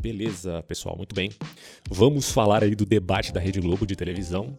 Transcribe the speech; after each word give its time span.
Beleza, 0.00 0.62
pessoal, 0.62 0.96
muito 0.96 1.14
bem. 1.14 1.30
Vamos 1.90 2.32
falar 2.32 2.64
aí 2.64 2.74
do 2.74 2.86
debate 2.86 3.34
da 3.34 3.38
Rede 3.38 3.60
Globo 3.60 3.86
de 3.86 3.94
televisão. 3.94 4.58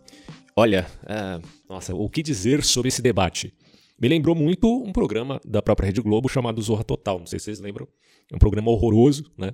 Olha, 0.55 0.85
é, 1.07 1.41
nossa, 1.67 1.95
o 1.95 2.07
que 2.07 2.21
dizer 2.21 2.63
sobre 2.63 2.89
esse 2.89 3.01
debate? 3.01 3.51
Me 3.99 4.07
lembrou 4.07 4.35
muito 4.35 4.71
um 4.71 4.91
programa 4.91 5.41
da 5.43 5.59
própria 5.59 5.87
Rede 5.87 5.99
Globo 5.99 6.29
chamado 6.29 6.61
Zorra 6.61 6.83
Total. 6.83 7.17
Não 7.17 7.25
sei 7.25 7.39
se 7.39 7.45
vocês 7.45 7.59
lembram. 7.59 7.87
É 8.31 8.35
um 8.35 8.37
programa 8.37 8.69
horroroso, 8.69 9.31
né? 9.35 9.51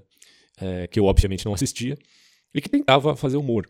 É, 0.60 0.88
que 0.88 1.00
eu 1.00 1.06
obviamente 1.06 1.46
não 1.46 1.54
assistia 1.54 1.98
e 2.54 2.60
que 2.60 2.68
tentava 2.68 3.16
fazer 3.16 3.38
humor. 3.38 3.66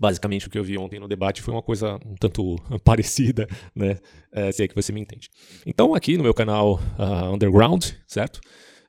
Basicamente, 0.00 0.46
o 0.46 0.50
que 0.50 0.58
eu 0.58 0.62
vi 0.62 0.78
ontem 0.78 1.00
no 1.00 1.08
debate 1.08 1.42
foi 1.42 1.52
uma 1.52 1.62
coisa 1.62 1.98
um 2.06 2.14
tanto 2.14 2.54
parecida, 2.84 3.48
né? 3.74 3.98
É, 4.32 4.52
se 4.52 4.62
é 4.62 4.68
que 4.68 4.74
você 4.76 4.92
me 4.92 5.00
entende. 5.00 5.28
Então, 5.66 5.96
aqui 5.96 6.16
no 6.16 6.22
meu 6.22 6.32
canal 6.32 6.74
uh, 6.96 7.34
Underground, 7.34 7.86
certo? 8.06 8.40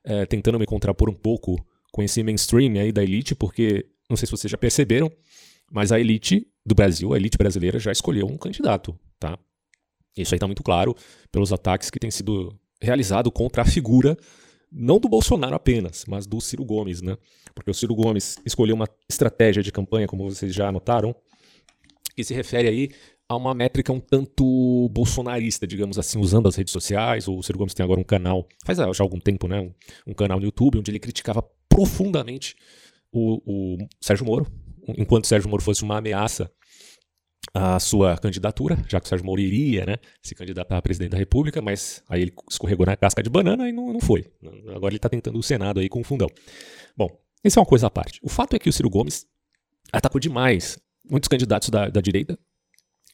É, 0.03 0.27
tentando 0.27 0.59
me 0.59 0.67
contrapor 0.67 1.09
um 1.09 1.16
pouco 1.16 1.55
com 1.91 2.02
esse 2.02 2.23
mainstream 2.23 2.80
aí 2.80 2.91
da 2.91 3.04
elite, 3.04 3.36
porque 3.36 3.86
não 4.09 4.18
sei 4.18 4.26
se 4.26 4.32
vocês 4.32 4.52
já 4.52 4.58
perceberam, 4.58 5.12
mas 5.72 5.91
a 5.91 5.99
elite 5.99 6.48
do 6.66 6.76
Brasil, 6.76 7.13
a 7.13 7.18
elite 7.18 7.38
brasileira, 7.38 7.80
já 7.80 7.91
escolheu 7.91 8.27
um 8.27 8.38
candidato, 8.38 8.98
tá? 9.20 9.38
Isso 10.16 10.34
aí 10.34 10.38
está 10.38 10.48
muito 10.48 10.63
claro 10.63 10.96
pelos 11.32 11.54
ataques 11.54 11.90
que 11.90 11.99
têm 11.99 12.12
sido 12.12 12.54
realizados 12.82 13.32
contra 13.34 13.62
a 13.62 13.66
figura, 13.66 14.18
não 14.72 14.99
do 14.99 15.09
Bolsonaro 15.09 15.55
apenas, 15.55 16.05
mas 16.08 16.26
do 16.26 16.40
Ciro 16.40 16.63
Gomes, 16.63 17.02
né? 17.02 17.18
Porque 17.54 17.72
o 17.72 17.73
Ciro 17.73 17.96
Gomes 17.96 18.38
escolheu 18.46 18.76
uma 18.76 18.88
estratégia 19.10 19.62
de 19.62 19.71
campanha, 19.71 20.08
como 20.08 20.30
vocês 20.30 20.54
já 20.54 20.71
notaram, 20.71 21.16
que 22.16 22.23
se 22.23 22.34
refere 22.34 22.68
aí 22.68 22.90
a 23.27 23.35
uma 23.35 23.54
métrica 23.54 23.94
um 23.94 23.99
tanto 23.99 24.90
bolsonarista, 24.90 25.66
digamos 25.66 25.98
assim, 25.98 26.20
usando 26.20 26.48
as 26.48 26.55
redes 26.55 26.73
sociais. 26.73 27.27
O 27.27 27.41
Ciro 27.41 27.58
Gomes 27.58 27.73
tem 27.73 27.84
agora 27.84 27.99
um 27.99 28.04
canal, 28.04 28.48
faz 28.66 28.77
já 28.77 29.04
algum 29.04 29.20
tempo, 29.20 29.48
né? 29.48 29.62
Um, 29.62 29.73
um 30.08 30.13
canal 30.13 30.40
no 30.40 30.46
YouTube, 30.46 30.80
onde 30.80 30.91
ele 30.91 30.99
criticava 30.99 31.43
profundamente 31.72 32.55
o, 33.12 33.41
o 33.46 33.88
Sérgio 34.02 34.26
Moro, 34.26 34.46
enquanto 34.98 35.26
Sérgio 35.26 35.50
Moro 35.50 35.64
fosse 35.64 35.84
uma 35.84 35.98
ameaça 35.98 36.52
à 37.54 37.80
sua 37.80 38.18
candidatura, 38.18 38.77
já 38.88 39.00
que 39.00 39.05
o 39.05 39.10
Sérgio 39.10 39.26
Moro 39.26 39.40
iria 39.40 39.86
né, 39.86 39.96
se 40.22 40.36
candidatar 40.36 40.77
a 40.77 40.82
presidente 40.82 41.12
da 41.12 41.18
República, 41.18 41.62
mas 41.62 42.04
aí 42.10 42.22
ele 42.22 42.34
escorregou 42.49 42.86
na 42.86 42.96
casca 42.96 43.24
de 43.24 43.30
banana 43.30 43.68
e 43.68 43.72
não, 43.72 43.94
não 43.94 44.02
foi. 44.02 44.26
Agora 44.76 44.92
ele 44.92 44.98
está 44.98 45.10
tentando 45.10 45.40
o 45.40 45.44
Senado 45.44 45.80
aí 45.80 45.90
com 45.90 46.02
o 46.02 46.04
fundão. 46.04 46.27
Bom, 46.96 47.10
isso 47.44 47.58
é 47.58 47.62
uma 47.62 47.66
coisa 47.66 47.88
à 47.88 47.90
parte. 47.90 48.20
O 48.22 48.30
fato 48.30 48.55
é 48.55 48.60
que 48.60 48.70
o 48.70 48.74
Ciro 48.74 48.90
Gomes 48.90 49.26
atacou 49.92 50.20
demais 50.20 50.77
muitos 51.10 51.27
candidatos 51.27 51.70
da, 51.70 51.90
da 51.90 51.99
direita, 51.99 52.38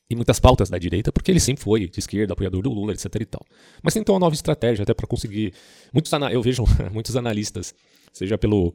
e 0.09 0.15
muitas 0.15 0.39
pautas 0.39 0.69
da 0.69 0.77
direita, 0.77 1.11
porque 1.11 1.29
ele 1.29 1.39
sempre 1.39 1.63
foi 1.63 1.87
de 1.87 1.99
esquerda, 1.99 2.33
apoiador 2.33 2.61
do 2.61 2.69
Lula, 2.69 2.93
etc 2.93 3.13
e 3.19 3.25
tal. 3.25 3.45
Mas 3.83 3.93
tentou 3.93 4.15
uma 4.15 4.19
nova 4.19 4.33
estratégia 4.33 4.83
até 4.83 4.93
para 4.93 5.05
conseguir. 5.05 5.53
Muitos 5.93 6.11
eu 6.31 6.41
vejo 6.41 6.63
muitos 6.91 7.15
analistas, 7.15 7.73
seja 8.17 8.37
pelo. 8.37 8.73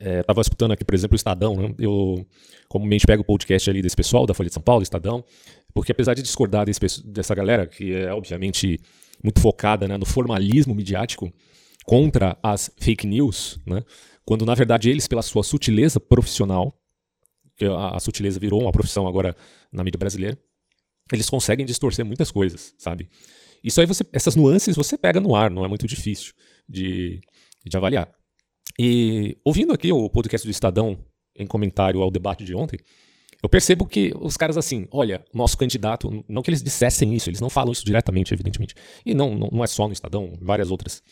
É, 0.00 0.22
escutando 0.40 0.72
aqui, 0.72 0.84
por 0.84 0.94
exemplo, 0.94 1.14
o 1.14 1.16
Estadão, 1.16 1.56
né? 1.56 1.74
eu 1.76 2.24
comumente 2.68 3.04
pego 3.04 3.22
o 3.22 3.24
podcast 3.24 3.68
ali 3.68 3.82
desse 3.82 3.96
pessoal, 3.96 4.26
da 4.26 4.34
Folha 4.34 4.48
de 4.48 4.54
São 4.54 4.62
Paulo, 4.62 4.82
Estadão, 4.82 5.24
porque 5.74 5.90
apesar 5.90 6.14
de 6.14 6.22
discordar 6.22 6.66
desse, 6.66 7.04
dessa 7.04 7.34
galera, 7.34 7.66
que 7.66 7.92
é 7.92 8.12
obviamente 8.12 8.78
muito 9.24 9.40
focada 9.40 9.88
né, 9.88 9.96
no 9.96 10.06
formalismo 10.06 10.72
midiático 10.72 11.32
contra 11.84 12.38
as 12.40 12.70
fake 12.78 13.08
news, 13.08 13.58
né, 13.66 13.82
quando 14.24 14.46
na 14.46 14.54
verdade 14.54 14.88
eles, 14.88 15.08
pela 15.08 15.22
sua 15.22 15.42
sutileza 15.42 15.98
profissional, 15.98 16.78
a, 17.60 17.96
a 17.96 18.00
sutileza 18.00 18.38
virou 18.38 18.62
uma 18.62 18.70
profissão 18.70 19.08
agora 19.08 19.34
na 19.72 19.82
mídia 19.82 19.98
brasileira, 19.98 20.38
eles 21.12 21.28
conseguem 21.28 21.66
distorcer 21.66 22.04
muitas 22.04 22.30
coisas, 22.30 22.74
sabe? 22.78 23.08
Isso 23.62 23.80
aí 23.80 23.86
você, 23.86 24.04
essas 24.12 24.36
nuances 24.36 24.76
você 24.76 24.96
pega 24.96 25.20
no 25.20 25.34
ar, 25.34 25.50
não 25.50 25.64
é 25.64 25.68
muito 25.68 25.86
difícil 25.86 26.32
de, 26.68 27.20
de 27.64 27.76
avaliar. 27.76 28.17
E 28.78 29.36
ouvindo 29.44 29.72
aqui 29.72 29.92
o 29.92 30.08
podcast 30.08 30.46
do 30.46 30.50
Estadão 30.50 30.98
em 31.36 31.46
comentário 31.46 32.00
ao 32.00 32.10
debate 32.10 32.44
de 32.44 32.54
ontem, 32.54 32.78
eu 33.42 33.48
percebo 33.48 33.86
que 33.86 34.12
os 34.20 34.36
caras 34.36 34.56
assim, 34.56 34.86
olha, 34.90 35.24
nosso 35.32 35.56
candidato, 35.56 36.24
não 36.28 36.42
que 36.42 36.50
eles 36.50 36.62
dissessem 36.62 37.14
isso, 37.14 37.28
eles 37.28 37.40
não 37.40 37.50
falam 37.50 37.72
isso 37.72 37.84
diretamente, 37.84 38.32
evidentemente. 38.32 38.74
E 39.04 39.14
não, 39.14 39.34
não, 39.34 39.48
não 39.50 39.64
é 39.64 39.66
só 39.66 39.86
no 39.86 39.92
Estadão, 39.92 40.32
várias 40.40 40.70
outras. 40.70 41.02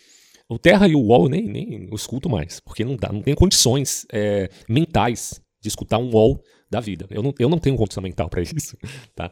O 0.48 0.58
Terra 0.58 0.86
e 0.86 0.94
o 0.94 1.00
UOL 1.00 1.28
nem, 1.28 1.48
nem 1.48 1.88
eu 1.88 1.94
escuto 1.94 2.28
mais, 2.28 2.60
porque 2.60 2.84
não 2.84 2.96
dá, 2.96 3.10
não 3.12 3.22
tem 3.22 3.34
condições 3.34 4.06
é, 4.12 4.48
mentais 4.68 5.40
de 5.60 5.68
escutar 5.68 5.98
um 5.98 6.10
wall 6.10 6.40
da 6.70 6.80
vida. 6.80 7.06
Eu 7.10 7.22
não, 7.22 7.34
eu 7.38 7.48
não 7.48 7.58
tenho 7.58 7.76
condição 7.76 8.02
mental 8.02 8.28
para 8.28 8.42
isso, 8.42 8.76
tá? 9.14 9.30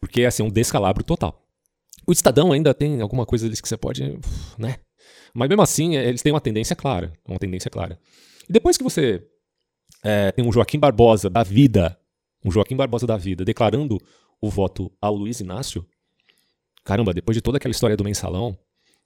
Porque 0.00 0.22
é 0.22 0.26
assim, 0.26 0.42
um 0.42 0.50
descalabro 0.50 1.02
total. 1.02 1.40
O 2.06 2.12
Estadão 2.12 2.52
ainda 2.52 2.74
tem 2.74 3.00
alguma 3.00 3.24
coisa 3.24 3.44
deles 3.44 3.60
que 3.60 3.68
você 3.68 3.76
pode, 3.76 4.18
né? 4.58 4.76
Mas 5.34 5.48
mesmo 5.48 5.62
assim, 5.62 5.96
é, 5.96 6.08
eles 6.08 6.22
têm 6.22 6.32
uma 6.32 6.40
tendência 6.40 6.76
clara, 6.76 7.12
uma 7.26 7.38
tendência 7.38 7.70
clara. 7.70 7.98
E 8.48 8.52
depois 8.52 8.76
que 8.76 8.84
você 8.84 9.26
é, 10.02 10.32
tem 10.32 10.44
um 10.44 10.52
Joaquim 10.52 10.78
Barbosa 10.78 11.30
da 11.30 11.42
vida, 11.42 11.98
um 12.44 12.50
Joaquim 12.50 12.76
Barbosa 12.76 13.06
da 13.06 13.16
vida, 13.16 13.44
declarando 13.44 13.98
o 14.40 14.50
voto 14.50 14.92
ao 15.00 15.14
Luiz 15.14 15.40
Inácio, 15.40 15.86
caramba, 16.84 17.14
depois 17.14 17.36
de 17.36 17.40
toda 17.40 17.56
aquela 17.56 17.72
história 17.72 17.96
do 17.96 18.04
mensalão, 18.04 18.58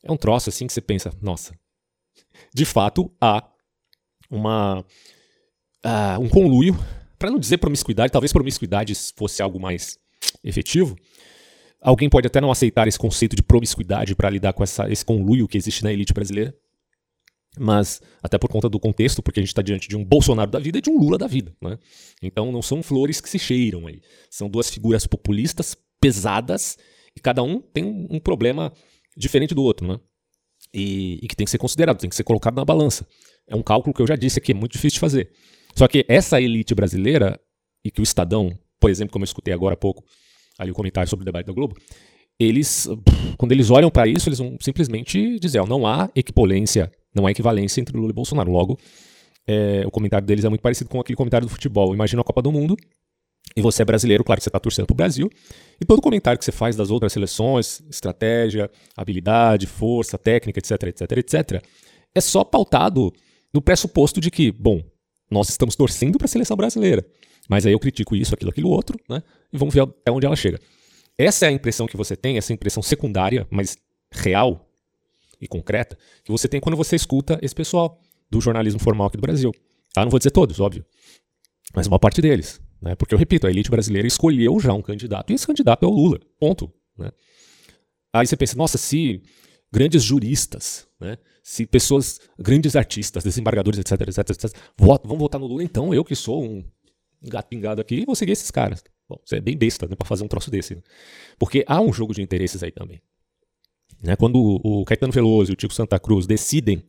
é 0.03 0.11
um 0.11 0.17
troço 0.17 0.49
assim 0.49 0.67
que 0.67 0.73
você 0.73 0.81
pensa, 0.81 1.13
nossa, 1.21 1.55
de 2.55 2.65
fato 2.65 3.11
há 3.21 3.47
uma 4.31 4.85
uh, 5.85 6.21
um 6.21 6.29
conluio, 6.29 6.77
para 7.19 7.31
não 7.31 7.39
dizer 7.39 7.59
promiscuidade, 7.59 8.13
talvez 8.13 8.33
promiscuidade 8.33 8.95
fosse 9.17 9.43
algo 9.43 9.61
mais 9.61 9.99
efetivo. 10.43 10.97
Alguém 11.87 12.11
pode 12.11 12.27
até 12.27 12.41
não 12.41 12.51
aceitar 12.51 12.89
esse 12.89 12.99
conceito 12.99 13.37
de 13.37 13.45
promiscuidade 13.45 14.17
para 14.17 14.29
lidar 14.29 14.53
com 14.53 14.65
essa, 14.65 14.91
esse 14.91 15.05
conluio 15.05 15.47
que 15.47 15.57
existe 15.57 15.85
na 15.85 15.93
elite 15.93 16.13
brasileira, 16.13 16.53
mas 17.57 18.03
até 18.21 18.37
por 18.37 18.51
conta 18.51 18.69
do 18.69 18.81
contexto, 18.81 19.23
porque 19.23 19.39
a 19.39 19.43
gente 19.45 19.51
está 19.51 19.63
diante 19.63 19.89
de 19.89 19.97
um 19.97 20.05
Bolsonaro 20.05 20.51
da 20.51 20.59
vida 20.59 20.79
e 20.79 20.81
de 20.81 20.91
um 20.91 20.99
Lula 20.99 21.17
da 21.17 21.29
vida. 21.29 21.55
Né? 21.63 21.79
Então 22.21 22.51
não 22.51 22.61
são 22.61 22.83
flores 22.83 23.21
que 23.21 23.31
se 23.31 23.39
cheiram 23.39 23.87
aí. 23.87 24.01
São 24.29 24.51
duas 24.51 24.69
figuras 24.69 25.07
populistas 25.07 25.77
pesadas 26.01 26.77
e 27.17 27.21
cada 27.21 27.41
um 27.45 27.61
tem 27.61 27.85
um, 28.11 28.19
problema 28.19 28.73
diferente 29.17 29.55
do 29.55 29.63
outro. 29.63 29.87
Né? 29.87 30.01
E, 30.75 31.21
e, 31.23 31.29
que 31.29 31.37
tem 31.37 31.45
que 31.45 31.53
ser 31.53 31.59
considerado, 31.59 32.01
tem 32.01 32.11
que 32.11 32.17
ser 32.17 32.25
colocado 32.25 32.57
na 32.57 32.65
balança. 32.65 33.07
É 33.47 33.55
um 33.55 33.63
cálculo 33.63 33.95
que 33.95 34.03
eu 34.03 34.09
já 34.09 34.17
disse 34.17 34.41
aqui, 34.41 34.51
é 34.51 34.57
muito 34.57 34.73
difícil 34.73 34.97
de 34.97 35.01
fazer. 35.01 35.31
Só 35.77 35.87
que 35.87 36.05
essa 36.09 36.41
elite 36.41 36.75
brasileira, 36.75 37.39
e 37.85 37.93
que 37.93 38.01
o 38.01 38.03
Estadão, 38.03 38.59
por 38.81 38.91
exemplo, 38.91 39.13
como 39.13 39.23
eu 39.23 39.27
escutei 39.27 39.55
agora 39.55 39.75
há 39.75 39.79
pouco, 39.79 40.03
ali 40.59 40.71
o 40.71 40.75
comentário 40.75 41.09
sobre 41.09 41.23
o 41.23 41.27
debate 41.27 41.47
da 41.47 41.53
Globo, 41.53 41.77
eles, 42.39 42.89
quando 43.39 43.53
eles 43.53 43.71
olham 43.71 43.91
para 43.91 44.07
isso, 44.07 44.29
eles 44.29 44.39
vão 44.39 44.57
simplesmente 44.61 45.39
dizer, 45.39 45.59
ó, 45.59 45.67
não 45.67 45.87
há 45.87 46.11
equipolência, 46.15 46.91
não 47.15 47.27
há 47.27 47.31
equivalência 47.31 47.81
entre 47.81 47.97
Lula 47.97 48.11
e 48.11 48.15
Bolsonaro. 48.15 48.51
Logo, 48.51 48.79
é, 49.47 49.85
o 49.87 49.91
comentário 49.91 50.27
deles 50.27 50.45
é 50.45 50.49
muito 50.49 50.61
parecido 50.61 50.91
com 50.91 51.01
aquele 51.01 51.17
comentário 51.17 51.47
do 51.47 51.51
futebol. 51.51 51.95
Imagina 51.95 52.21
a 52.21 52.25
Copa 52.25 52.43
do 52.43 52.53
Mundo, 52.53 52.77
e 53.57 53.63
você 53.63 53.83
é 53.83 53.85
brasileiro, 53.85 54.25
claro 54.25 54.39
que 54.39 54.45
você 54.45 54.49
está 54.49 54.59
torcendo 54.59 54.87
para 54.87 54.95
o 54.95 54.97
Brasil, 54.97 55.31
e 55.81 55.85
todo 55.85 56.03
comentário 56.03 56.39
que 56.39 56.45
você 56.45 56.53
faz 56.53 56.77
das 56.77 56.91
outras 56.91 57.13
seleções, 57.13 57.81
estratégia, 57.89 58.71
habilidade, 58.97 59.67
força, 59.67 60.19
técnica, 60.19 60.59
etc, 60.59 60.83
etc, 60.83 61.13
etc, 61.13 61.65
é 62.15 62.21
só 62.21 62.45
pautado 62.45 63.13
no 63.55 63.63
pressuposto 63.63 64.21
de 64.21 64.31
que, 64.31 64.51
bom, 64.51 64.83
nós 65.31 65.49
estamos 65.49 65.77
torcendo 65.77 66.19
para 66.19 66.27
a 66.27 66.29
seleção 66.29 66.57
brasileira. 66.57 67.07
Mas 67.49 67.67
aí 67.67 67.73
eu 67.73 67.79
critico 67.79 68.17
isso, 68.17 68.35
aquilo, 68.35 68.51
aquilo 68.51 68.71
outro, 68.71 68.99
né? 69.09 69.23
E 69.53 69.59
vamos 69.59 69.75
ver 69.75 69.83
até 69.83 70.11
onde 70.11 70.27
ela 70.27 70.37
chega. 70.37 70.61
Essa 71.19 71.47
é 71.47 71.49
a 71.49 71.53
impressão 71.53 71.87
que 71.87 71.97
você 71.97 72.17
tem, 72.17 72.37
essa 72.37 72.53
impressão 72.53 72.83
secundária, 72.83 73.47
mas 73.51 73.79
real 74.13 74.69
e 75.41 75.47
concreta, 75.47 75.97
que 76.25 76.31
você 76.31 76.49
tem 76.49 76.61
quando 76.61 76.77
você 76.77 76.97
escuta 76.97 77.39
esse 77.43 77.55
pessoal 77.55 78.01
do 78.31 78.41
jornalismo 78.41 78.81
formal 78.81 79.07
aqui 79.07 79.17
do 79.17 79.23
Brasil. 79.23 79.55
Tá? 79.93 80.03
Não 80.03 80.11
vou 80.11 80.19
dizer 80.19 80.31
todos, 80.31 80.61
óbvio. 80.61 80.85
Mas 81.75 81.87
uma 81.87 81.99
parte 81.99 82.21
deles. 82.21 82.61
Né? 82.81 82.95
Porque 82.95 83.15
eu 83.15 83.19
repito, 83.19 83.47
a 83.47 83.51
elite 83.51 83.71
brasileira 83.71 84.07
escolheu 84.07 84.59
já 84.61 84.73
um 84.73 84.83
candidato, 84.83 85.31
e 85.31 85.35
esse 85.35 85.47
candidato 85.47 85.85
é 85.85 85.89
o 85.89 85.91
Lula. 85.91 86.21
Ponto. 86.39 86.73
Né? 86.99 87.11
Aí 88.13 88.27
você 88.27 88.37
pensa, 88.37 88.57
nossa, 88.57 88.79
se 88.79 89.23
grandes 89.73 90.03
juristas, 90.03 90.87
né? 91.01 91.19
se 91.43 91.67
pessoas, 91.67 92.21
grandes 92.39 92.77
artistas, 92.77 93.25
desembargadores, 93.25 93.79
etc, 93.79 94.01
etc, 94.01 94.31
etc, 94.31 94.59
vão 94.79 95.19
votar 95.19 95.41
no 95.41 95.47
Lula, 95.47 95.63
então 95.63 95.95
eu 95.95 96.05
que 96.05 96.15
sou 96.15 96.43
um 96.43 96.65
gato 97.31 97.49
pingado 97.49 97.81
aqui, 97.81 98.05
vou 98.05 98.15
seguir 98.15 98.33
esses 98.33 98.51
caras. 98.51 98.83
Bom, 99.09 99.21
você 99.25 99.37
é 99.37 99.41
bem 99.41 99.57
besta 99.57 99.87
né, 99.87 99.95
para 99.95 100.07
fazer 100.07 100.25
um 100.25 100.29
troço 100.29 100.51
desse. 100.51 100.75
Né? 100.75 100.83
Porque 101.39 101.65
há 101.67 101.81
um 101.81 101.93
jogo 101.93 102.13
de 102.13 102.23
interesses 102.23 102.63
aí 102.63 102.73
também. 102.73 103.01
Né? 104.03 104.17
Quando 104.17 104.61
o 104.63 104.85
Caetano 104.85 105.13
Veloso 105.13 105.53
e 105.53 105.55
o 105.55 105.57
Tico 105.57 105.73
Santa 105.73 105.99
Cruz 105.99 106.27
decidem 106.27 106.83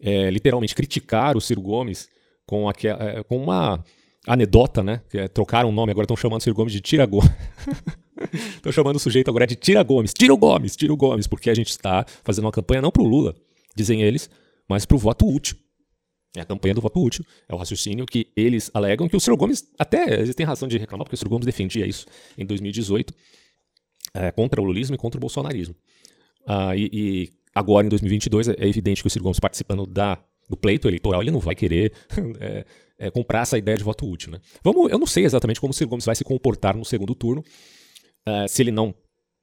é, 0.00 0.30
literalmente 0.30 0.74
criticar 0.74 1.36
o 1.36 1.40
Ciro 1.40 1.60
Gomes 1.60 2.08
com, 2.46 2.68
aqua, 2.68 2.90
é, 2.90 3.22
com 3.22 3.36
uma 3.42 3.84
anedota, 4.26 4.82
né? 4.82 5.02
Que 5.10 5.18
é, 5.18 5.28
trocaram 5.28 5.68
o 5.68 5.72
nome, 5.72 5.90
agora 5.90 6.04
estão 6.04 6.16
chamando 6.16 6.40
o 6.40 6.42
Ciro 6.44 6.56
Gomes 6.56 6.72
de 6.72 6.80
Tira 6.80 7.06
Gomes. 7.06 7.30
Estão 8.32 8.72
chamando 8.72 8.96
o 8.96 9.00
sujeito 9.00 9.28
agora 9.28 9.46
de 9.46 9.54
Tira 9.54 9.82
Gomes. 9.82 10.14
Tira 10.14 10.32
o 10.32 10.36
Gomes, 10.36 10.76
tira 10.76 10.92
o 10.92 10.96
Gomes, 10.96 11.26
porque 11.26 11.50
a 11.50 11.54
gente 11.54 11.68
está 11.68 12.06
fazendo 12.22 12.44
uma 12.44 12.52
campanha 12.52 12.80
não 12.80 12.90
para 12.90 13.02
o 13.02 13.06
Lula, 13.06 13.34
dizem 13.76 14.02
eles, 14.02 14.30
mas 14.68 14.86
para 14.86 14.94
o 14.94 14.98
voto 14.98 15.28
útil. 15.28 15.56
É 16.36 16.40
a 16.40 16.44
campanha 16.44 16.74
do 16.74 16.80
voto 16.80 17.00
útil. 17.00 17.24
É 17.48 17.54
o 17.54 17.58
raciocínio 17.58 18.04
que 18.06 18.32
eles 18.36 18.70
alegam 18.74 19.08
que 19.08 19.16
o 19.16 19.20
Ciro 19.20 19.36
Gomes, 19.36 19.68
até 19.78 20.20
eles 20.20 20.34
têm 20.34 20.44
razão 20.44 20.68
de 20.68 20.76
reclamar, 20.78 21.04
porque 21.04 21.14
o 21.14 21.18
Ciro 21.18 21.30
Gomes 21.30 21.46
defendia 21.46 21.86
isso 21.86 22.06
em 22.36 22.44
2018 22.44 23.14
é, 24.14 24.30
contra 24.32 24.60
o 24.60 24.64
lulismo 24.64 24.94
e 24.94 24.98
contra 24.98 25.18
o 25.18 25.20
bolsonarismo. 25.20 25.74
Ah, 26.46 26.76
e, 26.76 26.90
e, 26.92 27.32
agora, 27.54 27.86
em 27.86 27.90
2022, 27.90 28.48
é 28.48 28.66
evidente 28.66 29.02
que 29.02 29.06
o 29.06 29.10
Ciro 29.10 29.22
Gomes 29.22 29.38
participando 29.38 29.86
da 29.86 30.18
do 30.48 30.56
pleito 30.56 30.86
eleitoral, 30.88 31.22
ele 31.22 31.30
não 31.30 31.40
vai 31.40 31.54
querer 31.54 31.92
é, 32.38 32.66
é, 32.98 33.10
comprar 33.10 33.40
essa 33.40 33.56
ideia 33.56 33.78
de 33.78 33.84
voto 33.84 34.06
útil. 34.06 34.32
Né? 34.32 34.40
Vamos, 34.62 34.90
eu 34.90 34.98
não 34.98 35.06
sei 35.06 35.24
exatamente 35.24 35.60
como 35.60 35.70
o 35.70 35.74
Ciro 35.74 35.88
Gomes 35.88 36.04
vai 36.04 36.14
se 36.14 36.24
comportar 36.24 36.76
no 36.76 36.84
segundo 36.84 37.14
turno, 37.14 37.42
uh, 38.28 38.48
se 38.48 38.62
ele 38.62 38.70
não 38.70 38.94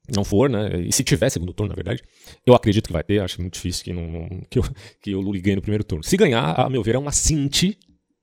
não 0.09 0.24
for, 0.24 0.50
né? 0.50 0.81
E 0.81 0.92
se 0.92 1.03
tiver 1.03 1.30
segundo 1.30 1.53
turno, 1.53 1.69
na 1.69 1.75
verdade, 1.75 2.03
eu 2.45 2.53
acredito 2.53 2.88
que 2.88 2.94
vai 2.94 3.03
ter, 3.03 3.19
acho 3.19 3.39
muito 3.39 3.53
difícil 3.53 3.83
que, 3.83 3.94
não, 3.94 4.27
que, 4.50 4.59
eu, 4.59 4.63
que 5.01 5.15
o 5.15 5.21
Lula 5.21 5.39
ganhe 5.39 5.56
no 5.56 5.62
primeiro 5.62 5.83
turno. 5.83 6.03
Se 6.03 6.18
ganhar, 6.18 6.59
a 6.59 6.69
meu 6.69 6.83
ver, 6.83 6.95
é 6.95 7.00
um 7.00 7.07
assinte, 7.07 7.77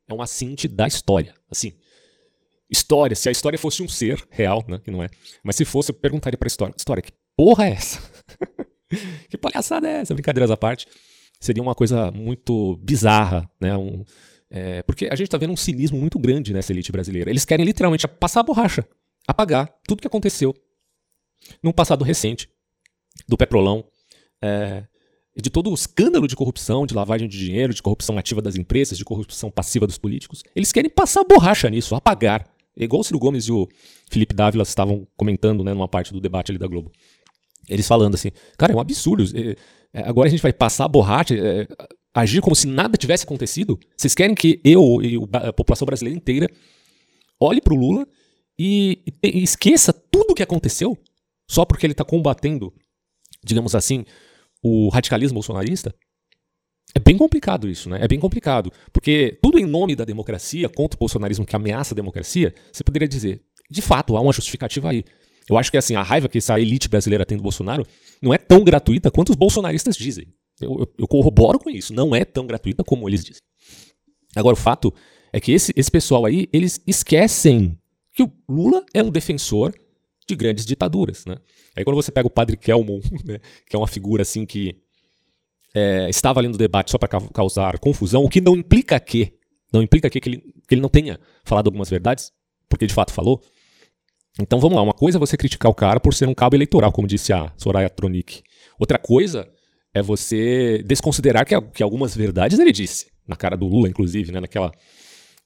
é 0.09 0.15
um 0.15 0.21
assinte 0.21 0.67
da 0.67 0.87
história. 0.87 1.35
Assim, 1.51 1.73
história, 2.71 3.15
se 3.15 3.29
a 3.29 3.33
história 3.33 3.59
fosse 3.59 3.83
um 3.83 3.89
ser 3.89 4.23
real, 4.31 4.65
né? 4.69 4.81
Que 4.83 4.91
não 4.91 5.03
é. 5.03 5.09
Mas 5.43 5.57
se 5.57 5.65
fosse, 5.65 5.91
eu 5.91 5.95
perguntaria 5.95 6.37
pra 6.37 6.47
história: 6.47 6.75
história, 6.77 7.03
que 7.03 7.13
porra 7.37 7.67
é 7.67 7.71
essa? 7.71 8.01
que 9.31 9.39
palhaçada 9.39 9.89
é 9.89 10.01
essa? 10.01 10.15
Brincadeiras 10.15 10.51
à 10.51 10.57
parte. 10.57 10.87
Seria 11.41 11.63
uma 11.63 11.75
coisa 11.75 12.11
muito 12.11 12.77
bizarra, 12.79 13.49
né? 13.61 13.77
Um, 13.77 14.05
é, 14.51 14.83
porque 14.83 15.07
a 15.07 15.15
gente 15.15 15.29
tá 15.29 15.39
vendo 15.39 15.53
um 15.53 15.57
cinismo 15.57 15.99
muito 15.99 16.19
grande 16.19 16.53
nessa 16.53 16.73
elite 16.73 16.91
brasileira. 16.91 17.31
Eles 17.31 17.45
querem 17.45 17.65
literalmente 17.65 18.09
passar 18.09 18.41
a 18.41 18.43
borracha, 18.43 18.85
apagar 19.27 19.73
tudo 19.87 20.01
que 20.01 20.07
aconteceu 20.07 20.55
num 21.63 21.73
passado 21.73 22.05
recente 22.05 22.49
do 23.27 23.37
Petrolão, 23.37 23.85
é, 24.43 24.85
de 25.37 25.51
todo 25.51 25.71
o 25.71 25.75
escândalo 25.75 26.27
de 26.27 26.35
corrupção, 26.35 26.87
de 26.87 26.95
lavagem 26.95 27.29
de 27.29 27.39
dinheiro, 27.39 27.73
de 27.73 27.83
corrupção 27.83 28.19
ativa 28.19 28.43
das 28.43 28.57
empresas, 28.57 28.99
de 28.99 29.05
corrupção 29.05 29.51
passiva 29.51 29.87
dos 29.87 29.99
políticos. 29.99 30.43
Eles 30.55 30.73
querem 30.73 30.91
passar 30.91 31.25
borracha 31.25 31.71
nisso, 31.71 31.95
apagar. 31.95 32.49
É 32.77 32.85
igual 32.85 33.01
o 33.01 33.05
Ciro 33.05 33.19
Gomes 33.19 33.45
e 33.45 33.53
o 33.53 33.69
Felipe 34.11 34.35
Dávila 34.35 34.63
estavam 34.63 35.07
comentando 35.17 35.65
né, 35.65 35.73
numa 35.73 35.89
parte 35.89 36.13
do 36.13 36.21
debate 36.21 36.51
ali 36.51 36.59
da 36.59 36.67
Globo. 36.67 36.91
Eles 37.69 37.87
falando 37.87 38.15
assim, 38.15 38.31
cara, 38.57 38.73
é 38.73 38.77
um 38.77 38.81
absurdo. 38.81 39.25
É, 39.37 39.57
é, 39.93 40.09
agora 40.09 40.29
a 40.29 40.31
gente 40.31 40.43
vai 40.43 40.53
passar 40.53 40.85
a 40.85 40.89
borracha, 40.89 41.35
é, 41.35 41.67
agir 42.15 42.41
como 42.41 42.57
se 42.57 42.67
nada 42.67 42.97
tivesse 42.97 43.25
acontecido. 43.25 43.79
Vocês 43.97 44.15
querem 44.15 44.35
que 44.35 44.61
eu 44.65 45.01
e 45.03 45.17
a 45.33 45.53
população 45.53 45.87
brasileira 45.87 46.17
inteira 46.17 46.49
olhe 47.41 47.61
para 47.61 47.75
o 47.75 47.77
Lula 47.77 48.07
e, 48.59 49.03
e 49.23 49.43
esqueça 49.43 49.93
tudo 49.93 50.33
o 50.33 50.35
que 50.35 50.43
aconteceu? 50.43 50.99
Só 51.49 51.65
porque 51.65 51.87
ele 51.87 51.93
está 51.93 52.05
combatendo, 52.05 52.73
digamos 53.43 53.75
assim, 53.75 54.05
o 54.63 54.89
radicalismo 54.89 55.35
bolsonarista, 55.35 55.95
é 56.95 57.01
bem 57.01 57.17
complicado 57.17 57.69
isso, 57.69 57.89
né? 57.89 57.99
É 58.03 58.09
bem 58.09 58.19
complicado. 58.19 58.73
Porque 58.93 59.39
tudo 59.43 59.59
em 59.59 59.67
nome 59.67 59.95
da 59.95 60.05
democracia, 60.05 60.69
contra 60.69 60.97
o 60.97 61.01
bolsonarismo 61.01 61.45
que 61.45 61.57
ameaça 61.57 61.95
a 61.95 61.97
democracia, 61.97 62.55
você 62.73 62.83
poderia 62.83 63.09
dizer, 63.09 63.43
de 63.71 63.83
fato, 63.83 64.17
há 64.17 64.21
uma 64.21 64.33
justificativa 64.33 64.91
aí. 64.91 65.05
Eu 65.49 65.57
acho 65.57 65.71
que 65.71 65.79
assim, 65.79 65.95
a 65.95 66.03
raiva 66.03 66.29
que 66.29 66.39
essa 66.39 66.59
elite 66.61 66.89
brasileira 66.89 67.25
tem 67.25 67.37
do 67.37 67.43
Bolsonaro 67.43 67.87
não 68.21 68.35
é 68.35 68.39
tão 68.39 68.63
gratuita 68.63 69.11
quanto 69.11 69.31
os 69.31 69.37
bolsonaristas 69.37 69.97
dizem. 69.97 70.27
Eu, 70.61 70.81
eu, 70.81 70.95
eu 70.99 71.09
corroboro 71.09 71.59
com 71.59 71.71
isso. 71.71 71.95
Não 71.95 72.15
é 72.15 72.25
tão 72.25 72.47
gratuita 72.47 72.85
como 72.85 73.09
eles 73.09 73.25
dizem. 73.25 73.43
Agora, 74.37 74.55
o 74.55 74.59
fato 74.59 74.93
é 75.33 75.41
que 75.41 75.53
esse, 75.53 75.73
esse 75.77 75.91
pessoal 75.91 76.27
aí, 76.27 76.49
eles 76.53 76.81
esquecem 76.87 77.79
que 78.15 78.23
o 78.23 78.33
Lula 78.49 78.85
é 78.93 79.03
um 79.03 79.11
defensor 79.11 79.75
de 80.29 80.37
grandes 80.37 80.65
ditaduras. 80.65 81.25
Né? 81.27 81.37
Aí 81.75 81.85
quando 81.85 81.97
você 81.97 82.13
pega 82.13 82.27
o 82.27 82.31
padre 82.31 82.57
Kelmon, 82.57 83.01
né, 83.25 83.41
que 83.69 83.75
é 83.75 83.79
uma 83.79 83.89
figura 83.89 84.23
assim 84.23 84.45
que 84.45 84.77
é, 85.75 86.09
estava 86.09 86.41
ali 86.41 86.49
no 86.49 86.57
debate 86.57 86.91
só 86.91 86.99
para 86.99 87.09
causar 87.33 87.79
confusão, 87.79 88.25
o 88.25 88.29
que 88.29 88.41
não 88.41 88.57
implica 88.57 88.99
que, 89.01 89.33
não 89.73 89.83
implica 89.83 90.09
que, 90.09 90.21
que, 90.21 90.29
ele, 90.29 90.39
que 90.67 90.75
ele 90.75 90.81
não 90.81 90.89
tenha 90.89 91.19
falado 91.45 91.67
algumas 91.67 91.91
verdades, 91.91 92.33
porque 92.69 92.87
de 92.87 92.95
fato 92.95 93.13
falou. 93.13 93.43
Então 94.41 94.61
vamos 94.61 94.77
lá, 94.77 94.83
uma 94.83 94.95
coisa 94.95 95.19
é 95.19 95.21
você 95.21 95.37
criticar 95.37 95.71
o 95.71 95.75
cara 95.75 95.99
por 95.99 96.15
ser 96.15 96.29
um 96.29 96.35
cabo 96.35 96.55
eleitoral, 96.55 96.93
como 96.93 97.09
disse 97.09 97.33
a 97.33 97.53
Soraya 97.57 97.91
Tronic. 97.91 98.43
Outra 98.79 98.99
coisa 98.99 99.49
é 99.93 100.01
você 100.01 100.83
desconsiderar 100.87 101.45
que, 101.45 101.61
que 101.61 101.83
algumas 101.83 102.15
verdades 102.15 102.59
ele 102.59 102.71
disse, 102.71 103.11
na 103.27 103.35
cara 103.35 103.57
do 103.57 103.67
Lula, 103.67 103.89
inclusive, 103.89 104.31
né, 104.31 104.41
naquela 104.41 104.73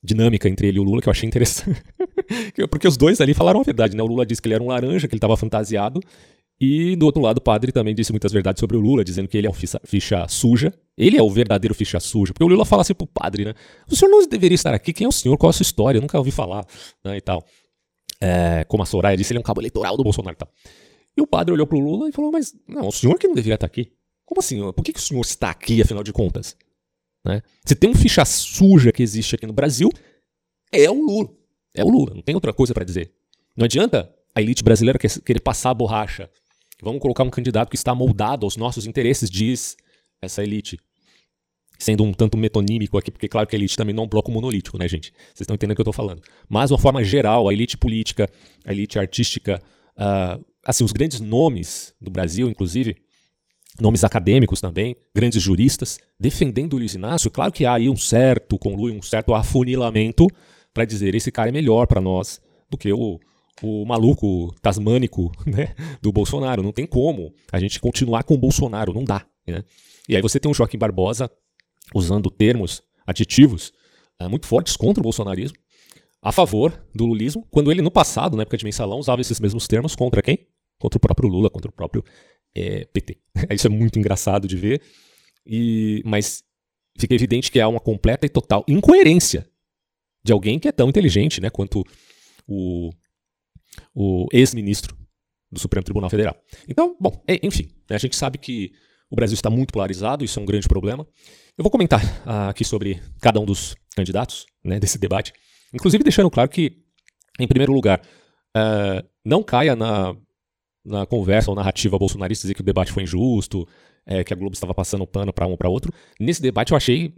dinâmica 0.02 0.48
entre 0.48 0.66
ele 0.66 0.78
e 0.78 0.80
o 0.80 0.82
Lula 0.82 1.00
que 1.00 1.08
eu 1.08 1.10
achei 1.10 1.26
interessante. 1.26 1.80
Porque 2.70 2.88
os 2.88 2.96
dois 2.96 3.20
ali 3.20 3.34
falaram 3.34 3.60
a 3.60 3.62
verdade, 3.62 3.96
né? 3.96 4.02
O 4.02 4.06
Lula 4.06 4.26
disse 4.26 4.42
que 4.42 4.48
ele 4.48 4.54
era 4.54 4.62
um 4.62 4.68
laranja, 4.68 5.06
que 5.06 5.14
ele 5.14 5.18
estava 5.18 5.36
fantasiado. 5.36 6.00
E 6.60 6.94
do 6.96 7.06
outro 7.06 7.20
lado, 7.20 7.38
o 7.38 7.40
padre 7.40 7.72
também 7.72 7.94
disse 7.94 8.12
muitas 8.12 8.32
verdades 8.32 8.60
sobre 8.60 8.76
o 8.76 8.80
Lula, 8.80 9.04
dizendo 9.04 9.28
que 9.28 9.36
ele 9.36 9.46
é 9.46 9.50
um 9.50 9.52
ficha, 9.52 9.80
ficha, 9.84 10.26
suja. 10.28 10.72
Ele 10.96 11.18
é 11.18 11.22
o 11.22 11.28
verdadeiro 11.30 11.74
ficha 11.74 11.98
suja. 11.98 12.32
Porque 12.32 12.44
o 12.44 12.46
Lula 12.46 12.64
fala 12.64 12.82
assim 12.82 12.94
pro 12.94 13.06
padre, 13.06 13.44
né? 13.44 13.54
O 13.90 13.96
senhor 13.96 14.10
não 14.10 14.26
deveria 14.26 14.54
estar 14.54 14.72
aqui. 14.72 14.92
Quem 14.92 15.04
é 15.04 15.08
o 15.08 15.12
senhor? 15.12 15.36
Qual 15.36 15.48
é 15.48 15.50
a 15.50 15.52
sua 15.52 15.64
história? 15.64 15.98
Eu 15.98 16.02
nunca 16.02 16.18
ouvi 16.18 16.30
falar, 16.30 16.64
né? 17.04 17.16
E 17.16 17.20
tal. 17.20 17.44
É, 18.20 18.64
como 18.68 18.82
a 18.82 18.86
Soraya 18.86 19.16
disse, 19.16 19.32
ele 19.32 19.38
é 19.38 19.40
um 19.40 19.44
cabo 19.44 19.60
eleitoral 19.60 19.96
do 19.96 20.04
Bolsonaro 20.04 20.34
e 20.34 20.38
tal. 20.38 20.48
E 21.16 21.20
o 21.20 21.26
padre 21.26 21.52
olhou 21.52 21.66
pro 21.66 21.78
Lula 21.78 22.08
e 22.08 22.12
falou: 22.12 22.30
Mas 22.30 22.54
não, 22.68 22.88
o 22.88 22.92
senhor 22.92 23.18
que 23.18 23.26
não 23.26 23.34
deveria 23.34 23.54
estar 23.54 23.66
aqui. 23.66 23.92
Como 24.24 24.38
assim? 24.38 24.58
Por 24.72 24.84
que, 24.84 24.92
que 24.92 25.00
o 25.00 25.02
senhor 25.02 25.20
está 25.20 25.50
aqui, 25.50 25.82
afinal 25.82 26.04
de 26.04 26.12
contas? 26.12 26.56
Né? 27.24 27.42
Se 27.64 27.74
tem 27.74 27.90
um 27.90 27.94
ficha 27.94 28.24
suja 28.24 28.92
que 28.92 29.02
existe 29.02 29.34
aqui 29.34 29.46
no 29.46 29.52
Brasil, 29.52 29.90
é 30.70 30.90
o 30.90 30.94
Lula. 30.94 31.30
É 31.74 31.84
o 31.84 31.88
Lula, 31.88 32.14
não 32.14 32.22
tem 32.22 32.34
outra 32.34 32.52
coisa 32.52 32.74
para 32.74 32.84
dizer. 32.84 33.12
Não 33.56 33.64
adianta 33.64 34.12
a 34.34 34.40
elite 34.40 34.62
brasileira 34.62 34.98
querer 34.98 35.40
passar 35.40 35.70
a 35.70 35.74
borracha. 35.74 36.28
Vamos 36.82 37.00
colocar 37.00 37.22
um 37.22 37.30
candidato 37.30 37.70
que 37.70 37.76
está 37.76 37.94
moldado 37.94 38.44
aos 38.44 38.56
nossos 38.56 38.86
interesses, 38.86 39.30
diz 39.30 39.76
essa 40.20 40.42
elite. 40.42 40.78
Sendo 41.78 42.04
um 42.04 42.12
tanto 42.12 42.36
metonímico 42.36 42.96
aqui, 42.96 43.10
porque 43.10 43.28
claro 43.28 43.46
que 43.46 43.56
a 43.56 43.58
elite 43.58 43.76
também 43.76 43.94
não 43.94 44.04
é 44.04 44.06
um 44.06 44.08
bloco 44.08 44.30
monolítico, 44.30 44.78
né, 44.78 44.86
gente? 44.88 45.12
Vocês 45.28 45.40
estão 45.40 45.54
entendendo 45.54 45.72
o 45.72 45.76
que 45.76 45.80
eu 45.80 45.90
estou 45.90 45.92
falando. 45.92 46.22
Mas, 46.48 46.68
de 46.68 46.74
uma 46.74 46.78
forma 46.78 47.02
geral, 47.02 47.48
a 47.48 47.52
elite 47.52 47.76
política, 47.76 48.28
a 48.64 48.72
elite 48.72 48.98
artística, 48.98 49.60
uh, 49.96 50.44
assim, 50.64 50.84
os 50.84 50.92
grandes 50.92 51.20
nomes 51.20 51.94
do 52.00 52.10
Brasil, 52.10 52.48
inclusive, 52.48 52.96
nomes 53.80 54.04
acadêmicos 54.04 54.60
também, 54.60 54.96
grandes 55.14 55.42
juristas, 55.42 55.98
defendendo 56.18 56.74
o 56.74 56.78
Luiz 56.78 56.94
Inácio, 56.94 57.30
claro 57.30 57.52
que 57.52 57.64
há 57.64 57.74
aí 57.74 57.88
um 57.88 57.96
certo 57.96 58.58
conluio, 58.58 58.94
um 58.94 59.02
certo 59.02 59.34
afunilamento 59.34 60.26
para 60.72 60.84
dizer 60.84 61.14
esse 61.14 61.30
cara 61.30 61.48
é 61.48 61.52
melhor 61.52 61.86
para 61.86 62.00
nós 62.00 62.40
do 62.70 62.76
que 62.76 62.92
o, 62.92 63.18
o 63.62 63.84
maluco 63.84 64.54
tasmânico 64.60 65.30
né, 65.46 65.74
do 66.00 66.12
Bolsonaro. 66.12 66.62
Não 66.62 66.72
tem 66.72 66.86
como 66.86 67.32
a 67.50 67.58
gente 67.58 67.80
continuar 67.80 68.24
com 68.24 68.34
o 68.34 68.38
Bolsonaro, 68.38 68.92
não 68.92 69.04
dá. 69.04 69.26
Né? 69.46 69.62
E 70.08 70.16
aí 70.16 70.22
você 70.22 70.38
tem 70.38 70.50
o 70.50 70.54
Joaquim 70.54 70.78
Barbosa 70.78 71.30
usando 71.94 72.30
termos 72.30 72.82
aditivos 73.06 73.72
é, 74.18 74.28
muito 74.28 74.46
fortes 74.46 74.76
contra 74.76 75.00
o 75.00 75.02
bolsonarismo, 75.04 75.56
a 76.20 76.30
favor 76.30 76.72
do 76.94 77.04
lulismo, 77.04 77.46
quando 77.50 77.70
ele 77.72 77.82
no 77.82 77.90
passado, 77.90 78.36
na 78.36 78.42
época 78.42 78.56
de 78.56 78.64
mensalão, 78.64 78.98
usava 78.98 79.20
esses 79.20 79.40
mesmos 79.40 79.66
termos 79.66 79.96
contra 79.96 80.22
quem? 80.22 80.46
Contra 80.78 80.96
o 80.96 81.00
próprio 81.00 81.28
Lula, 81.28 81.50
contra 81.50 81.68
o 81.68 81.74
próprio 81.74 82.04
é, 82.54 82.84
PT. 82.86 83.18
Isso 83.50 83.66
é 83.66 83.70
muito 83.70 83.98
engraçado 83.98 84.46
de 84.46 84.56
ver, 84.56 84.82
e, 85.46 86.02
mas 86.04 86.42
fica 86.98 87.14
evidente 87.14 87.50
que 87.50 87.60
há 87.60 87.68
uma 87.68 87.80
completa 87.80 88.26
e 88.26 88.28
total 88.28 88.64
incoerência 88.68 89.48
de 90.24 90.32
alguém 90.32 90.58
que 90.58 90.68
é 90.68 90.72
tão 90.72 90.88
inteligente 90.88 91.40
né, 91.40 91.50
quanto 91.50 91.84
o, 92.46 92.90
o 93.94 94.26
ex-ministro 94.32 94.96
do 95.50 95.58
Supremo 95.58 95.84
Tribunal 95.84 96.08
Federal. 96.08 96.36
Então, 96.68 96.96
bom, 97.00 97.22
é, 97.26 97.38
enfim, 97.42 97.68
né, 97.88 97.96
a 97.96 97.98
gente 97.98 98.16
sabe 98.16 98.38
que 98.38 98.72
o 99.10 99.16
Brasil 99.16 99.34
está 99.34 99.50
muito 99.50 99.72
polarizado, 99.72 100.24
isso 100.24 100.38
é 100.38 100.42
um 100.42 100.46
grande 100.46 100.66
problema. 100.66 101.06
Eu 101.58 101.62
vou 101.62 101.70
comentar 101.70 102.00
aqui 102.48 102.64
sobre 102.64 103.02
cada 103.20 103.38
um 103.38 103.44
dos 103.44 103.76
candidatos 103.94 104.46
né, 104.64 104.80
desse 104.80 104.98
debate, 104.98 105.34
inclusive 105.74 106.02
deixando 106.02 106.30
claro 106.30 106.48
que, 106.48 106.78
em 107.38 107.46
primeiro 107.46 107.72
lugar, 107.74 108.00
uh, 108.56 109.06
não 109.22 109.42
caia 109.42 109.76
na, 109.76 110.16
na 110.84 111.06
conversa 111.06 111.50
ou 111.50 111.56
narrativa 111.56 111.98
bolsonarista 111.98 112.42
dizer 112.42 112.54
que 112.54 112.60
o 112.60 112.64
debate 112.64 112.92
foi 112.92 113.04
injusto, 113.04 113.66
é, 114.04 114.24
que 114.24 114.32
a 114.32 114.36
Globo 114.36 114.54
estava 114.54 114.74
passando 114.74 115.06
pano 115.06 115.32
para 115.32 115.46
um 115.46 115.56
para 115.56 115.68
outro. 115.68 115.92
Nesse 116.18 116.42
debate 116.42 116.72
eu 116.72 116.76
achei 116.76 117.14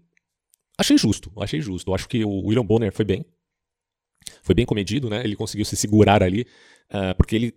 Achei 0.77 0.99
justo, 0.99 1.31
achei 1.37 1.61
justo. 1.61 1.91
Eu 1.91 1.95
acho 1.95 2.09
que 2.09 2.25
o 2.25 2.47
William 2.47 2.65
Bonner 2.65 2.93
foi 2.93 3.05
bem. 3.05 3.25
Foi 4.43 4.55
bem 4.55 4.67
comedido, 4.67 5.09
né? 5.09 5.23
Ele 5.23 5.37
conseguiu 5.37 5.65
se 5.65 5.77
segurar 5.77 6.23
ali, 6.23 6.43
uh, 6.91 7.15
porque 7.17 7.37
ele, 7.37 7.55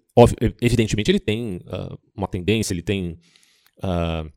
evidentemente, 0.62 1.10
ele 1.10 1.20
tem 1.20 1.58
uh, 1.66 1.98
uma 2.16 2.28
tendência, 2.28 2.74
ele 2.74 2.84
tem 2.84 3.18
uh, 3.84 4.32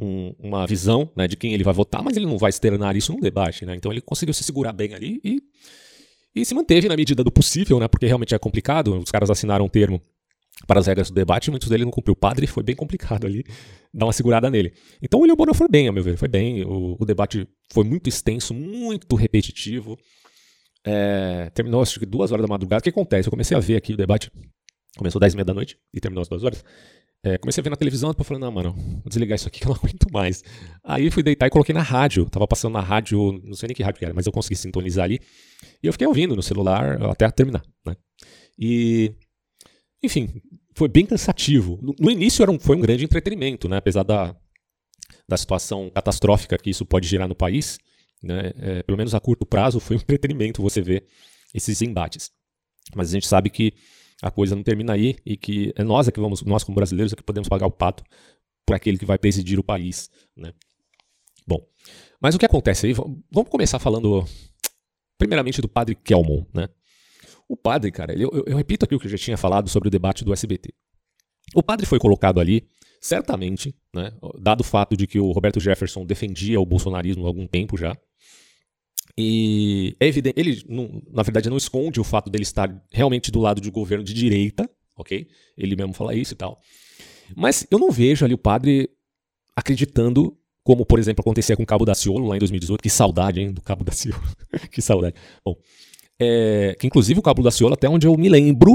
um, 0.00 0.34
uma 0.38 0.66
visão 0.66 1.10
né, 1.16 1.28
de 1.28 1.36
quem 1.36 1.52
ele 1.52 1.64
vai 1.64 1.74
votar, 1.74 2.02
mas 2.02 2.16
ele 2.16 2.24
não 2.24 2.38
vai 2.38 2.50
externar 2.50 2.96
isso 2.96 3.12
num 3.12 3.20
debate, 3.20 3.66
né? 3.66 3.74
Então 3.74 3.92
ele 3.92 4.00
conseguiu 4.00 4.32
se 4.32 4.44
segurar 4.44 4.72
bem 4.72 4.94
ali 4.94 5.20
e, 5.22 5.42
e 6.34 6.44
se 6.44 6.54
manteve 6.54 6.88
na 6.88 6.96
medida 6.96 7.22
do 7.22 7.30
possível, 7.30 7.78
né? 7.78 7.88
Porque 7.88 8.06
realmente 8.06 8.34
é 8.34 8.38
complicado. 8.38 8.96
Os 8.96 9.10
caras 9.10 9.28
assinaram 9.28 9.66
um 9.66 9.68
termo 9.68 10.00
para 10.66 10.80
as 10.80 10.86
regras 10.86 11.10
do 11.10 11.14
debate, 11.14 11.50
muitos 11.50 11.68
dele 11.68 11.84
não 11.84 11.90
cumpriu. 11.90 12.12
O 12.12 12.16
padre 12.16 12.46
foi 12.46 12.62
bem 12.62 12.74
complicado 12.74 13.26
ali, 13.26 13.44
dar 13.92 14.06
uma 14.06 14.12
segurada 14.12 14.50
nele. 14.50 14.72
Então 15.00 15.20
o 15.20 15.36
Bonner 15.36 15.54
foi 15.54 15.68
bem, 15.68 15.88
a 15.88 15.92
meu 15.92 16.02
ver, 16.02 16.16
foi 16.16 16.28
bem. 16.28 16.64
O, 16.64 16.96
o 16.98 17.04
debate 17.04 17.46
foi 17.72 17.84
muito 17.84 18.08
extenso, 18.08 18.52
muito 18.52 19.14
repetitivo. 19.16 19.96
É, 20.84 21.50
terminou 21.54 21.82
acho 21.82 21.98
que 21.98 22.06
duas 22.06 22.32
horas 22.32 22.42
da 22.42 22.48
madrugada. 22.48 22.80
O 22.80 22.82
que 22.82 22.90
acontece? 22.90 23.28
Eu 23.28 23.30
comecei 23.30 23.56
a 23.56 23.60
ver 23.60 23.76
aqui 23.76 23.92
o 23.92 23.96
debate, 23.96 24.30
começou 24.96 25.18
às 25.18 25.20
10 25.20 25.32
e 25.34 25.36
meia 25.36 25.44
da 25.44 25.54
noite 25.54 25.78
e 25.94 26.00
terminou 26.00 26.22
às 26.22 26.28
duas 26.28 26.42
horas. 26.42 26.64
É, 27.24 27.36
comecei 27.36 27.60
a 27.60 27.64
ver 27.64 27.70
na 27.70 27.76
televisão, 27.76 28.10
depois 28.10 28.28
falei, 28.28 28.40
não, 28.40 28.50
mano, 28.52 28.72
vou 28.74 29.02
desligar 29.08 29.34
isso 29.34 29.48
aqui 29.48 29.60
que 29.60 29.66
eu 29.66 29.70
não 29.70 29.76
aguento 29.82 30.06
mais. 30.12 30.42
Aí 30.84 31.10
fui 31.10 31.22
deitar 31.22 31.46
e 31.46 31.50
coloquei 31.50 31.74
na 31.74 31.82
rádio. 31.82 32.28
Tava 32.30 32.46
passando 32.46 32.74
na 32.74 32.80
rádio, 32.80 33.40
não 33.44 33.54
sei 33.54 33.68
nem 33.68 33.74
que 33.74 33.82
rádio 33.82 33.98
que 33.98 34.04
era, 34.04 34.14
mas 34.14 34.26
eu 34.26 34.32
consegui 34.32 34.56
sintonizar 34.56 35.04
ali. 35.04 35.20
E 35.82 35.86
eu 35.86 35.92
fiquei 35.92 36.06
ouvindo 36.06 36.36
no 36.36 36.42
celular 36.42 37.02
até 37.10 37.28
terminar, 37.30 37.62
né? 37.84 37.96
E 38.58 39.14
enfim, 40.02 40.40
foi 40.74 40.88
bem 40.88 41.04
cansativo. 41.04 41.78
No, 41.98 42.10
início 42.10 42.42
era 42.42 42.50
um, 42.50 42.58
foi 42.58 42.76
um 42.76 42.80
grande 42.80 43.04
entretenimento, 43.04 43.68
né? 43.68 43.78
Apesar 43.78 44.02
da, 44.02 44.34
da 45.28 45.36
situação 45.36 45.90
catastrófica 45.90 46.58
que 46.58 46.70
isso 46.70 46.86
pode 46.86 47.06
gerar 47.08 47.28
no 47.28 47.34
país, 47.34 47.78
né, 48.22 48.52
é, 48.56 48.82
pelo 48.82 48.98
menos 48.98 49.14
a 49.14 49.20
curto 49.20 49.46
prazo, 49.46 49.80
foi 49.80 49.96
um 49.96 50.00
entretenimento 50.00 50.62
você 50.62 50.80
ver 50.80 51.06
esses 51.54 51.82
embates. 51.82 52.30
Mas 52.94 53.10
a 53.10 53.12
gente 53.12 53.26
sabe 53.26 53.50
que 53.50 53.74
a 54.22 54.30
coisa 54.30 54.56
não 54.56 54.62
termina 54.62 54.94
aí 54.94 55.16
e 55.24 55.36
que 55.36 55.72
é 55.76 55.84
nós 55.84 56.08
é 56.08 56.12
que 56.12 56.20
vamos, 56.20 56.42
nós 56.42 56.64
como 56.64 56.76
brasileiros, 56.76 57.12
é 57.12 57.16
que 57.16 57.22
podemos 57.22 57.48
pagar 57.48 57.66
o 57.66 57.70
pato 57.70 58.02
por 58.66 58.74
aquele 58.74 58.98
que 58.98 59.06
vai 59.06 59.18
presidir 59.18 59.58
o 59.58 59.64
país. 59.64 60.10
Né? 60.36 60.52
Bom, 61.46 61.66
mas 62.20 62.34
o 62.34 62.38
que 62.38 62.46
acontece 62.46 62.86
aí? 62.86 62.92
Vamos 62.92 63.50
começar 63.50 63.78
falando 63.78 64.24
primeiramente 65.16 65.60
do 65.60 65.68
padre 65.68 65.94
Kelmon. 65.94 66.44
Né? 66.52 66.68
O 67.48 67.56
padre, 67.56 67.90
cara, 67.90 68.12
eu, 68.12 68.30
eu, 68.32 68.44
eu 68.46 68.56
repito 68.56 68.84
aqui 68.84 68.94
o 68.94 69.00
que 69.00 69.06
eu 69.06 69.10
já 69.10 69.18
tinha 69.18 69.36
falado 69.36 69.68
sobre 69.68 69.88
o 69.88 69.90
debate 69.90 70.24
do 70.24 70.32
SBT. 70.32 70.72
O 71.54 71.62
padre 71.62 71.86
foi 71.86 71.98
colocado 71.98 72.40
ali, 72.40 72.68
certamente, 73.00 73.74
né, 73.94 74.12
dado 74.38 74.60
o 74.60 74.64
fato 74.64 74.96
de 74.96 75.06
que 75.06 75.18
o 75.18 75.32
Roberto 75.32 75.58
Jefferson 75.58 76.04
defendia 76.04 76.60
o 76.60 76.66
bolsonarismo 76.66 77.24
há 77.24 77.28
algum 77.28 77.46
tempo 77.46 77.76
já, 77.76 77.96
e 79.20 79.96
é 79.98 80.06
evidente, 80.06 80.38
ele, 80.38 80.62
não, 80.68 81.02
na 81.10 81.24
verdade, 81.24 81.50
não 81.50 81.56
esconde 81.56 81.98
o 81.98 82.04
fato 82.04 82.30
dele 82.30 82.44
estar 82.44 82.72
realmente 82.88 83.32
do 83.32 83.40
lado 83.40 83.60
de 83.60 83.68
um 83.68 83.72
governo 83.72 84.04
de 84.04 84.14
direita, 84.14 84.70
ok? 84.96 85.26
Ele 85.56 85.74
mesmo 85.74 85.92
fala 85.92 86.14
isso 86.14 86.34
e 86.34 86.36
tal. 86.36 86.60
Mas 87.36 87.66
eu 87.68 87.80
não 87.80 87.90
vejo 87.90 88.24
ali 88.24 88.32
o 88.32 88.38
padre 88.38 88.88
acreditando, 89.56 90.38
como, 90.62 90.86
por 90.86 91.00
exemplo, 91.00 91.20
acontecia 91.22 91.56
com 91.56 91.64
o 91.64 91.66
Cabo 91.66 91.84
da 91.84 91.96
Ciolo 91.96 92.28
lá 92.28 92.36
em 92.36 92.38
2018. 92.38 92.80
Que 92.80 92.88
saudade, 92.88 93.40
hein, 93.40 93.52
do 93.52 93.60
Cabo 93.60 93.82
da 93.82 93.90
Ciolo. 93.90 94.22
que 94.70 94.80
saudade. 94.80 95.16
Bom, 95.44 95.56
é, 96.20 96.76
que 96.78 96.86
inclusive 96.86 97.18
o 97.18 97.22
Cabo 97.22 97.42
da 97.42 97.50
Ciolo, 97.50 97.74
até 97.74 97.88
onde 97.88 98.06
eu 98.06 98.16
me 98.16 98.28
lembro, 98.28 98.74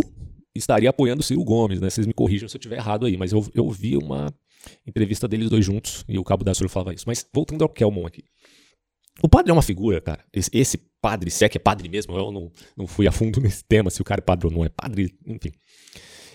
estaria 0.55 0.89
apoiando 0.89 1.21
o 1.21 1.23
Ciro 1.23 1.43
Gomes, 1.43 1.81
né? 1.81 1.89
Vocês 1.89 2.07
me 2.07 2.13
corrijam 2.13 2.47
se 2.47 2.55
eu 2.55 2.59
estiver 2.59 2.77
errado 2.77 3.05
aí, 3.05 3.17
mas 3.17 3.31
eu, 3.31 3.45
eu 3.53 3.69
vi 3.69 3.97
uma 3.97 4.33
entrevista 4.85 5.27
deles 5.27 5.49
dois 5.49 5.65
juntos 5.65 6.05
e 6.07 6.17
o 6.17 6.23
Cabo 6.23 6.43
da 6.43 6.53
Ciolo 6.53 6.69
falava 6.69 6.93
isso. 6.93 7.05
Mas 7.07 7.25
voltando 7.33 7.63
ao 7.63 7.69
Kelmon 7.69 8.05
aqui. 8.05 8.23
O 9.21 9.29
padre 9.29 9.51
é 9.51 9.53
uma 9.53 9.61
figura, 9.61 10.01
cara. 10.01 10.23
Esse, 10.33 10.49
esse, 10.53 10.77
padre, 11.03 11.29
se 11.29 11.43
é 11.43 11.49
que 11.49 11.57
é 11.57 11.61
padre 11.61 11.89
mesmo, 11.89 12.15
eu 12.15 12.31
não, 12.31 12.49
não 12.77 12.87
fui 12.87 13.05
a 13.07 13.11
fundo 13.11 13.39
nesse 13.43 13.63
tema, 13.65 13.89
se 13.89 14.01
o 14.01 14.05
cara 14.05 14.21
é 14.21 14.23
padre 14.23 14.47
ou 14.47 14.53
não 14.53 14.63
é 14.63 14.69
padre, 14.69 15.13
enfim. 15.27 15.51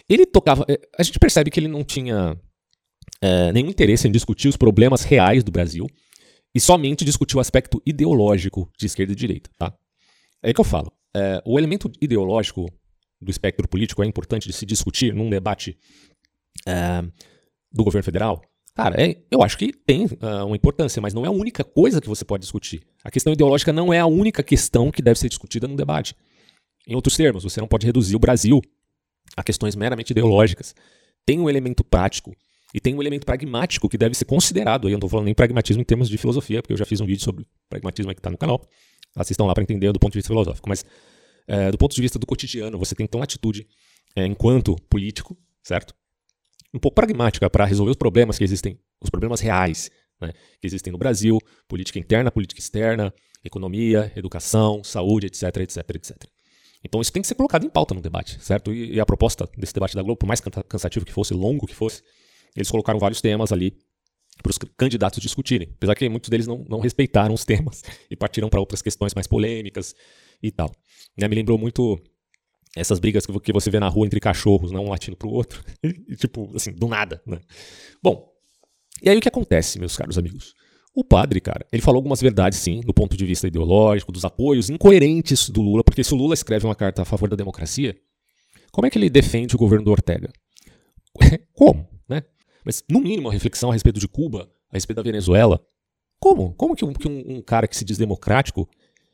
Ele 0.09 0.27
tocava. 0.27 0.65
É, 0.69 0.79
a 0.99 1.03
gente 1.03 1.19
percebe 1.19 1.51
que 1.51 1.59
ele 1.59 1.69
não 1.69 1.83
tinha 1.83 2.39
é, 3.21 3.53
nenhum 3.53 3.71
interesse 3.71 4.07
em 4.07 4.13
discutir 4.13 4.49
os 4.49 4.57
problemas 4.57 5.03
reais 5.03 5.43
do 5.43 5.51
Brasil 5.51 5.87
e 6.55 6.61
somente 6.61 7.05
discutir 7.05 7.37
o 7.37 7.41
aspecto 7.41 7.83
ideológico 7.85 8.71
de 8.79 8.87
esquerda 8.87 9.13
e 9.13 9.17
direita, 9.17 9.51
tá? 9.57 9.75
É 10.43 10.53
que 10.53 10.61
eu 10.61 10.65
falo. 10.65 10.93
É, 11.19 11.43
o 11.45 11.59
elemento 11.59 11.91
ideológico 12.01 12.67
do 13.21 13.31
espectro 13.31 13.67
político 13.67 14.03
é 14.03 14.07
importante 14.07 14.47
de 14.47 14.53
se 14.53 14.65
discutir 14.65 15.13
num 15.13 15.29
debate 15.29 15.77
é, 16.67 17.03
do 17.73 17.85
governo 17.85 18.05
federal, 18.05 18.41
Cara, 18.79 18.95
é, 19.03 19.17
eu 19.29 19.43
acho 19.43 19.59
que 19.59 19.73
tem 19.73 20.05
uh, 20.05 20.47
uma 20.47 20.55
importância, 20.55 21.03
mas 21.03 21.13
não 21.13 21.25
é 21.25 21.29
a 21.29 21.33
única 21.33 21.65
coisa 21.65 22.01
que 22.01 22.09
você 22.09 22.25
pode 22.25 22.43
discutir. 22.43 22.81
A 23.03 23.11
questão 23.11 23.33
ideológica 23.33 23.73
não 23.73 23.93
é 23.93 23.99
a 23.99 24.07
única 24.07 24.41
questão 24.41 24.93
que 24.93 25.03
deve 25.03 25.19
ser 25.19 25.29
discutida 25.29 25.67
no 25.67 25.75
debate. 25.75 26.15
Em 26.87 26.95
outros 26.95 27.17
termos, 27.17 27.43
você 27.43 27.61
não 27.61 27.67
pode 27.67 27.85
reduzir 27.85 28.15
o 28.15 28.21
Brasil 28.21 28.63
a 29.37 29.43
questões 29.43 29.75
meramente 29.75 30.13
ideológicas. 30.13 30.77
Tem 31.27 31.41
um 31.41 31.51
elemento 31.51 31.83
prático 31.83 32.33
e 32.73 32.79
tem 32.79 32.95
um 32.95 33.01
elemento 33.03 33.27
pragmático 33.27 33.89
que 33.89 33.99
deve 33.99 34.15
ser 34.15 34.27
considerado. 34.27 34.87
Aí 34.87 34.93
eu 34.93 34.95
não 34.95 34.99
estou 34.99 35.11
falando 35.11 35.25
nem 35.25 35.35
pragmatismo 35.35 35.83
em 35.83 35.85
termos 35.85 36.09
de 36.09 36.17
filosofia, 36.17 36.63
porque 36.63 36.73
eu 36.73 36.79
já 36.79 36.85
fiz 36.85 37.01
um 37.01 37.07
vídeo 37.07 37.25
sobre 37.25 37.45
pragmatismo 37.69 38.15
que 38.15 38.21
está 38.21 38.31
no 38.31 38.39
canal. 38.39 38.65
Assistam 39.21 39.45
lá 39.45 39.55
para 39.55 39.63
entender 39.63 39.93
do 39.93 39.99
ponto 39.99 40.13
de 40.13 40.19
vista 40.19 40.29
filosófico. 40.29 40.69
Mas 40.69 40.85
é, 41.47 41.71
do 41.71 41.79
ponto 41.79 41.95
de 41.95 42.01
vista 42.01 42.19
do 42.19 42.27
cotidiano, 42.27 42.79
você 42.79 42.95
tem 42.95 43.05
então 43.05 43.23
atitude 43.23 43.67
é, 44.17 44.25
enquanto 44.25 44.77
político, 44.89 45.37
certo? 45.63 45.95
um 46.73 46.79
pouco 46.79 46.95
pragmática 46.95 47.49
para 47.49 47.65
resolver 47.65 47.91
os 47.91 47.97
problemas 47.97 48.39
que 48.39 48.45
existem, 48.45 48.79
os 49.01 49.11
problemas 49.11 49.41
reais 49.41 49.91
né, 50.21 50.33
que 50.61 50.67
existem 50.67 50.93
no 50.93 50.99
Brasil, 50.99 51.39
política 51.67 51.99
interna, 51.99 52.31
política 52.31 52.61
externa, 52.61 53.13
economia, 53.45 54.13
educação, 54.17 54.83
saúde, 54.85 55.27
etc, 55.27 55.45
etc, 55.59 55.79
etc. 55.95 56.17
Então 56.85 57.01
isso 57.01 57.13
tem 57.13 57.23
que 57.23 57.29
ser 57.29 57.35
colocado 57.35 57.65
em 57.65 57.71
pauta 57.71 57.95
no 57.95 58.01
debate, 58.01 58.43
certo? 58.43 58.73
E, 58.73 58.95
e 58.95 59.01
a 59.01 59.07
proposta 59.07 59.49
desse 59.57 59.73
debate 59.73 59.95
da 59.95 60.03
Globo, 60.03 60.19
por 60.19 60.27
mais 60.27 60.41
cansativo 60.41 61.05
que 61.05 61.13
fosse, 61.13 61.35
longo 61.35 61.67
que 61.67 61.75
fosse, 61.75 62.03
eles 62.55 62.71
colocaram 62.71 62.99
vários 62.99 63.21
temas 63.21 63.53
ali 63.53 63.77
para 64.43 64.51
os 64.51 64.59
candidatos 64.77 65.21
discutirem. 65.21 65.69
Apesar 65.77 65.95
que 65.95 66.09
muitos 66.09 66.31
deles 66.31 66.47
não, 66.47 66.65
não 66.69 66.81
respeitaram 66.81 67.35
os 67.35 67.45
temas 67.45 67.83
e 68.11 68.17
partiram 68.17 68.49
para 68.49 68.61
outras 68.61 68.83
questões 68.83 69.15
mais 69.15 69.27
polêmicas 69.27 69.95
e 70.43 70.51
tal. 70.51 70.71
Né, 71.17 71.29
me 71.29 71.35
lembrou 71.35 71.59
muito 71.59 72.01
essas 72.77 72.99
brigas 72.99 73.27
que 73.27 73.53
você 73.53 73.71
vê 73.71 73.81
na 73.81 73.89
rua 73.89 74.07
entre 74.07 74.21
cachorros, 74.21 74.71
não 74.71 74.85
um 74.85 74.91
latindo 74.91 75.17
pro 75.17 75.31
outro. 75.31 75.65
e, 75.83 76.17
tipo, 76.17 76.51
assim, 76.55 76.73
do 76.73 76.87
nada, 76.87 77.21
né? 77.27 77.41
Bom, 78.03 78.29
e 79.03 79.09
aí 79.09 79.17
o 79.17 79.21
que 79.21 79.29
acontece, 79.29 79.79
meus 79.79 79.97
caros 79.97 80.19
amigos? 80.19 80.55
O 80.95 81.05
padre, 81.05 81.41
cara, 81.41 81.65
ele 81.73 81.83
falou 81.83 81.99
algumas 81.99 82.21
verdades, 82.21 82.59
sim, 82.59 82.81
do 82.81 82.93
ponto 82.93 83.17
de 83.17 83.25
vista 83.25 83.47
ideológico, 83.47 84.11
dos 84.11 84.25
apoios 84.25 84.69
incoerentes 84.69 85.49
do 85.49 85.63
Lula, 85.63 85.85
porque 85.85 86.03
se 86.03 86.13
o 86.13 86.17
Lula 86.17 86.35
escreve 86.35 86.67
uma 86.67 86.75
carta 86.75 87.03
a 87.03 87.05
favor 87.05 87.29
da 87.29 87.37
democracia, 87.37 87.97
como 88.73 88.87
é 88.87 88.91
que 88.91 88.99
ele 88.99 89.09
defende 89.09 89.55
o 89.55 89.59
governo 89.59 89.85
do 89.85 89.91
Ortega? 89.91 90.33
Como, 91.55 91.81
né? 91.81 91.98
Mas, 92.69 92.85
no 92.87 93.01
mínimo, 93.01 93.29
uma 93.29 93.33
reflexão 93.33 93.71
a 93.71 93.73
respeito 93.73 93.99
de 93.99 94.07
Cuba, 94.07 94.47
a 94.71 94.77
respeito 94.77 94.99
da 94.99 95.03
Venezuela. 95.03 95.59
Como? 96.21 96.53
Como 96.53 96.77
que 96.77 96.85
um, 96.85 96.93
que 96.93 97.09
um, 97.09 97.39
um 97.39 97.41
cara 97.41 97.67
que 97.67 97.75
se 97.75 97.83
diz 97.83 97.97
democrático 97.97 98.69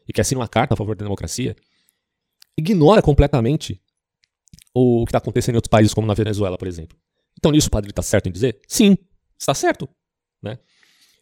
e 0.08 0.12
que 0.12 0.20
assina 0.20 0.40
uma 0.40 0.49
carta 0.49 0.75
a 0.75 0.76
favor 0.76 0.96
da 0.96 1.04
democracia 1.04 1.54
ignora 2.58 3.00
completamente 3.00 3.80
o 4.75 5.04
que 5.04 5.11
está 5.11 5.18
acontecendo 5.18 5.54
em 5.54 5.58
outros 5.58 5.70
países, 5.70 5.94
como 5.94 6.04
na 6.04 6.14
Venezuela, 6.14 6.58
por 6.58 6.66
exemplo. 6.66 6.99
Então, 7.38 7.52
nisso 7.52 7.68
o 7.68 7.70
padre 7.70 7.90
está 7.90 8.02
certo 8.02 8.28
em 8.28 8.32
dizer? 8.32 8.61
Sim, 8.66 8.99
está 9.38 9.54
certo. 9.54 9.88
Né? 10.42 10.58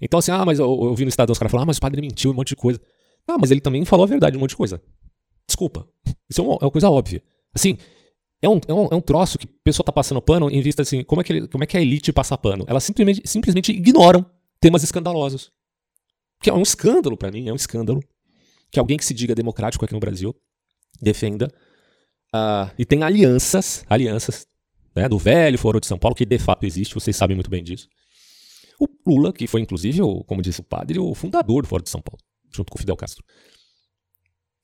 Então, 0.00 0.18
assim, 0.18 0.32
ah, 0.32 0.46
mas 0.46 0.58
eu, 0.58 0.84
eu 0.84 0.94
vi 0.94 1.04
no 1.04 1.10
Estado 1.10 1.30
os 1.32 1.38
caras 1.38 1.50
falar, 1.52 1.64
ah, 1.64 1.66
mas 1.66 1.76
o 1.76 1.80
padre 1.82 2.00
mentiu 2.00 2.30
um 2.30 2.34
monte 2.34 2.48
de 2.48 2.56
coisa. 2.56 2.80
Ah, 3.28 3.36
mas 3.38 3.50
ele 3.50 3.60
também 3.60 3.84
falou 3.84 4.04
a 4.04 4.08
verdade 4.08 4.38
um 4.38 4.40
monte 4.40 4.50
de 4.50 4.56
coisa. 4.56 4.82
Desculpa. 5.46 5.86
Isso 6.30 6.40
é 6.40 6.44
uma, 6.44 6.54
é 6.62 6.64
uma 6.64 6.70
coisa 6.70 6.88
óbvia. 6.88 7.22
Assim, 7.54 7.76
é 8.42 8.49
um, 8.49 8.61
é, 8.66 8.75
um, 8.75 8.88
é 8.90 8.94
um 8.96 9.00
troço 9.00 9.38
que 9.38 9.46
a 9.46 9.50
pessoa 9.62 9.84
está 9.84 9.92
passando 9.92 10.20
pano 10.20 10.50
em 10.50 10.61
vista 10.61 10.82
assim, 10.82 11.04
como 11.04 11.20
é 11.20 11.25
que, 11.25 11.46
como 11.46 11.62
é 11.62 11.66
que 11.66 11.76
a 11.76 11.80
elite 11.80 12.12
passa 12.12 12.37
pano? 12.37 12.64
Elas 12.66 12.82
simplesmente, 12.82 13.22
simplesmente 13.25 13.70
ignoram 13.70 14.26
temas 14.61 14.82
escandalosos. 14.82 15.52
Que 16.42 16.50
é 16.50 16.52
um 16.52 16.61
escândalo 16.61 17.16
para 17.16 17.30
mim, 17.30 17.49
é 17.49 17.52
um 17.52 17.56
escândalo 17.56 18.02
que 18.70 18.80
alguém 18.80 18.99
que 18.99 19.04
se 19.04 19.14
diga 19.14 19.32
democrático 19.32 19.84
aqui 19.84 19.94
no 19.94 20.00
Brasil 20.00 20.34
defenda. 21.00 21.49
Uh, 22.34 22.68
e 22.76 22.84
tem 22.84 23.04
alianças, 23.04 23.84
alianças 23.88 24.46
né, 24.94 25.08
do 25.08 25.18
velho 25.18 25.58
Foro 25.58 25.78
de 25.78 25.87
São 25.87 25.99
Paulo, 25.99 26.16
que 26.16 26.25
de 26.25 26.38
fato 26.38 26.64
existe, 26.64 26.94
vocês 26.94 27.14
sabem 27.14 27.37
muito 27.37 27.50
bem 27.50 27.62
disso. 27.62 27.88
O 28.80 28.88
Lula, 29.06 29.32
que 29.32 29.46
foi 29.46 29.61
inclusive, 29.61 30.00
como 30.26 30.42
disse 30.42 30.61
o 30.61 30.64
padre, 30.64 30.99
o 30.99 31.14
fundador 31.14 31.62
do 31.62 31.68
Foro 31.68 31.84
de 31.84 31.90
São 31.90 32.00
Paulo, 32.00 32.18
junto 32.50 32.72
com 32.72 32.78
o 32.78 32.80
Fidel 32.80 32.96
Castro. 32.96 33.22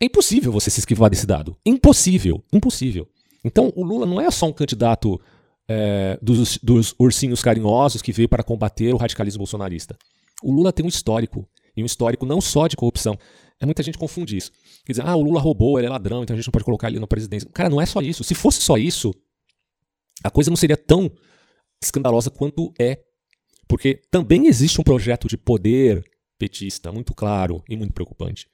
É 0.00 0.06
impossível 0.06 0.50
você 0.50 0.70
se 0.70 0.80
esquivar 0.80 1.10
desse 1.10 1.26
dado. 1.26 1.56
Impossível, 1.64 2.44
impossível. 2.52 3.08
Então, 3.44 3.72
o 3.76 3.84
Lula 3.84 4.06
não 4.06 4.20
é 4.20 4.30
só 4.30 4.46
um 4.46 4.52
candidato 4.52 5.20
é, 5.68 6.18
dos, 6.20 6.58
dos 6.58 6.94
ursinhos 6.98 7.42
carinhosos 7.42 8.02
que 8.02 8.12
veio 8.12 8.28
para 8.28 8.42
combater 8.42 8.92
o 8.94 8.96
radicalismo 8.96 9.38
bolsonarista. 9.38 9.96
O 10.42 10.52
Lula 10.52 10.72
tem 10.72 10.84
um 10.84 10.88
histórico, 10.88 11.48
e 11.76 11.82
um 11.82 11.86
histórico 11.86 12.26
não 12.26 12.40
só 12.40 12.66
de 12.66 12.76
corrupção, 12.76 13.18
é 13.60 13.66
muita 13.66 13.82
gente 13.82 13.98
confunde 13.98 14.36
isso. 14.36 14.52
Quer 14.84 14.92
dizer, 14.92 15.06
ah, 15.06 15.16
o 15.16 15.22
Lula 15.22 15.40
roubou, 15.40 15.78
ele 15.78 15.86
é 15.86 15.90
ladrão, 15.90 16.22
então 16.22 16.34
a 16.34 16.36
gente 16.36 16.46
não 16.46 16.52
pode 16.52 16.64
colocar 16.64 16.88
ele 16.88 17.00
na 17.00 17.06
presidência. 17.06 17.48
Cara, 17.52 17.68
não 17.68 17.80
é 17.80 17.86
só 17.86 18.00
isso. 18.00 18.22
Se 18.22 18.34
fosse 18.34 18.60
só 18.60 18.76
isso, 18.76 19.12
a 20.22 20.30
coisa 20.30 20.50
não 20.50 20.56
seria 20.56 20.76
tão 20.76 21.10
escandalosa 21.82 22.30
quanto 22.30 22.72
é. 22.78 23.02
Porque 23.66 24.00
também 24.10 24.46
existe 24.46 24.80
um 24.80 24.84
projeto 24.84 25.28
de 25.28 25.36
poder 25.36 26.04
petista 26.38 26.92
muito 26.92 27.12
claro 27.12 27.62
e 27.68 27.76
muito 27.76 27.92
preocupante. 27.92 28.48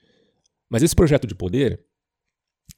Mas 0.68 0.82
esse 0.82 0.96
projeto 0.96 1.26
de 1.26 1.34
poder, 1.34 1.84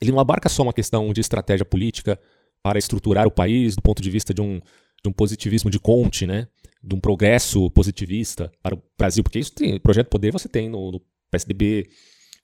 ele 0.01 0.13
não 0.13 0.21
abarca 0.21 0.49
só 0.49 0.63
uma 0.63 0.73
questão 0.73 1.13
de 1.13 1.21
estratégia 1.21 1.65
política 1.65 2.19
para 2.63 2.79
estruturar 2.79 3.27
o 3.27 3.31
país 3.31 3.77
do 3.77 3.83
ponto 3.83 4.03
de 4.03 4.11
vista 4.11 4.35
de 4.35 4.41
um, 4.41 4.61
de 5.03 5.09
um 5.09 5.13
positivismo 5.13 5.71
de 5.71 5.79
Conte, 5.79 6.27
né? 6.27 6.49
de 6.83 6.95
um 6.95 7.01
progresso 7.01 7.69
positivista 7.71 8.51
para 8.63 8.75
o 8.75 8.83
Brasil, 8.97 9.25
porque 9.25 9.41
isso 9.41 9.53
tem, 9.53 9.79
projeto 9.81 10.07
de 10.07 10.11
poder 10.11 10.33
você 10.33 10.49
tem 10.49 10.69
no, 10.69 10.93
no 10.93 11.03
PSDB, 11.31 11.89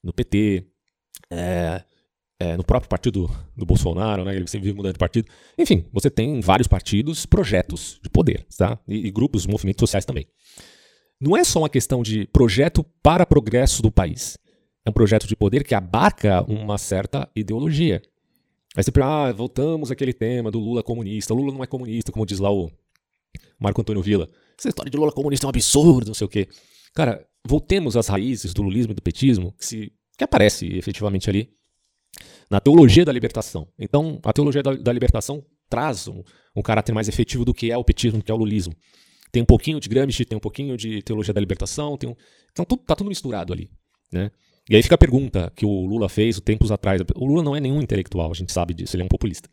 no 0.02 0.12
PT, 0.12 0.66
é, 1.30 1.84
é, 2.40 2.56
no 2.56 2.64
próprio 2.64 2.88
partido 2.88 3.30
do 3.56 3.64
Bolsonaro, 3.64 4.24
né? 4.24 4.34
Ele 4.34 4.48
sempre 4.48 4.66
vive 4.66 4.76
mudando 4.76 4.94
de 4.94 4.98
partido. 4.98 5.28
Enfim, 5.56 5.86
você 5.92 6.10
tem 6.10 6.40
vários 6.40 6.66
partidos, 6.66 7.24
projetos 7.24 8.00
de 8.02 8.10
poder, 8.10 8.44
tá? 8.58 8.78
E, 8.88 9.06
e 9.06 9.10
grupos, 9.12 9.46
movimentos 9.46 9.80
sociais 9.80 10.04
também. 10.04 10.26
Não 11.20 11.36
é 11.36 11.44
só 11.44 11.60
uma 11.60 11.68
questão 11.68 12.02
de 12.02 12.26
projeto 12.26 12.84
para 13.00 13.24
progresso 13.24 13.80
do 13.80 13.92
país. 13.92 14.36
É 14.84 14.90
um 14.90 14.92
projeto 14.92 15.26
de 15.26 15.36
poder 15.36 15.64
que 15.64 15.74
abarca 15.74 16.42
uma 16.42 16.76
certa 16.76 17.28
ideologia. 17.36 18.02
Aí 18.76 18.82
sempre, 18.82 19.02
ah, 19.02 19.32
voltamos 19.32 19.90
àquele 19.90 20.12
tema 20.12 20.50
do 20.50 20.58
Lula 20.58 20.82
comunista. 20.82 21.34
Lula 21.34 21.52
não 21.52 21.62
é 21.62 21.66
comunista, 21.66 22.10
como 22.10 22.26
diz 22.26 22.38
lá 22.38 22.50
o 22.50 22.70
Marco 23.58 23.80
Antônio 23.80 24.02
Villa. 24.02 24.28
Essa 24.58 24.68
história 24.68 24.90
de 24.90 24.96
Lula 24.96 25.12
comunista 25.12 25.46
é 25.46 25.48
um 25.48 25.50
absurdo, 25.50 26.08
não 26.08 26.14
sei 26.14 26.24
o 26.24 26.30
quê. 26.30 26.48
Cara, 26.94 27.26
voltemos 27.46 27.96
às 27.96 28.08
raízes 28.08 28.52
do 28.52 28.62
lulismo 28.62 28.92
e 28.92 28.94
do 28.94 29.02
petismo, 29.02 29.52
que, 29.52 29.64
se, 29.64 29.92
que 30.16 30.24
aparece 30.24 30.66
efetivamente 30.76 31.28
ali 31.28 31.50
na 32.50 32.60
teologia 32.60 33.04
da 33.04 33.12
libertação. 33.12 33.68
Então, 33.78 34.20
a 34.22 34.32
teologia 34.32 34.62
da, 34.62 34.74
da 34.74 34.92
libertação 34.92 35.44
traz 35.68 36.08
um, 36.08 36.22
um, 36.54 36.62
caráter 36.62 36.92
mais 36.92 37.08
efetivo 37.08 37.44
do 37.44 37.54
que 37.54 37.70
é 37.70 37.76
o 37.76 37.84
petismo, 37.84 38.18
do 38.18 38.24
que 38.24 38.30
é 38.30 38.34
o 38.34 38.38
lulismo. 38.38 38.74
Tem 39.30 39.42
um 39.42 39.46
pouquinho 39.46 39.80
de 39.80 39.88
Gramsci, 39.88 40.24
tem 40.24 40.36
um 40.36 40.40
pouquinho 40.40 40.76
de 40.76 41.02
teologia 41.02 41.32
da 41.32 41.40
libertação, 41.40 41.96
tem 41.96 42.10
um... 42.10 42.14
então 42.50 42.64
tudo, 42.64 42.82
tá 42.82 42.94
tudo 42.94 43.08
misturado 43.08 43.52
ali. 43.52 43.70
Né? 44.12 44.30
E 44.70 44.76
aí 44.76 44.82
fica 44.82 44.94
a 44.94 44.98
pergunta 44.98 45.52
que 45.56 45.66
o 45.66 45.86
Lula 45.86 46.08
fez 46.08 46.38
tempos 46.40 46.70
atrás. 46.70 47.00
O 47.16 47.26
Lula 47.26 47.42
não 47.42 47.56
é 47.56 47.60
nenhum 47.60 47.80
intelectual, 47.80 48.30
a 48.30 48.34
gente 48.34 48.52
sabe 48.52 48.74
disso, 48.74 48.96
ele 48.96 49.02
é 49.02 49.06
um 49.06 49.08
populista. 49.08 49.48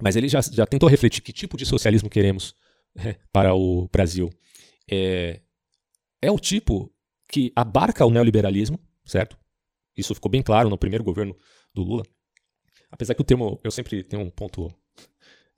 Mas 0.00 0.16
ele 0.16 0.28
já, 0.28 0.40
já 0.40 0.66
tentou 0.66 0.88
refletir 0.88 1.22
que 1.22 1.32
tipo 1.32 1.56
de 1.56 1.64
socialismo 1.64 2.08
queremos 2.08 2.54
né, 2.94 3.16
para 3.32 3.54
o 3.54 3.88
Brasil. 3.88 4.30
É, 4.90 5.40
é 6.20 6.30
o 6.30 6.38
tipo 6.38 6.92
que 7.28 7.52
abarca 7.54 8.04
o 8.04 8.10
neoliberalismo, 8.10 8.78
certo? 9.04 9.38
Isso 9.96 10.14
ficou 10.14 10.30
bem 10.30 10.42
claro 10.42 10.68
no 10.68 10.78
primeiro 10.78 11.04
governo 11.04 11.36
do 11.74 11.82
Lula. 11.82 12.04
Apesar 12.90 13.14
que 13.14 13.20
o 13.20 13.24
termo, 13.24 13.60
eu 13.64 13.70
sempre 13.70 14.02
tenho 14.02 14.22
um 14.22 14.30
ponto 14.30 14.72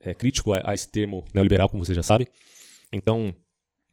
é, 0.01 0.15
crítico 0.15 0.53
a, 0.53 0.71
a, 0.71 0.75
esse 0.75 0.89
termo 0.89 1.25
neoliberal, 1.35 1.69
como 1.69 1.85
você 1.85 1.95
já 1.95 2.03
sabe. 2.03 2.29
Então, 2.93 3.35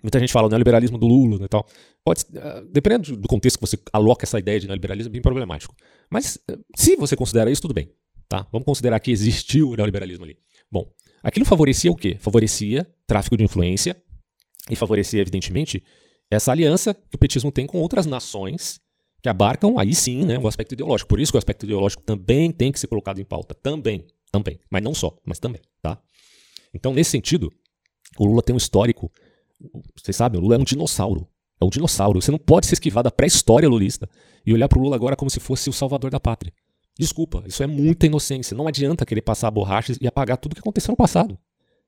muita 0.04 0.20
gente 0.20 0.32
fala 0.32 0.48
o 0.48 0.50
neoliberalismo 0.50 0.98
do 0.98 1.08
Lula 1.08 1.40
né, 1.40 1.46
e 1.46 1.50
tal. 1.50 1.68
Pode, 2.04 2.22
uh, 2.22 2.66
dependendo 2.72 3.16
do 3.18 3.28
contexto 3.28 3.58
que 3.58 3.66
você 3.66 3.78
aloca 3.92 4.26
essa 4.26 4.40
ideia 4.40 4.60
de 4.60 4.68
neoliberalismo, 4.68 5.10
é 5.10 5.14
bem 5.14 5.22
problemático. 5.22 5.76
Mas, 6.10 6.38
uh, 6.50 6.60
se 6.76 6.96
você 6.96 7.16
considera 7.16 7.50
isso, 7.50 7.62
tudo 7.62 7.74
bem. 7.74 7.90
Tá? 8.28 8.48
Vamos 8.52 8.66
considerar 8.66 9.00
que 9.00 9.12
existiu 9.12 9.70
o 9.70 9.76
neoliberalismo 9.76 10.26
ali. 10.26 10.38
Bom, 10.72 10.90
aquilo 11.24 11.46
favorecia 11.46 11.92
o 11.92 11.96
quê? 11.96 12.18
Favorecia 12.20 12.88
tráfico 13.06 13.38
de 13.38 13.44
influência 13.44 13.96
e 14.70 14.76
favorecia, 14.76 15.22
evidentemente, 15.22 15.84
essa 16.30 16.52
aliança 16.52 16.94
que 16.94 17.16
o 17.16 17.20
petismo 17.20 17.52
tem 17.52 17.68
com 17.68 17.80
outras 17.80 18.06
nações 18.06 18.80
que 19.22 19.30
abarcam, 19.30 19.80
aí 19.80 19.94
sim, 19.94 20.24
né, 20.24 20.38
o 20.38 20.48
aspecto 20.48 20.74
ideológico. 20.74 21.08
Por 21.08 21.20
isso 21.20 21.32
que 21.32 21.38
o 21.38 21.40
aspecto 21.40 21.66
ideológico 21.66 22.04
também 22.04 22.52
tem 22.52 22.72
que 22.72 22.80
ser 22.80 22.88
colocado 22.88 23.20
em 23.20 23.26
pauta. 23.26 23.56
Também, 23.56 24.06
também. 24.32 24.60
Mas 24.70 24.84
não 24.84 24.94
só, 24.94 25.18
mas 25.26 25.40
também, 25.40 25.62
tá? 25.82 26.00
Então, 26.74 26.94
nesse 26.94 27.12
sentido, 27.12 27.52
o 28.20 28.26
Lula 28.26 28.42
tem 28.42 28.54
um 28.54 28.58
histórico. 28.58 29.12
Vocês 29.96 30.16
sabem, 30.16 30.40
o 30.40 30.44
Lula 30.44 30.56
é 30.56 30.60
um 30.60 30.64
dinossauro. 30.64 31.28
É 31.60 31.66
um 31.66 31.70
dinossauro. 31.70 32.22
Você 32.22 32.32
não 32.32 32.38
pode 32.38 32.68
se 32.68 32.74
esquivar 32.74 33.04
da 33.04 33.12
pré-história 33.12 33.68
lulista 33.68 34.10
e 34.46 34.54
olhar 34.54 34.68
para 34.68 34.80
o 34.80 34.82
Lula 34.82 34.96
agora 34.96 35.16
como 35.16 35.30
se 35.30 35.40
fosse 35.40 35.70
o 35.70 35.74
salvador 35.74 36.12
da 36.12 36.20
pátria. 36.20 36.54
Desculpa, 36.98 37.44
isso 37.46 37.62
é 37.62 37.68
muita 37.68 38.06
inocência. 38.06 38.56
Não 38.56 38.68
adianta 38.68 39.06
querer 39.06 39.22
passar 39.22 39.48
a 39.48 39.52
borracha 39.52 39.94
e 40.00 40.08
apagar 40.08 40.38
tudo 40.38 40.56
que 40.56 40.62
aconteceu 40.62 40.92
no 40.92 40.98
passado. 40.98 41.38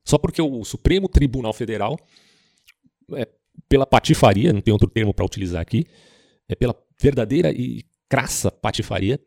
Só 0.03 0.17
porque 0.17 0.41
o 0.41 0.63
Supremo 0.63 1.07
Tribunal 1.07 1.53
Federal, 1.53 1.97
é, 3.13 3.27
pela 3.67 3.85
patifaria, 3.85 4.53
não 4.53 4.61
tem 4.61 4.71
outro 4.71 4.89
termo 4.89 5.13
para 5.13 5.25
utilizar 5.25 5.61
aqui, 5.61 5.85
é 6.47 6.55
pela 6.55 6.75
verdadeira 6.99 7.51
e 7.51 7.83
crassa 8.09 8.49
patifaria, 8.49 9.19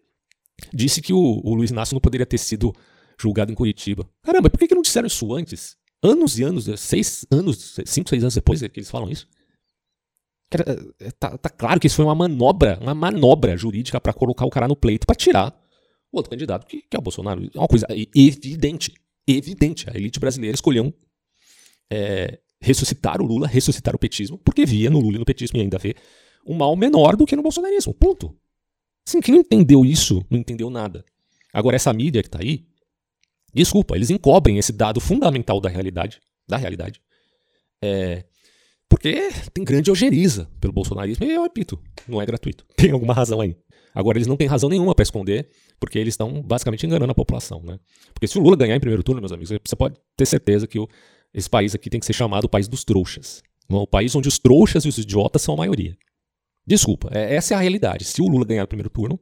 disse 0.73 1.01
que 1.01 1.13
o, 1.13 1.41
o, 1.45 1.55
Luiz 1.55 1.71
Inácio 1.71 1.95
não 1.95 2.01
poderia 2.01 2.27
ter 2.27 2.39
sido 2.39 2.75
julgado 3.19 3.53
em 3.53 3.55
Curitiba. 3.55 4.09
Caramba, 4.23 4.49
por 4.51 4.59
que, 4.59 4.69
que 4.69 4.75
não 4.75 4.83
disseram 4.83 5.07
isso 5.07 5.33
antes? 5.35 5.77
Anos 6.03 6.39
e 6.39 6.43
anos, 6.43 6.69
seis 6.81 7.27
anos, 7.31 7.77
cinco, 7.85 8.09
seis 8.09 8.23
anos 8.23 8.35
depois 8.35 8.61
que 8.61 8.81
eles 8.81 8.91
falam 8.91 9.11
isso. 9.11 9.29
É, 10.53 11.07
é, 11.07 11.11
tá, 11.13 11.39
tá 11.39 11.49
claro 11.49 11.79
que 11.79 11.87
isso 11.87 11.97
foi 11.97 12.05
uma 12.05 12.15
manobra, 12.15 12.79
uma 12.81 12.95
manobra 12.95 13.57
jurídica 13.57 14.01
para 14.01 14.13
colocar 14.13 14.45
o 14.45 14.51
cara 14.51 14.67
no 14.67 14.75
pleito 14.75 15.07
para 15.07 15.15
tirar 15.15 15.55
o 16.11 16.17
outro 16.17 16.31
candidato, 16.31 16.67
que, 16.67 16.83
que, 16.83 16.97
é 16.97 16.99
o 16.99 17.03
Bolsonaro. 17.03 17.49
É 17.55 17.59
uma 17.59 17.69
coisa 17.69 17.87
evidente, 18.15 18.93
evidente. 19.27 19.89
A 19.89 19.97
elite 19.97 20.19
brasileira 20.19 20.55
escolheu 20.55 20.93
é, 21.91 22.41
ressuscitar 22.61 23.23
o 23.23 23.25
Lula, 23.25 23.47
ressuscitar 23.47 23.95
o 23.95 23.99
petismo, 23.99 24.39
porque 24.39 24.67
via 24.67 24.91
no 24.91 24.99
Lula 24.99 25.17
e 25.17 25.19
no 25.19 25.25
petismo 25.25 25.59
e 25.59 25.63
ainda 25.63 25.79
vê 25.79 25.95
um 26.45 26.55
mal 26.55 26.75
menor 26.75 27.17
do 27.17 27.27
que 27.27 27.37
no 27.37 27.43
bolsonarismo. 27.43 27.95
Ponto. 27.95 28.37
Assim, 29.07 29.21
quem 29.21 29.35
não 29.35 29.41
entendeu 29.41 29.85
isso, 29.85 30.25
não 30.29 30.39
entendeu 30.39 30.69
nada. 30.69 31.05
Agora, 31.53 31.77
essa 31.77 31.93
mídia 31.93 32.23
que 32.23 32.29
está 32.29 32.41
aí, 32.41 32.67
desculpa, 33.53 33.97
eles 33.97 34.11
encobrem 34.11 34.59
esse 34.59 34.73
dado 34.73 35.01
fundamental 35.01 35.61
da 35.61 35.69
realidade, 35.69 36.21
da 36.49 36.57
realidade, 36.57 37.01
é, 37.83 38.25
porque 38.91 39.31
tem 39.55 39.65
grande 39.65 39.91
ojeriza 39.91 40.51
pelo 40.61 40.73
bolsonarismo, 40.73 41.25
e 41.25 41.31
eu 41.31 41.45
repito, 41.45 41.81
não 42.09 42.21
é 42.21 42.27
gratuito. 42.27 42.67
Tem 42.77 42.91
alguma 42.91 43.15
razão 43.15 43.41
aí. 43.41 43.57
Agora, 43.95 44.19
eles 44.19 44.27
não 44.27 44.37
têm 44.37 44.47
razão 44.47 44.69
nenhuma 44.69 44.95
para 44.95 45.03
esconder, 45.03 45.49
porque 45.79 45.99
eles 45.99 46.15
estão 46.15 46.43
basicamente 46.43 46.87
enganando 46.87 47.11
a 47.11 47.15
população. 47.15 47.63
Né? 47.63 47.79
Porque 48.13 48.27
se 48.27 48.39
o 48.39 48.43
Lula 48.43 48.57
ganhar 48.57 48.77
em 48.77 48.81
primeiro 48.81 49.03
turno, 49.03 49.21
meus 49.21 49.33
amigos, 49.33 49.57
você 49.65 49.77
pode 49.77 49.97
ter 50.17 50.27
certeza 50.27 50.67
que 50.67 50.79
o, 50.79 50.89
esse 51.33 51.49
país 51.49 51.75
aqui 51.75 51.89
tem 51.89 51.99
que 51.99 52.07
ser 52.07 52.13
chamado 52.13 52.45
o 52.45 52.49
país 52.49 52.69
dos 52.69 52.85
trouxas. 52.85 53.43
O 53.69 53.87
país 53.87 54.15
onde 54.15 54.29
os 54.29 54.39
trouxas 54.39 54.85
e 54.85 54.89
os 54.89 54.99
idiotas 54.99 55.43
são 55.43 55.55
a 55.55 55.57
maioria. 55.57 55.97
Desculpa, 56.67 57.11
é, 57.13 57.35
essa 57.35 57.55
é 57.55 57.57
a 57.57 57.61
realidade. 57.61 58.05
Se 58.05 58.21
o 58.21 58.29
Lula 58.29 58.45
ganhar 58.45 58.65
o 58.65 58.69
primeiro 58.69 58.91
turno, 58.91 59.19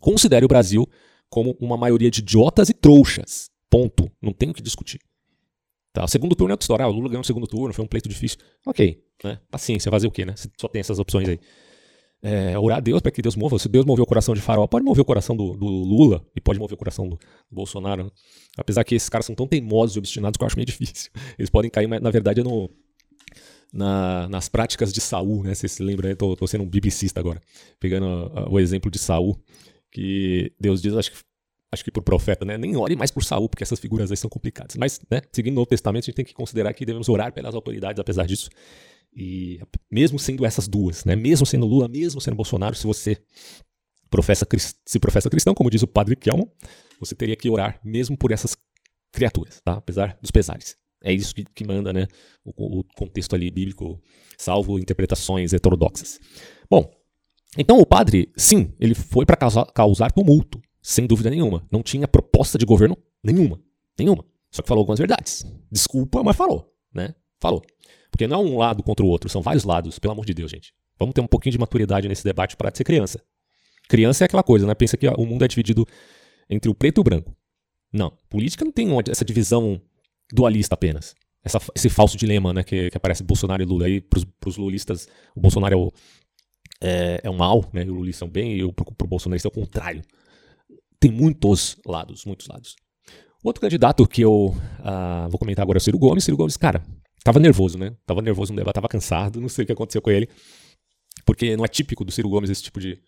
considere 0.00 0.44
o 0.44 0.48
Brasil 0.48 0.88
como 1.34 1.56
uma 1.58 1.76
maioria 1.76 2.12
de 2.12 2.20
idiotas 2.20 2.68
e 2.68 2.72
trouxas. 2.72 3.50
Ponto. 3.68 4.08
Não 4.22 4.32
tem 4.32 4.50
o 4.50 4.54
que 4.54 4.62
discutir. 4.62 5.00
Tá, 5.92 6.06
segundo 6.06 6.36
turno 6.36 6.52
é 6.52 6.54
outra 6.54 6.62
história. 6.62 6.84
Ah, 6.84 6.88
o 6.88 6.92
Lula 6.92 7.08
ganhou 7.08 7.22
o 7.22 7.24
segundo 7.24 7.44
turno, 7.44 7.74
foi 7.74 7.84
um 7.84 7.88
pleito 7.88 8.08
difícil. 8.08 8.38
Ok, 8.64 9.02
né? 9.24 9.40
Paciência, 9.50 9.90
fazer 9.90 10.06
o 10.06 10.12
quê, 10.12 10.24
né? 10.24 10.34
Só 10.56 10.68
tem 10.68 10.78
essas 10.78 11.00
opções 11.00 11.28
aí. 11.28 11.40
É, 12.22 12.56
orar 12.56 12.78
a 12.78 12.80
Deus 12.80 13.02
para 13.02 13.10
que 13.10 13.20
Deus 13.20 13.34
mova. 13.34 13.58
Se 13.58 13.68
Deus 13.68 13.84
mover 13.84 14.04
o 14.04 14.06
coração 14.06 14.32
de 14.32 14.40
Farol, 14.40 14.68
pode 14.68 14.84
mover 14.84 15.02
o 15.02 15.04
coração 15.04 15.36
do, 15.36 15.56
do 15.56 15.66
Lula 15.66 16.24
e 16.36 16.40
pode 16.40 16.60
mover 16.60 16.74
o 16.74 16.78
coração 16.78 17.08
do, 17.08 17.16
do 17.16 17.50
Bolsonaro. 17.50 18.04
Né? 18.04 18.10
Apesar 18.56 18.84
que 18.84 18.94
esses 18.94 19.08
caras 19.08 19.26
são 19.26 19.34
tão 19.34 19.48
teimosos 19.48 19.96
e 19.96 19.98
obstinados 19.98 20.38
que 20.38 20.44
eu 20.44 20.46
acho 20.46 20.56
meio 20.56 20.66
difícil. 20.70 21.10
Eles 21.36 21.50
podem 21.50 21.68
cair, 21.68 21.88
na 21.88 22.10
verdade 22.12 22.44
no, 22.44 22.70
na, 23.72 24.28
nas 24.28 24.48
práticas 24.48 24.92
de 24.92 25.00
Saul, 25.00 25.42
né? 25.42 25.52
Você 25.52 25.66
se 25.66 25.82
lembra, 25.82 26.10
eu 26.10 26.16
tô, 26.16 26.36
tô 26.36 26.46
sendo 26.46 26.62
um 26.62 26.68
biblicista 26.68 27.18
agora, 27.18 27.40
pegando 27.80 28.06
a, 28.06 28.40
a, 28.42 28.48
o 28.48 28.60
exemplo 28.60 28.88
de 28.88 29.00
Saul, 29.00 29.36
que 29.94 30.52
Deus 30.60 30.82
diz, 30.82 30.92
acho 30.94 31.12
que, 31.12 31.18
acho 31.72 31.84
que 31.84 31.90
por 31.90 32.02
profeta, 32.02 32.44
né? 32.44 32.58
Nem 32.58 32.76
ore 32.76 32.96
mais 32.96 33.12
por 33.12 33.22
Saul, 33.22 33.48
porque 33.48 33.62
essas 33.62 33.78
figuras 33.78 34.10
aí 34.10 34.16
são 34.16 34.28
complicadas. 34.28 34.76
Mas, 34.76 35.00
né, 35.08 35.22
seguindo 35.32 35.52
o 35.52 35.56
Novo 35.56 35.68
Testamento, 35.68 36.04
a 36.04 36.06
gente 36.06 36.16
tem 36.16 36.24
que 36.24 36.34
considerar 36.34 36.74
que 36.74 36.84
devemos 36.84 37.08
orar 37.08 37.32
pelas 37.32 37.54
autoridades, 37.54 38.00
apesar 38.00 38.26
disso. 38.26 38.50
E 39.16 39.60
mesmo 39.88 40.18
sendo 40.18 40.44
essas 40.44 40.66
duas, 40.66 41.04
né? 41.04 41.14
Mesmo 41.14 41.46
sendo 41.46 41.64
Lula, 41.64 41.86
mesmo 41.86 42.20
sendo 42.20 42.34
Bolsonaro, 42.34 42.74
se 42.74 42.84
você 42.84 43.22
professa, 44.10 44.44
se 44.84 44.98
professa 44.98 45.30
cristão, 45.30 45.54
como 45.54 45.70
diz 45.70 45.82
o 45.82 45.86
padre 45.86 46.16
Kelman, 46.16 46.50
você 46.98 47.14
teria 47.14 47.36
que 47.36 47.48
orar 47.48 47.80
mesmo 47.84 48.18
por 48.18 48.32
essas 48.32 48.56
criaturas, 49.12 49.60
tá? 49.64 49.74
Apesar 49.74 50.18
dos 50.20 50.32
pesares. 50.32 50.76
É 51.04 51.12
isso 51.12 51.34
que, 51.34 51.44
que 51.44 51.64
manda 51.64 51.92
né, 51.92 52.08
o, 52.44 52.80
o, 52.80 52.84
contexto 52.96 53.34
ali 53.36 53.50
bíblico, 53.50 54.02
salvo 54.36 54.78
interpretações 54.78 55.52
heterodoxas. 55.52 56.18
Bom, 56.68 56.90
então 57.56 57.78
o 57.78 57.86
padre, 57.86 58.32
sim, 58.36 58.72
ele 58.80 58.94
foi 58.94 59.24
para 59.24 59.36
causar, 59.36 60.10
tumulto, 60.12 60.60
sem 60.82 61.06
dúvida 61.06 61.30
nenhuma. 61.30 61.66
Não 61.70 61.82
tinha 61.82 62.08
proposta 62.08 62.58
de 62.58 62.64
governo 62.64 62.96
nenhuma, 63.22 63.60
nenhuma. 63.98 64.24
Só 64.50 64.62
que 64.62 64.68
falou 64.68 64.82
algumas 64.82 64.98
verdades. 64.98 65.46
Desculpa, 65.70 66.22
mas 66.22 66.36
falou, 66.36 66.72
né? 66.92 67.14
Falou. 67.40 67.62
Porque 68.10 68.26
não 68.26 68.40
é 68.40 68.44
um 68.44 68.58
lado 68.58 68.82
contra 68.82 69.04
o 69.04 69.08
outro, 69.08 69.28
são 69.28 69.42
vários 69.42 69.64
lados, 69.64 69.98
pelo 69.98 70.12
amor 70.12 70.24
de 70.24 70.34
Deus, 70.34 70.50
gente. 70.50 70.72
Vamos 70.98 71.12
ter 71.14 71.20
um 71.20 71.26
pouquinho 71.26 71.52
de 71.52 71.58
maturidade 71.58 72.08
nesse 72.08 72.22
debate 72.22 72.56
para 72.56 72.70
de 72.70 72.78
ser 72.78 72.84
criança. 72.84 73.20
Criança 73.88 74.24
é 74.24 74.26
aquela 74.26 74.42
coisa, 74.42 74.66
né? 74.66 74.74
Pensa 74.74 74.96
que 74.96 75.06
o 75.08 75.26
mundo 75.26 75.44
é 75.44 75.48
dividido 75.48 75.86
entre 76.48 76.70
o 76.70 76.74
preto 76.74 76.98
e 76.98 77.00
o 77.00 77.04
branco. 77.04 77.36
Não, 77.92 78.12
política 78.28 78.64
não 78.64 78.72
tem 78.72 78.88
essa 79.08 79.24
divisão 79.24 79.80
dualista 80.32 80.74
apenas. 80.74 81.14
Essa, 81.44 81.60
esse 81.74 81.90
falso 81.90 82.16
dilema 82.16 82.52
né, 82.52 82.64
que, 82.64 82.90
que 82.90 82.96
aparece 82.96 83.22
Bolsonaro 83.22 83.62
e 83.62 83.66
Lula. 83.66 83.86
Aí, 83.86 84.00
para 84.00 84.48
os 84.48 84.56
lulistas, 84.56 85.06
o 85.34 85.40
Bolsonaro 85.40 85.74
é 85.74 85.76
o, 85.76 85.92
é, 86.84 87.20
é 87.22 87.30
o 87.30 87.34
mal, 87.34 87.64
né, 87.72 87.82
e 87.82 87.90
o 87.90 87.94
Lulista 87.94 88.24
é 88.24 88.28
o 88.28 88.30
bem, 88.30 88.56
e 88.56 88.62
o 88.62 88.74
bolsonarista 89.06 89.48
é 89.48 89.50
o 89.50 89.52
contrário. 89.52 90.02
Tem 91.00 91.10
muitos 91.10 91.76
lados, 91.86 92.24
muitos 92.24 92.46
lados. 92.46 92.76
Outro 93.42 93.60
candidato 93.60 94.06
que 94.06 94.22
eu 94.22 94.54
uh, 94.80 95.28
vou 95.30 95.38
comentar 95.38 95.62
agora 95.62 95.76
é 95.76 95.80
o 95.80 95.82
Ciro 95.82 95.98
Gomes. 95.98 96.24
Ciro 96.24 96.36
Gomes, 96.36 96.56
cara, 96.56 96.82
tava 97.22 97.38
nervoso, 97.38 97.76
né? 97.76 97.94
Tava 98.06 98.22
nervoso 98.22 98.52
no 98.52 98.58
debate, 98.58 98.74
tava 98.74 98.88
cansado, 98.88 99.40
não 99.40 99.48
sei 99.48 99.64
o 99.64 99.66
que 99.66 99.72
aconteceu 99.72 100.00
com 100.00 100.10
ele. 100.10 100.28
Porque 101.26 101.56
não 101.56 101.64
é 101.64 101.68
típico 101.68 102.04
do 102.04 102.12
Ciro 102.12 102.28
Gomes 102.28 102.48
esse 102.48 102.62
tipo 102.62 102.80
de, 102.80 102.98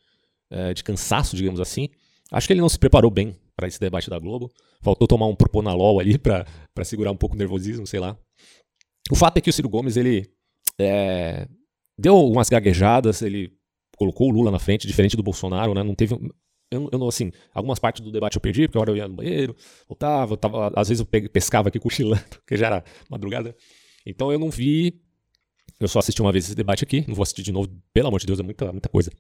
uh, 0.53 0.75
de 0.75 0.85
cansaço, 0.85 1.37
digamos 1.37 1.61
assim. 1.61 1.89
Acho 2.31 2.47
que 2.47 2.53
ele 2.53 2.61
não 2.61 2.69
se 2.69 2.79
preparou 2.79 3.11
bem 3.11 3.37
para 3.55 3.67
esse 3.67 3.81
debate 3.81 4.11
da 4.11 4.19
Globo. 4.19 4.51
Faltou 4.83 5.09
tomar 5.09 5.27
um 5.27 5.35
proponalol 5.35 6.01
ali 6.01 6.19
para 6.19 6.45
segurar 6.85 7.12
um 7.12 7.17
pouco 7.17 7.35
o 7.35 7.39
nervosismo, 7.39 7.87
sei 7.87 8.01
lá. 8.01 8.17
O 9.11 9.15
fato 9.15 9.39
é 9.39 9.41
que 9.41 9.49
o 9.49 9.53
Ciro 9.53 9.69
Gomes, 9.69 9.97
ele 9.97 10.31
é, 10.79 11.49
deu 11.99 12.23
umas 12.27 12.51
gaguejadas, 12.51 13.23
ele 13.23 13.56
colocou 13.96 14.28
o 14.28 14.30
Lula 14.30 14.50
na 14.50 14.59
frente, 14.59 14.87
diferente 14.87 15.16
do 15.16 15.22
Bolsonaro, 15.22 15.74
né? 15.74 15.82
Não 15.82 15.94
teve. 15.94 16.14
Eu, 16.70 16.88
eu 16.92 17.09
assim, 17.09 17.30
algumas 17.54 17.78
partes 17.78 18.02
do 18.02 18.11
debate 18.11 18.37
eu 18.37 18.40
perdi, 18.40 18.66
porque 18.66 18.78
a 18.78 18.80
hora 18.80 18.90
eu 18.90 18.96
ia 18.96 19.09
no 19.09 19.14
banheiro, 19.14 19.54
voltava, 19.88 20.32
eu 20.32 20.37
tava, 20.37 20.72
às 20.74 20.88
vezes 20.88 21.00
eu 21.00 21.30
pescava 21.30 21.68
aqui 21.68 21.78
cochilando, 21.78 22.22
porque 22.42 22.56
já 22.56 22.66
era 22.66 22.85
madrugada. 23.09 23.56
Então 24.04 24.30
eu 24.30 24.38
não 24.38 24.50
vi. 24.50 25.00
Eu 25.78 25.88
só 25.88 25.98
assisti 25.98 26.22
uma 26.22 26.32
vez 26.32 26.46
esse 26.46 26.54
debate 26.54 26.82
aqui, 26.85 27.04
não 27.06 27.14
vou 27.14 27.22
assistir 27.22 27.42
de 27.42 27.52
novo, 27.52 27.68
pelo 27.92 28.09
amor 28.09 28.18
de 28.18 28.26
Deus, 28.26 28.40
é 28.40 28.42
muita, 28.42 28.72
muita 28.72 28.88
coisa. 28.88 29.12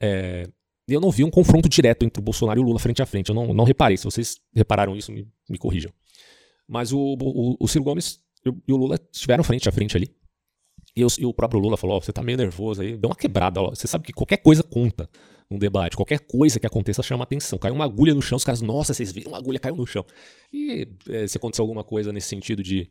É, 0.00 0.48
eu 0.88 1.00
não 1.00 1.10
vi 1.10 1.24
um 1.24 1.30
confronto 1.30 1.68
direto 1.68 2.04
entre 2.04 2.20
o 2.20 2.22
Bolsonaro 2.22 2.60
e 2.60 2.62
o 2.62 2.64
Lula 2.64 2.78
frente 2.78 3.02
a 3.02 3.06
frente. 3.06 3.30
Eu 3.30 3.34
não, 3.34 3.52
não 3.52 3.64
reparei. 3.64 3.96
Se 3.96 4.04
vocês 4.04 4.40
repararam 4.54 4.96
isso, 4.96 5.10
me, 5.10 5.26
me 5.48 5.58
corrijam. 5.58 5.92
Mas 6.68 6.92
o, 6.92 7.16
o, 7.20 7.56
o 7.58 7.68
Ciro 7.68 7.84
Gomes 7.84 8.20
e 8.44 8.72
o 8.72 8.76
Lula 8.76 8.98
estiveram 9.12 9.42
frente 9.42 9.68
a 9.68 9.72
frente 9.72 9.96
ali. 9.96 10.14
E, 10.96 11.02
eu, 11.02 11.08
e 11.18 11.26
o 11.26 11.34
próprio 11.34 11.60
Lula 11.60 11.76
falou: 11.76 11.98
oh, 11.98 12.00
você 12.00 12.12
tá 12.12 12.22
meio 12.22 12.38
nervoso 12.38 12.80
aí, 12.80 12.96
deu 12.96 13.10
uma 13.10 13.16
quebrada. 13.16 13.60
Ó. 13.60 13.70
Você 13.70 13.86
sabe 13.86 14.04
que 14.04 14.12
qualquer 14.12 14.38
coisa 14.38 14.62
conta 14.62 15.08
num 15.50 15.58
debate, 15.58 15.96
qualquer 15.96 16.20
coisa 16.20 16.58
que 16.58 16.66
aconteça 16.66 17.02
chama 17.02 17.24
atenção. 17.24 17.58
Caiu 17.58 17.74
uma 17.74 17.84
agulha 17.84 18.14
no 18.14 18.22
chão, 18.22 18.36
os 18.36 18.44
caras, 18.44 18.60
nossa, 18.60 18.92
vocês 18.92 19.12
viram, 19.12 19.30
uma 19.30 19.38
agulha 19.38 19.60
caiu 19.60 19.76
no 19.76 19.86
chão. 19.86 20.04
E 20.52 20.88
é, 21.08 21.26
se 21.26 21.36
aconteceu 21.36 21.62
alguma 21.62 21.84
coisa 21.84 22.12
nesse 22.12 22.28
sentido 22.28 22.62
de 22.62 22.90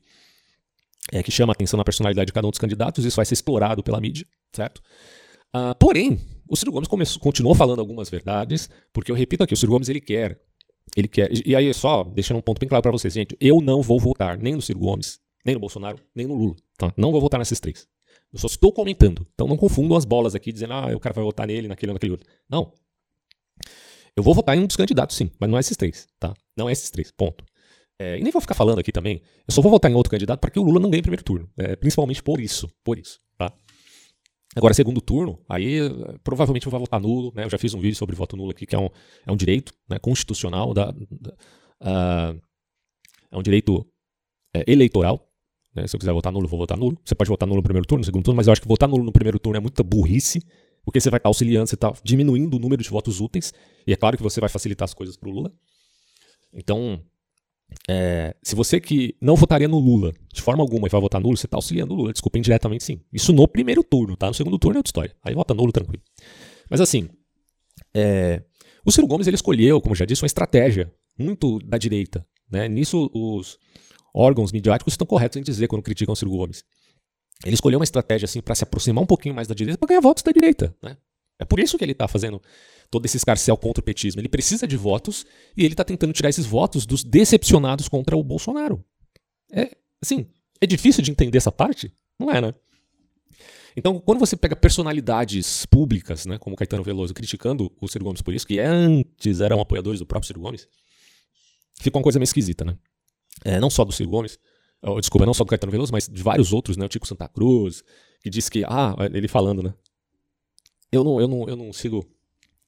é, 1.12 1.22
que 1.22 1.32
chama 1.32 1.52
atenção 1.52 1.78
na 1.78 1.84
personalidade 1.84 2.28
de 2.28 2.34
cada 2.34 2.48
um 2.48 2.50
dos 2.50 2.60
candidatos, 2.60 3.04
isso 3.04 3.16
vai 3.16 3.26
ser 3.26 3.34
explorado 3.34 3.84
pela 3.84 4.00
mídia, 4.00 4.26
certo? 4.54 4.82
Uh, 5.56 5.76
porém, 5.80 6.20
o 6.50 6.56
Ciro 6.56 6.72
Gomes 6.72 6.88
começou, 6.88 7.22
continuou 7.22 7.56
falando 7.56 7.80
algumas 7.80 8.10
verdades, 8.10 8.70
porque 8.94 9.12
eu 9.12 9.16
repito 9.16 9.44
aqui, 9.44 9.54
o 9.54 9.58
Ciro 9.58 9.72
Gomes 9.72 9.90
ele 9.90 10.02
quer, 10.02 10.40
ele 10.96 11.08
quer, 11.08 11.30
e 11.46 11.56
aí 11.56 11.74
só 11.74 12.04
deixando 12.04 12.38
um 12.38 12.42
ponto 12.42 12.60
bem 12.60 12.68
claro 12.68 12.82
para 12.82 12.92
vocês, 12.92 13.14
gente, 13.14 13.38
eu 13.40 13.62
não 13.62 13.82
vou 13.82 14.00
votar 14.00 14.38
nem 14.38 14.56
no 14.56 14.62
Ciro 14.62 14.80
Gomes, 14.80 15.20
nem 15.46 15.56
no 15.56 15.62
Bolsonaro, 15.62 16.00
nem 16.14 16.26
no 16.26 16.36
Lula, 16.36 16.56
tá? 16.78 16.94
Não 16.98 17.12
vou 17.12 17.22
votar 17.22 17.40
nesses 17.40 17.60
três. 17.60 17.88
Eu 18.36 18.40
só 18.40 18.48
estou 18.48 18.70
comentando, 18.74 19.26
então 19.34 19.48
não 19.48 19.56
confundam 19.56 19.96
as 19.96 20.04
bolas 20.04 20.36
aqui 20.36 20.52
dizendo, 20.52 20.74
ah, 20.74 20.94
o 20.94 21.00
cara 21.00 21.14
vai 21.16 21.24
votar 21.24 21.48
nele, 21.48 21.70
naquele 21.70 21.92
ou 21.92 21.94
naquele 21.94 22.12
outro. 22.12 22.28
Não. 22.50 22.74
Eu 24.14 24.22
vou 24.22 24.34
votar 24.34 24.58
em 24.58 24.60
um 24.60 24.68
dos 24.68 24.76
candidatos, 24.76 25.16
sim, 25.16 25.32
mas 25.40 25.50
não 25.50 25.58
é 25.58 25.62
esses 25.62 25.78
três, 25.78 26.06
tá? 26.20 26.34
Não 26.58 26.68
é 26.68 26.74
esses 26.74 26.90
três, 26.90 27.12
ponto. 27.12 27.46
É, 27.98 28.20
e 28.20 28.24
nem 28.24 28.34
vou 28.34 28.42
ficar 28.42 28.54
falando 28.54 28.80
aqui 28.80 28.92
também. 28.92 29.22
Eu 29.48 29.54
só 29.54 29.62
vou 29.62 29.72
votar 29.72 29.90
em 29.90 29.94
outro 29.94 30.12
candidato 30.12 30.42
para 30.42 30.52
que 30.52 30.60
o 30.60 30.64
Lula 30.64 30.82
não 30.82 30.90
ganhe 30.90 31.02
primeiro 31.02 31.24
turno. 31.24 31.50
É, 31.56 31.78
principalmente 31.78 32.22
por 32.22 32.42
isso. 32.42 32.70
Por 32.84 33.00
isso. 33.00 33.22
Tá? 33.38 33.54
Agora, 34.54 34.74
segundo 34.74 35.00
turno, 35.00 35.42
aí 35.48 35.80
provavelmente 36.22 36.66
eu 36.66 36.72
vou 36.72 36.82
votar 36.82 37.00
nulo. 37.00 37.32
Né? 37.34 37.46
Eu 37.46 37.50
já 37.50 37.58
fiz 37.58 37.74
um 37.74 37.80
vídeo 37.80 37.96
sobre 37.96 38.18
voto 38.18 38.36
nulo 38.36 38.52
aqui, 38.52 38.66
que 38.66 38.76
é 38.76 38.80
um, 38.80 38.90
é 39.26 39.32
um 39.32 39.38
direito 39.38 39.74
né, 39.88 39.98
constitucional, 39.98 40.74
da, 40.74 40.92
da 40.92 41.32
uh, 41.82 42.42
é 43.32 43.38
um 43.38 43.42
direito 43.42 43.88
é, 44.54 44.70
eleitoral. 44.70 45.26
Né? 45.76 45.86
Se 45.88 45.96
eu 45.96 46.00
quiser 46.00 46.14
votar 46.14 46.32
nulo, 46.32 46.46
eu 46.46 46.50
vou 46.50 46.60
votar 46.60 46.78
nulo. 46.78 46.98
Você 47.04 47.14
pode 47.14 47.30
votar 47.30 47.48
nulo 47.48 47.58
no 47.58 47.64
primeiro 47.64 47.86
turno, 47.86 48.00
no 48.00 48.06
segundo 48.06 48.24
turno, 48.24 48.38
mas 48.38 48.48
eu 48.48 48.54
acho 48.54 48.62
que 48.62 48.68
votar 48.68 48.88
nulo 48.88 49.04
no 49.04 49.12
primeiro 49.12 49.38
turno 49.38 49.58
é 49.58 49.60
muita 49.60 49.84
burrice, 49.84 50.42
porque 50.84 51.00
você 51.00 51.10
vai 51.10 51.18
estar 51.18 51.30
auxiliando, 51.30 51.68
você 51.68 51.76
está 51.76 51.94
diminuindo 52.04 52.56
o 52.56 52.60
número 52.60 52.82
de 52.82 52.90
votos 52.90 53.20
úteis, 53.20 53.54
e 53.86 53.92
é 53.92 53.96
claro 53.96 54.16
que 54.16 54.24
você 54.24 54.40
vai 54.40 54.50
facilitar 54.50 54.86
as 54.86 54.94
coisas 54.94 55.18
para 55.18 55.30
o 55.30 55.32
Lula. 55.32 55.52
Então, 56.54 57.02
é, 57.90 58.36
se 58.42 58.56
você 58.56 58.80
que 58.80 59.16
não 59.20 59.36
votaria 59.36 59.68
no 59.68 59.80
Lula 59.80 60.14
de 60.34 60.42
forma 60.42 60.64
alguma 60.64 60.88
e 60.88 60.90
vai 60.90 61.02
votar 61.02 61.20
nulo, 61.20 61.36
você 61.36 61.48
está 61.48 61.58
auxiliando 61.58 61.94
o 61.94 61.98
Lula. 61.98 62.14
Desculpa, 62.14 62.38
indiretamente 62.38 62.84
sim. 62.84 63.02
Isso 63.12 63.34
no 63.34 63.48
primeiro 63.48 63.84
turno, 63.84 64.16
tá? 64.16 64.28
No 64.28 64.34
segundo 64.34 64.58
turno 64.58 64.78
é 64.78 64.80
outra 64.80 64.90
história. 64.90 65.16
Aí 65.24 65.34
vota 65.36 65.54
nulo 65.54 65.72
tranquilo. 65.72 66.02
Mas 66.70 66.80
assim, 66.80 67.10
é, 67.94 68.42
o 68.86 68.92
Ciro 68.92 69.08
Gomes 69.08 69.28
ele 69.28 69.36
escolheu, 69.36 69.82
como 69.82 69.96
já 69.96 70.06
disse, 70.06 70.22
uma 70.22 70.28
estratégia 70.28 70.92
muito 71.18 71.60
da 71.60 71.78
direita. 71.78 72.26
Né? 72.50 72.68
Nisso 72.70 73.10
os 73.14 73.58
órgãos 74.16 74.52
midiáticos 74.54 74.94
estão 74.94 75.06
corretos 75.06 75.38
em 75.38 75.44
dizer 75.44 75.68
quando 75.68 75.84
criticam 75.84 76.14
o 76.14 76.16
Ciro 76.16 76.32
Gomes. 76.32 76.64
Ele 77.44 77.54
escolheu 77.54 77.78
uma 77.78 77.84
estratégia 77.84 78.26
assim 78.26 78.42
para 78.42 78.56
se 78.56 78.64
aproximar 78.64 79.04
um 79.04 79.08
pouquinho 79.08 79.36
mais 79.36 79.48
da 79.48 79.54
direita 79.54 79.78
para 79.78 79.90
ganhar 79.90 80.00
votos 80.00 80.24
da 80.24 80.32
direita. 80.32 80.74
Né? 80.82 80.96
É 81.38 81.44
por 81.44 81.60
isso 81.60 81.78
que 81.78 81.84
ele 81.84 81.92
está 81.92 82.08
fazendo 82.08 82.42
todo 82.90 83.06
esse 83.06 83.18
escarcel 83.18 83.58
contra 83.58 83.82
o 83.82 83.84
petismo. 83.84 84.22
Ele 84.22 84.30
precisa 84.30 84.66
de 84.66 84.78
votos 84.78 85.26
e 85.56 85.66
ele 85.66 85.74
está 85.74 85.84
tentando 85.84 86.14
tirar 86.14 86.30
esses 86.30 86.46
votos 86.46 86.86
dos 86.86 87.04
decepcionados 87.04 87.90
contra 87.90 88.16
o 88.16 88.24
Bolsonaro. 88.24 88.84
É, 89.52 89.76
assim, 90.02 90.28
é 90.62 90.66
difícil 90.66 91.04
de 91.04 91.12
entender 91.12 91.38
essa 91.38 91.52
parte? 91.52 91.94
Não 92.18 92.32
é, 92.32 92.40
né? 92.40 92.54
Então, 93.76 94.00
quando 94.00 94.20
você 94.20 94.38
pega 94.38 94.56
personalidades 94.56 95.66
públicas, 95.66 96.26
né, 96.26 96.38
como 96.38 96.56
Caetano 96.56 96.82
Veloso, 96.82 97.14
criticando 97.14 97.70
o 97.82 97.88
Ciro 97.90 98.06
Gomes 98.06 98.22
por 98.22 98.34
isso, 98.34 98.48
que 98.48 98.58
antes 98.58 99.42
eram 99.42 99.60
apoiadores 99.60 100.00
do 100.00 100.06
próprio 100.06 100.28
Ciro 100.28 100.40
Gomes, 100.40 100.66
fica 101.82 101.98
uma 101.98 102.04
coisa 102.04 102.18
meio 102.18 102.24
esquisita, 102.24 102.64
né? 102.64 102.78
É, 103.44 103.60
não 103.60 103.70
só 103.70 103.84
do 103.84 103.92
Ciro 103.92 104.10
Gomes, 104.10 104.40
desculpa, 105.00 105.26
não 105.26 105.34
só 105.34 105.44
do 105.44 105.50
Caetano 105.50 105.72
Veloso, 105.72 105.92
mas 105.92 106.08
de 106.08 106.24
vários 106.24 106.54
outros, 106.54 106.78
né? 106.78 106.86
O 106.86 106.90
Tico 106.90 107.08
Santa 107.08 107.28
Cruz, 107.28 107.84
que 108.22 108.30
diz 108.30 108.50
que, 108.50 108.64
ah, 108.66 108.96
ele 109.14 109.28
falando, 109.28 109.62
né? 109.62 109.74
Eu 110.92 111.04
não, 111.04 111.20
eu 111.20 111.28
não, 111.28 111.50
eu 111.50 111.56
não 111.56 111.74
sigo 111.74 112.08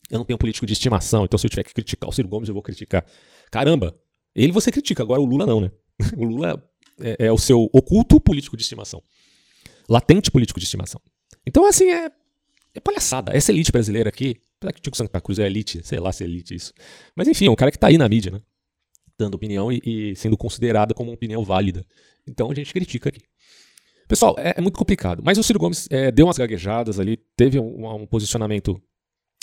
eu 0.10 0.18
não 0.18 0.26
tenho 0.26 0.38
político 0.38 0.66
de 0.66 0.74
estimação, 0.74 1.26
então 1.26 1.38
se 1.38 1.46
eu 1.46 1.50
tiver 1.50 1.64
que 1.64 1.74
criticar 1.74 2.10
o 2.10 2.14
Ciro 2.14 2.28
Gomes, 2.28 2.48
eu 2.48 2.54
vou 2.54 2.64
criticar. 2.64 3.06
Caramba, 3.52 3.98
ele 4.34 4.52
você 4.52 4.72
critica, 4.72 5.04
agora 5.04 5.22
o 5.22 5.26
Lula 5.26 5.46
não, 5.46 5.62
né? 5.62 5.72
O 6.16 6.24
Lula 6.24 6.64
é, 7.00 7.28
é 7.28 7.32
o 7.32 7.38
seu 7.38 7.70
oculto 7.74 8.20
político 8.20 8.56
de 8.56 8.64
estimação. 8.64 9.02
Latente 9.90 10.32
político 10.32 10.60
de 10.60 10.66
estimação. 10.66 11.02
Então, 11.46 11.66
assim, 11.66 11.90
é, 11.90 12.12
é 12.74 12.80
palhaçada. 12.80 13.36
Essa 13.36 13.52
elite 13.52 13.72
brasileira 13.72 14.10
aqui, 14.10 14.40
apesar 14.58 14.74
que 14.74 14.80
o 14.80 14.84
Tico 14.84 14.98
Santa 14.98 15.20
Cruz 15.20 15.40
é 15.40 15.46
elite, 15.46 15.82
sei 15.84 16.00
lá 16.00 16.12
se 16.12 16.24
é 16.24 16.28
elite 16.28 16.56
isso. 16.56 16.74
Mas 17.16 17.28
enfim, 17.28 17.48
é 17.48 17.52
um 17.52 17.56
cara 17.56 17.72
que 17.72 17.80
tá 17.80 17.88
aí 17.88 17.98
na 17.98 18.08
mídia, 18.08 18.32
né? 18.32 18.42
Dando 19.18 19.36
opinião 19.36 19.72
e, 19.72 19.82
e 19.84 20.16
sendo 20.16 20.38
considerada 20.38 20.94
como 20.94 21.10
uma 21.10 21.16
opinião 21.16 21.44
válida. 21.44 21.86
Então 22.28 22.52
a 22.52 22.54
gente 22.54 22.72
critica 22.74 23.10
aqui. 23.10 23.22
Pessoal, 24.08 24.36
é, 24.38 24.54
é 24.58 24.62
muito 24.62 24.78
complicado. 24.78 25.22
Mas 25.24 25.38
o 25.38 25.44
Ciro 25.44 25.60
Gomes 25.60 25.88
é, 25.92 26.12
deu 26.12 26.26
umas 26.26 26.38
gaguejadas 26.38 27.00
ali, 27.00 27.18
teve 27.36 27.60
um, 27.60 27.96
um 27.96 28.06
posicionamento 28.06 28.82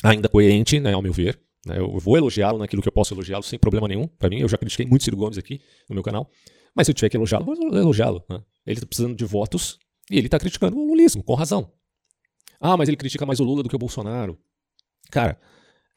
ainda 0.02 0.28
coerente, 0.28 0.80
né, 0.80 0.92
ao 0.92 1.02
meu 1.02 1.12
ver. 1.12 1.38
Né, 1.66 1.78
eu 1.78 1.98
vou 1.98 2.16
elogiá-lo 2.16 2.58
naquilo 2.58 2.80
que 2.80 2.88
eu 2.88 2.92
posso 2.92 3.12
elogiá-lo 3.14 3.42
sem 3.42 3.58
problema 3.58 3.88
nenhum. 3.88 4.06
Para 4.06 4.30
mim, 4.30 4.40
eu 4.40 4.48
já 4.48 4.56
critiquei 4.56 4.86
muito 4.86 5.04
Ciro 5.04 5.16
Gomes 5.16 5.36
aqui 5.36 5.60
no 5.88 5.94
meu 5.94 6.02
canal. 6.02 6.30
Mas 6.74 6.86
se 6.86 6.90
eu 6.90 6.94
tiver 6.94 7.08
que 7.10 7.16
elogiá-lo, 7.16 7.44
vou 7.44 7.54
elogiá-lo. 7.54 8.24
Né? 8.28 8.42
Ele 8.66 8.76
está 8.76 8.86
precisando 8.86 9.14
de 9.14 9.24
votos 9.24 9.78
e 10.10 10.16
ele 10.16 10.26
está 10.26 10.38
criticando 10.38 10.78
o 10.78 10.86
lulismo, 10.86 11.22
com 11.22 11.34
razão. 11.34 11.70
Ah, 12.60 12.76
mas 12.76 12.88
ele 12.88 12.96
critica 12.96 13.26
mais 13.26 13.40
o 13.40 13.44
Lula 13.44 13.62
do 13.62 13.68
que 13.68 13.76
o 13.76 13.78
Bolsonaro. 13.78 14.38
Cara, 15.10 15.38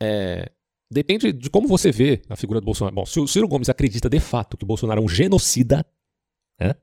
é, 0.01 0.51
depende 0.89 1.32
de 1.34 1.50
como 1.50 1.67
você 1.67 1.91
vê 1.91 2.21
a 2.30 2.36
figura 2.36 2.60
do 2.60 2.65
Bolsonaro. 2.65 2.95
Bom, 2.95 3.06
se 3.06 3.19
o 3.19 3.28
Ciro 3.28 3.47
Gomes 3.47 3.69
acredita 3.69 4.10
de 4.10 4.19
fato 4.19 4.58
que 4.58 4.63
o 4.63 4.67
Bolsonaro 4.67 5.02
é 5.02 5.04
um 5.04 5.10
genocida, 5.10 5.86
né? 6.60 6.76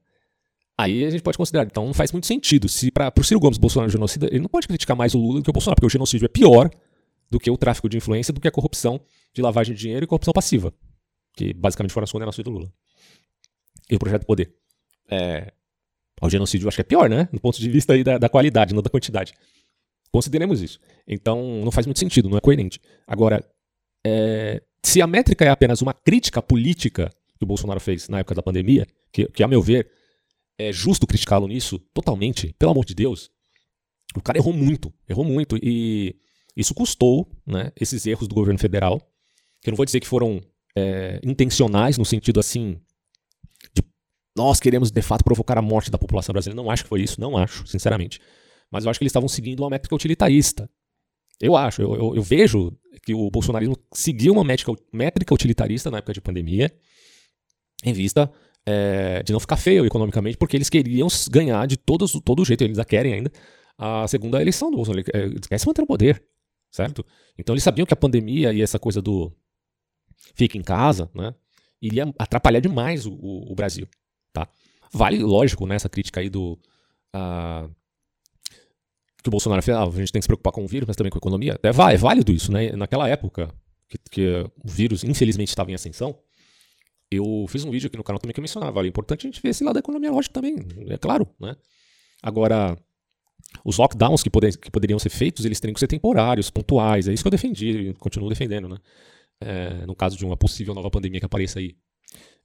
Aí 0.76 1.04
a 1.04 1.10
gente 1.10 1.22
pode 1.22 1.38
considerar. 1.38 1.66
Então 1.66 1.86
não 1.86 1.94
faz 1.94 2.10
muito 2.12 2.26
sentido. 2.26 2.68
Se 2.68 2.90
para 2.90 3.12
o 3.16 3.24
Ciro 3.24 3.40
Gomes 3.40 3.58
Bolsonaro 3.58 3.86
é 3.86 3.90
um 3.90 3.92
genocida, 3.92 4.26
ele 4.26 4.40
não 4.40 4.48
pode 4.48 4.66
criticar 4.66 4.96
mais 4.96 5.14
o 5.14 5.18
Lula 5.18 5.40
do 5.40 5.44
que 5.44 5.50
o 5.50 5.52
Bolsonaro, 5.52 5.76
porque 5.76 5.86
o 5.86 5.90
genocídio 5.90 6.26
é 6.26 6.28
pior 6.28 6.70
do 7.30 7.38
que 7.38 7.50
o 7.50 7.56
tráfico 7.56 7.88
de 7.88 7.96
influência, 7.96 8.32
do 8.32 8.40
que 8.40 8.48
a 8.48 8.50
corrupção 8.50 9.00
de 9.32 9.40
lavagem 9.40 9.74
de 9.74 9.80
dinheiro 9.80 10.04
e 10.04 10.06
corrupção 10.06 10.32
passiva, 10.32 10.72
que 11.36 11.52
basicamente 11.54 11.92
foram 11.92 12.04
as 12.04 12.12
condenações 12.12 12.44
do 12.44 12.50
Lula. 12.50 12.72
E 13.90 13.96
o 13.96 13.98
projeto 13.98 14.24
Poder. 14.26 14.54
É, 15.10 15.52
o 16.20 16.30
genocídio 16.30 16.64
eu 16.64 16.68
acho 16.68 16.76
que 16.76 16.80
é 16.80 16.84
pior, 16.84 17.08
né? 17.08 17.28
No 17.32 17.40
ponto 17.40 17.58
de 17.58 17.68
vista 17.68 17.92
aí 17.92 18.02
da, 18.02 18.18
da 18.18 18.28
qualidade, 18.28 18.74
não 18.74 18.82
da 18.82 18.90
quantidade. 18.90 19.34
Consideremos 20.10 20.62
isso. 20.62 20.78
Então, 21.06 21.60
não 21.64 21.72
faz 21.72 21.86
muito 21.86 21.98
sentido, 21.98 22.28
não 22.28 22.38
é 22.38 22.40
coerente. 22.40 22.80
Agora, 23.06 23.44
é, 24.06 24.62
se 24.82 25.00
a 25.00 25.06
métrica 25.06 25.44
é 25.44 25.48
apenas 25.48 25.80
uma 25.82 25.94
crítica 25.94 26.42
política 26.42 27.10
que 27.38 27.44
o 27.44 27.46
Bolsonaro 27.46 27.80
fez 27.80 28.08
na 28.08 28.18
época 28.18 28.34
da 28.34 28.42
pandemia, 28.42 28.86
que, 29.12 29.26
que 29.26 29.42
a 29.42 29.48
meu 29.48 29.62
ver, 29.62 29.90
é 30.58 30.72
justo 30.72 31.06
criticá-lo 31.06 31.48
nisso 31.48 31.78
totalmente, 31.92 32.54
pelo 32.58 32.72
amor 32.72 32.84
de 32.84 32.94
Deus, 32.94 33.30
o 34.14 34.20
cara 34.20 34.38
errou 34.38 34.52
muito, 34.52 34.92
errou 35.08 35.24
muito. 35.24 35.56
E 35.62 36.16
isso 36.56 36.74
custou 36.74 37.28
né, 37.46 37.72
esses 37.80 38.06
erros 38.06 38.28
do 38.28 38.34
governo 38.34 38.58
federal, 38.58 39.00
que 39.60 39.68
eu 39.68 39.72
não 39.72 39.76
vou 39.76 39.84
dizer 39.84 40.00
que 40.00 40.06
foram 40.06 40.40
é, 40.76 41.20
intencionais 41.24 41.98
no 41.98 42.04
sentido 42.04 42.38
assim 42.38 42.80
de 43.74 43.82
nós 44.36 44.58
queremos 44.58 44.90
de 44.90 45.02
fato 45.02 45.24
provocar 45.24 45.56
a 45.56 45.62
morte 45.62 45.90
da 45.90 45.98
população 45.98 46.32
brasileira. 46.32 46.60
Não 46.60 46.70
acho 46.70 46.82
que 46.82 46.88
foi 46.88 47.02
isso, 47.02 47.20
não 47.20 47.36
acho, 47.36 47.66
sinceramente. 47.66 48.20
Mas 48.70 48.84
eu 48.84 48.90
acho 48.90 48.98
que 48.98 49.04
eles 49.04 49.10
estavam 49.10 49.28
seguindo 49.28 49.60
uma 49.60 49.70
métrica 49.70 49.94
utilitarista. 49.94 50.68
Eu 51.40 51.56
acho, 51.56 51.82
eu, 51.82 51.94
eu, 51.94 52.16
eu 52.16 52.22
vejo 52.22 52.72
que 53.02 53.12
o 53.14 53.30
bolsonarismo 53.30 53.76
seguiu 53.92 54.32
uma 54.32 54.44
métrica, 54.44 54.72
métrica 54.92 55.34
utilitarista 55.34 55.90
na 55.90 55.98
época 55.98 56.12
de 56.12 56.20
pandemia, 56.20 56.72
em 57.84 57.92
vista 57.92 58.30
é, 58.64 59.22
de 59.22 59.32
não 59.32 59.40
ficar 59.40 59.56
feio 59.56 59.84
economicamente, 59.84 60.36
porque 60.36 60.56
eles 60.56 60.70
queriam 60.70 61.08
ganhar 61.30 61.66
de 61.66 61.76
todos, 61.76 62.12
todo 62.24 62.44
jeito, 62.44 62.62
eles 62.62 62.78
a 62.78 62.84
querem 62.84 63.14
ainda, 63.14 63.32
a 63.76 64.06
segunda 64.06 64.40
eleição 64.40 64.70
do 64.70 64.76
Bolsonaro. 64.76 65.04
Eles 65.12 65.46
querem 65.46 65.58
se 65.58 65.66
manter 65.66 65.82
no 65.82 65.86
poder 65.86 66.22
certo? 66.74 67.06
Então 67.38 67.54
eles 67.54 67.62
sabiam 67.62 67.86
que 67.86 67.94
a 67.94 67.96
pandemia 67.96 68.52
e 68.52 68.60
essa 68.60 68.80
coisa 68.80 69.00
do 69.00 69.32
fica 70.34 70.58
em 70.58 70.62
casa, 70.62 71.08
né, 71.14 71.32
iria 71.80 72.12
atrapalhar 72.18 72.58
demais 72.58 73.06
o, 73.06 73.12
o, 73.12 73.52
o 73.52 73.54
Brasil, 73.54 73.86
tá? 74.32 74.48
Vale, 74.92 75.22
lógico, 75.22 75.66
né, 75.66 75.76
essa 75.76 75.88
crítica 75.88 76.20
aí 76.20 76.28
do 76.28 76.58
uh, 77.14 77.70
que 79.24 79.28
o 79.28 79.30
Bolsonaro 79.30 79.62
fez, 79.62 79.74
ah, 79.74 79.84
a 79.84 79.90
gente 79.90 80.12
tem 80.12 80.20
que 80.20 80.24
se 80.24 80.28
preocupar 80.28 80.52
com 80.52 80.62
o 80.62 80.68
vírus, 80.68 80.86
mas 80.86 80.96
também 80.96 81.10
com 81.10 81.16
a 81.16 81.18
economia. 81.18 81.58
É, 81.62 81.68
é 81.68 81.96
válido 81.96 82.30
isso, 82.30 82.52
né? 82.52 82.72
Naquela 82.72 83.08
época 83.08 83.48
que, 83.88 83.98
que 84.10 84.50
o 84.62 84.68
vírus 84.70 85.02
infelizmente 85.02 85.48
estava 85.48 85.70
em 85.70 85.74
ascensão, 85.74 86.18
eu 87.10 87.46
fiz 87.48 87.64
um 87.64 87.70
vídeo 87.70 87.86
aqui 87.86 87.96
no 87.96 88.04
canal 88.04 88.20
também 88.20 88.34
que 88.34 88.40
eu 88.40 88.42
mencionava, 88.42 88.84
é 88.84 88.86
importante 88.86 89.26
a 89.26 89.30
gente 89.30 89.40
ver 89.40 89.48
esse 89.48 89.64
lado 89.64 89.74
da 89.74 89.80
economia, 89.80 90.12
lógico 90.12 90.34
também, 90.34 90.56
é 90.88 90.98
claro, 90.98 91.26
né? 91.40 91.56
Agora, 92.22 92.76
os 93.64 93.78
lockdowns 93.78 94.22
que, 94.22 94.28
poder, 94.28 94.56
que, 94.58 94.70
poderiam 94.70 94.98
ser 94.98 95.08
feitos, 95.08 95.46
eles 95.46 95.58
teriam 95.58 95.74
que 95.74 95.80
ser 95.80 95.86
temporários, 95.86 96.50
pontuais. 96.50 97.08
É 97.08 97.12
isso 97.12 97.22
que 97.22 97.28
eu 97.28 97.30
defendi 97.30 97.68
e 97.68 97.94
continuo 97.94 98.28
defendendo, 98.28 98.68
né? 98.68 98.76
É, 99.40 99.86
no 99.86 99.94
caso 99.94 100.16
de 100.16 100.24
uma 100.24 100.36
possível 100.36 100.74
nova 100.74 100.90
pandemia 100.90 101.20
que 101.20 101.26
apareça 101.26 101.58
aí. 101.58 101.76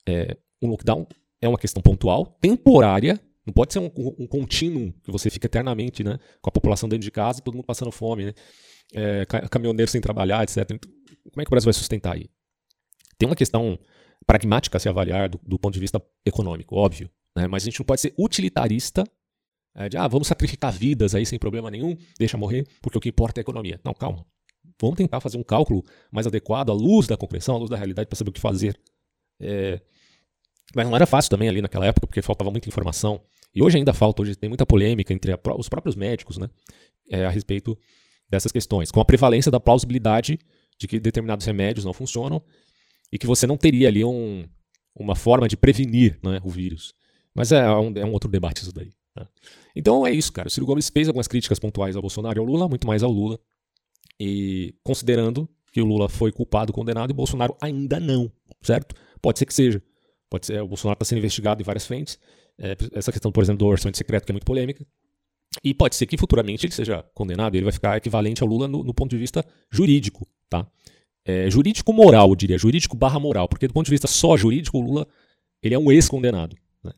É, 0.07 0.37
um 0.61 0.69
lockdown 0.69 1.07
é 1.41 1.47
uma 1.47 1.57
questão 1.57 1.81
pontual, 1.81 2.37
temporária, 2.41 3.19
não 3.49 3.53
pode 3.53 3.73
ser 3.73 3.79
um, 3.79 3.91
um, 4.19 4.27
contínuo 4.27 4.93
que 5.03 5.11
você 5.11 5.29
fica 5.29 5.47
eternamente, 5.47 6.03
né? 6.03 6.19
Com 6.41 6.49
a 6.49 6.51
população 6.51 6.87
dentro 6.87 7.03
de 7.03 7.11
casa 7.11 7.39
e 7.39 7.43
todo 7.43 7.55
mundo 7.55 7.65
passando 7.65 7.91
fome, 7.91 8.25
né? 8.25 8.33
É, 8.93 9.25
caminhoneiro 9.49 9.89
sem 9.89 9.99
trabalhar, 9.99 10.43
etc. 10.43 10.57
Então, 10.71 10.91
como 11.31 11.41
é 11.41 11.43
que 11.43 11.49
o 11.49 11.51
Brasil 11.51 11.67
vai 11.67 11.73
sustentar 11.73 12.15
aí? 12.15 12.29
Tem 13.17 13.27
uma 13.27 13.35
questão 13.35 13.77
pragmática 14.25 14.77
a 14.77 14.79
se 14.79 14.87
avaliar 14.87 15.29
do, 15.29 15.39
do 15.43 15.59
ponto 15.59 15.73
de 15.73 15.79
vista 15.79 16.01
econômico, 16.25 16.75
óbvio. 16.75 17.09
Né? 17.35 17.47
Mas 17.47 17.63
a 17.63 17.65
gente 17.65 17.79
não 17.79 17.85
pode 17.85 18.01
ser 18.01 18.13
utilitarista 18.17 19.03
é 19.75 19.87
de, 19.87 19.97
ah, 19.97 20.07
vamos 20.07 20.27
sacrificar 20.27 20.71
vidas 20.71 21.13
aí 21.15 21.25
sem 21.25 21.37
problema 21.37 21.69
nenhum, 21.69 21.95
deixa 22.17 22.37
morrer, 22.37 22.67
porque 22.81 22.97
o 22.97 23.01
que 23.01 23.09
importa 23.09 23.39
é 23.39 23.41
a 23.41 23.43
economia. 23.43 23.79
Não, 23.83 23.93
calma. 23.93 24.25
Vamos 24.81 24.97
tentar 24.97 25.19
fazer 25.19 25.37
um 25.37 25.43
cálculo 25.43 25.83
mais 26.11 26.25
adequado 26.25 26.69
à 26.69 26.73
luz 26.73 27.07
da 27.07 27.15
compreensão, 27.15 27.55
à 27.55 27.59
luz 27.59 27.69
da 27.69 27.77
realidade, 27.77 28.07
para 28.07 28.17
saber 28.17 28.29
o 28.29 28.33
que 28.33 28.39
fazer. 28.39 28.79
É... 29.39 29.79
Mas 30.75 30.87
não 30.87 30.95
era 30.95 31.05
fácil 31.05 31.29
também 31.29 31.49
ali 31.49 31.61
naquela 31.61 31.85
época, 31.85 32.07
porque 32.07 32.21
faltava 32.21 32.51
muita 32.51 32.67
informação. 32.67 33.21
E 33.59 33.61
hoje 33.61 33.77
ainda 33.77 33.93
falta, 33.93 34.21
hoje 34.21 34.37
tem 34.37 34.47
muita 34.47 34.65
polêmica 34.65 35.13
entre 35.13 35.33
a, 35.33 35.39
os 35.57 35.67
próprios 35.67 35.93
médicos 35.93 36.37
né, 36.37 36.49
é, 37.09 37.25
a 37.25 37.29
respeito 37.29 37.77
dessas 38.29 38.53
questões, 38.53 38.89
com 38.89 39.01
a 39.01 39.05
prevalência 39.05 39.51
da 39.51 39.59
plausibilidade 39.59 40.39
de 40.77 40.87
que 40.87 40.97
determinados 40.97 41.45
remédios 41.45 41.83
não 41.83 41.91
funcionam 41.91 42.41
e 43.11 43.17
que 43.17 43.27
você 43.27 43.45
não 43.45 43.57
teria 43.57 43.89
ali 43.89 44.05
um, 44.05 44.47
uma 44.95 45.13
forma 45.13 45.45
de 45.45 45.57
prevenir 45.57 46.17
né, 46.23 46.39
o 46.41 46.49
vírus. 46.49 46.93
Mas 47.35 47.51
é 47.51 47.69
um, 47.69 47.91
é 47.97 48.05
um 48.05 48.13
outro 48.13 48.29
debate 48.29 48.61
isso 48.61 48.71
daí. 48.71 48.93
Tá? 49.13 49.27
Então 49.75 50.07
é 50.07 50.11
isso, 50.13 50.31
cara. 50.31 50.47
O 50.47 50.51
Ciro 50.51 50.65
Gomes 50.65 50.87
fez 50.87 51.09
algumas 51.09 51.27
críticas 51.27 51.59
pontuais 51.59 51.97
ao 51.97 52.01
Bolsonaro 52.01 52.39
e 52.39 52.39
ao 52.39 52.45
Lula, 52.45 52.69
muito 52.69 52.87
mais 52.87 53.03
ao 53.03 53.11
Lula. 53.11 53.37
E 54.17 54.73
considerando 54.85 55.49
que 55.73 55.81
o 55.81 55.85
Lula 55.85 56.07
foi 56.07 56.31
culpado, 56.31 56.71
condenado, 56.71 57.09
e 57.09 57.13
o 57.13 57.15
Bolsonaro 57.15 57.57
ainda 57.59 57.99
não, 57.99 58.31
certo? 58.61 58.95
Pode 59.21 59.37
ser 59.37 59.45
que 59.45 59.53
seja. 59.53 59.83
Pode 60.29 60.45
ser, 60.45 60.61
o 60.61 60.67
Bolsonaro 60.67 60.95
está 60.95 61.03
sendo 61.03 61.17
investigado 61.17 61.61
em 61.61 61.65
várias 61.65 61.85
frentes. 61.85 62.17
É, 62.59 62.75
essa 62.93 63.11
questão, 63.11 63.31
por 63.31 63.41
exemplo, 63.41 63.59
do 63.59 63.67
orçamento 63.67 63.97
secreto, 63.97 64.25
que 64.25 64.31
é 64.31 64.33
muito 64.33 64.45
polêmica. 64.45 64.85
E 65.63 65.73
pode 65.73 65.95
ser 65.95 66.05
que 66.05 66.17
futuramente 66.17 66.65
ele 66.65 66.73
seja 66.73 67.03
condenado, 67.13 67.55
ele 67.55 67.63
vai 67.63 67.73
ficar 67.73 67.97
equivalente 67.97 68.43
ao 68.43 68.49
Lula 68.49 68.67
no, 68.67 68.83
no 68.83 68.93
ponto 68.93 69.09
de 69.09 69.17
vista 69.17 69.43
jurídico, 69.71 70.27
tá? 70.47 70.67
É, 71.25 71.49
jurídico 71.49 71.91
moral, 71.91 72.29
eu 72.29 72.35
diria, 72.35 72.57
jurídico 72.57 72.95
barra 72.95 73.19
moral, 73.19 73.47
porque 73.47 73.67
do 73.67 73.73
ponto 73.73 73.85
de 73.85 73.91
vista 73.91 74.07
só 74.07 74.37
jurídico, 74.37 74.77
o 74.77 74.81
Lula 74.81 75.07
ele 75.61 75.75
é 75.75 75.79
um 75.79 75.91
ex-condenado. 75.91 76.55
Né? 76.83 76.93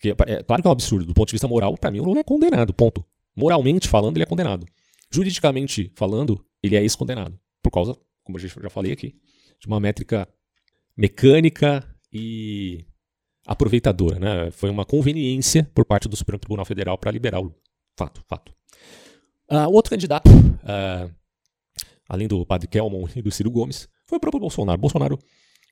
Que, 0.00 0.10
é, 0.10 0.14
é, 0.26 0.42
claro 0.42 0.62
que 0.62 0.66
é 0.66 0.70
um 0.70 0.72
absurdo, 0.72 1.06
do 1.06 1.14
ponto 1.14 1.28
de 1.28 1.32
vista 1.32 1.48
moral, 1.48 1.76
para 1.78 1.90
mim 1.90 2.00
o 2.00 2.04
Lula 2.04 2.20
é 2.20 2.24
condenado, 2.24 2.74
ponto. 2.74 3.04
Moralmente 3.34 3.88
falando, 3.88 4.16
ele 4.16 4.24
é 4.24 4.26
condenado. 4.26 4.66
Juridicamente 5.10 5.90
falando, 5.94 6.44
ele 6.62 6.76
é 6.76 6.82
ex-condenado, 6.82 7.38
por 7.62 7.70
causa, 7.70 7.96
como 8.24 8.38
eu 8.38 8.48
já 8.48 8.70
falei 8.70 8.92
aqui, 8.92 9.14
de 9.60 9.66
uma 9.66 9.80
métrica 9.80 10.28
mecânica 10.96 11.86
e 12.12 12.84
aproveitadora. 13.46 14.18
Né? 14.18 14.50
Foi 14.50 14.70
uma 14.70 14.84
conveniência 14.84 15.68
por 15.74 15.84
parte 15.84 16.08
do 16.08 16.16
Supremo 16.16 16.38
Tribunal 16.38 16.64
Federal 16.64 16.96
para 16.98 17.10
liberar 17.10 17.40
o 17.40 17.44
Lula. 17.44 17.56
Fato, 17.96 18.22
fato. 18.28 18.52
Uh, 19.50 19.68
outro 19.70 19.90
candidato, 19.90 20.28
uh, 20.30 21.10
além 22.08 22.26
do 22.26 22.46
padre 22.46 22.66
Kelmon 22.68 23.06
e 23.14 23.20
do 23.20 23.30
Ciro 23.30 23.50
Gomes, 23.50 23.88
foi 24.06 24.16
o 24.16 24.20
próprio 24.20 24.40
Bolsonaro. 24.40 24.80
Bolsonaro 24.80 25.18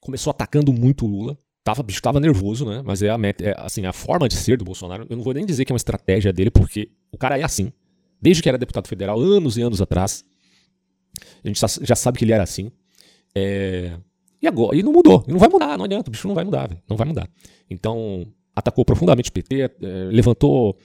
começou 0.01 0.31
atacando 0.31 0.73
muito 0.73 1.07
o 1.07 1.09
Lula. 1.09 1.39
Tava, 1.63 1.83
bicho 1.83 2.01
tava 2.01 2.21
nervoso, 2.21 2.65
né? 2.65 2.83
Mas 2.85 3.03
é 3.03 3.11
a, 3.11 3.17
é, 3.17 3.55
assim, 3.59 3.85
a 3.87 3.93
forma 3.93 4.29
de 4.29 4.35
ser 4.35 4.57
do 4.57 4.65
Bolsonaro. 4.65 5.07
Eu 5.09 5.17
não 5.17 5.23
vou 5.23 5.35
nem 5.35 5.45
dizer 5.45 5.65
que 5.65 5.73
é 5.73 5.75
uma 5.75 5.79
estratégia 5.79 6.33
dele, 6.33 6.51
porque 6.51 6.91
o 7.13 7.19
cara 7.19 7.39
é 7.39 7.43
assim. 7.43 7.73
Desde 8.21 8.43
que 8.43 8.49
era 8.49 8.59
deputado 8.59 8.89
federal, 8.89 9.21
anos 9.21 9.57
e 9.57 9.63
anos 9.63 9.81
atrás. 9.81 10.25
A 11.45 11.49
gente 11.49 11.61
já 11.83 11.97
sabe 11.97 12.19
que 12.19 12.25
ele 12.25 12.33
era 12.33 12.43
assim. 12.43 12.71
É, 13.35 13.99
e 14.43 14.47
agora? 14.47 14.77
E 14.77 14.83
não 14.83 14.93
mudou. 14.93 15.25
E 15.29 15.33
não 15.33 15.39
vai 15.39 15.49
mudar, 15.49 15.77
não 15.77 15.85
adianta. 15.85 16.09
O 16.09 16.11
bicho 16.11 16.27
não 16.27 16.35
vai 16.35 16.45
mudar, 16.45 16.69
véio, 16.69 16.81
Não 16.89 16.97
vai 16.97 17.07
mudar. 17.07 17.29
Então, 17.69 18.27
atacou 18.55 18.85
profundamente 18.85 19.31
o 19.31 19.33
PT, 19.33 19.61
é, 19.63 19.71
levantou 20.11 20.77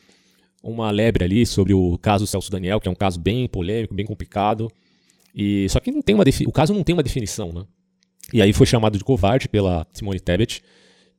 uma 0.63 0.89
lebre 0.91 1.23
ali 1.23 1.45
sobre 1.45 1.73
o 1.73 1.97
caso 1.97 2.25
Celso 2.25 2.51
Daniel, 2.51 2.79
que 2.79 2.87
é 2.87 2.91
um 2.91 2.95
caso 2.95 3.19
bem 3.19 3.47
polêmico, 3.47 3.93
bem 3.93 4.05
complicado. 4.05 4.69
E 5.33 5.67
só 5.69 5.79
que 5.79 5.91
não 5.91 6.01
tem 6.01 6.15
uma 6.15 6.23
o 6.47 6.51
caso 6.51 6.73
não 6.73 6.83
tem 6.83 6.93
uma 6.93 7.03
definição, 7.03 7.51
né? 7.51 7.65
E 8.33 8.41
aí 8.41 8.51
foi 8.51 8.65
chamado 8.65 8.97
de 8.97 9.03
covarde 9.03 9.47
pela 9.47 9.85
Simone 9.93 10.19
Tebet, 10.19 10.63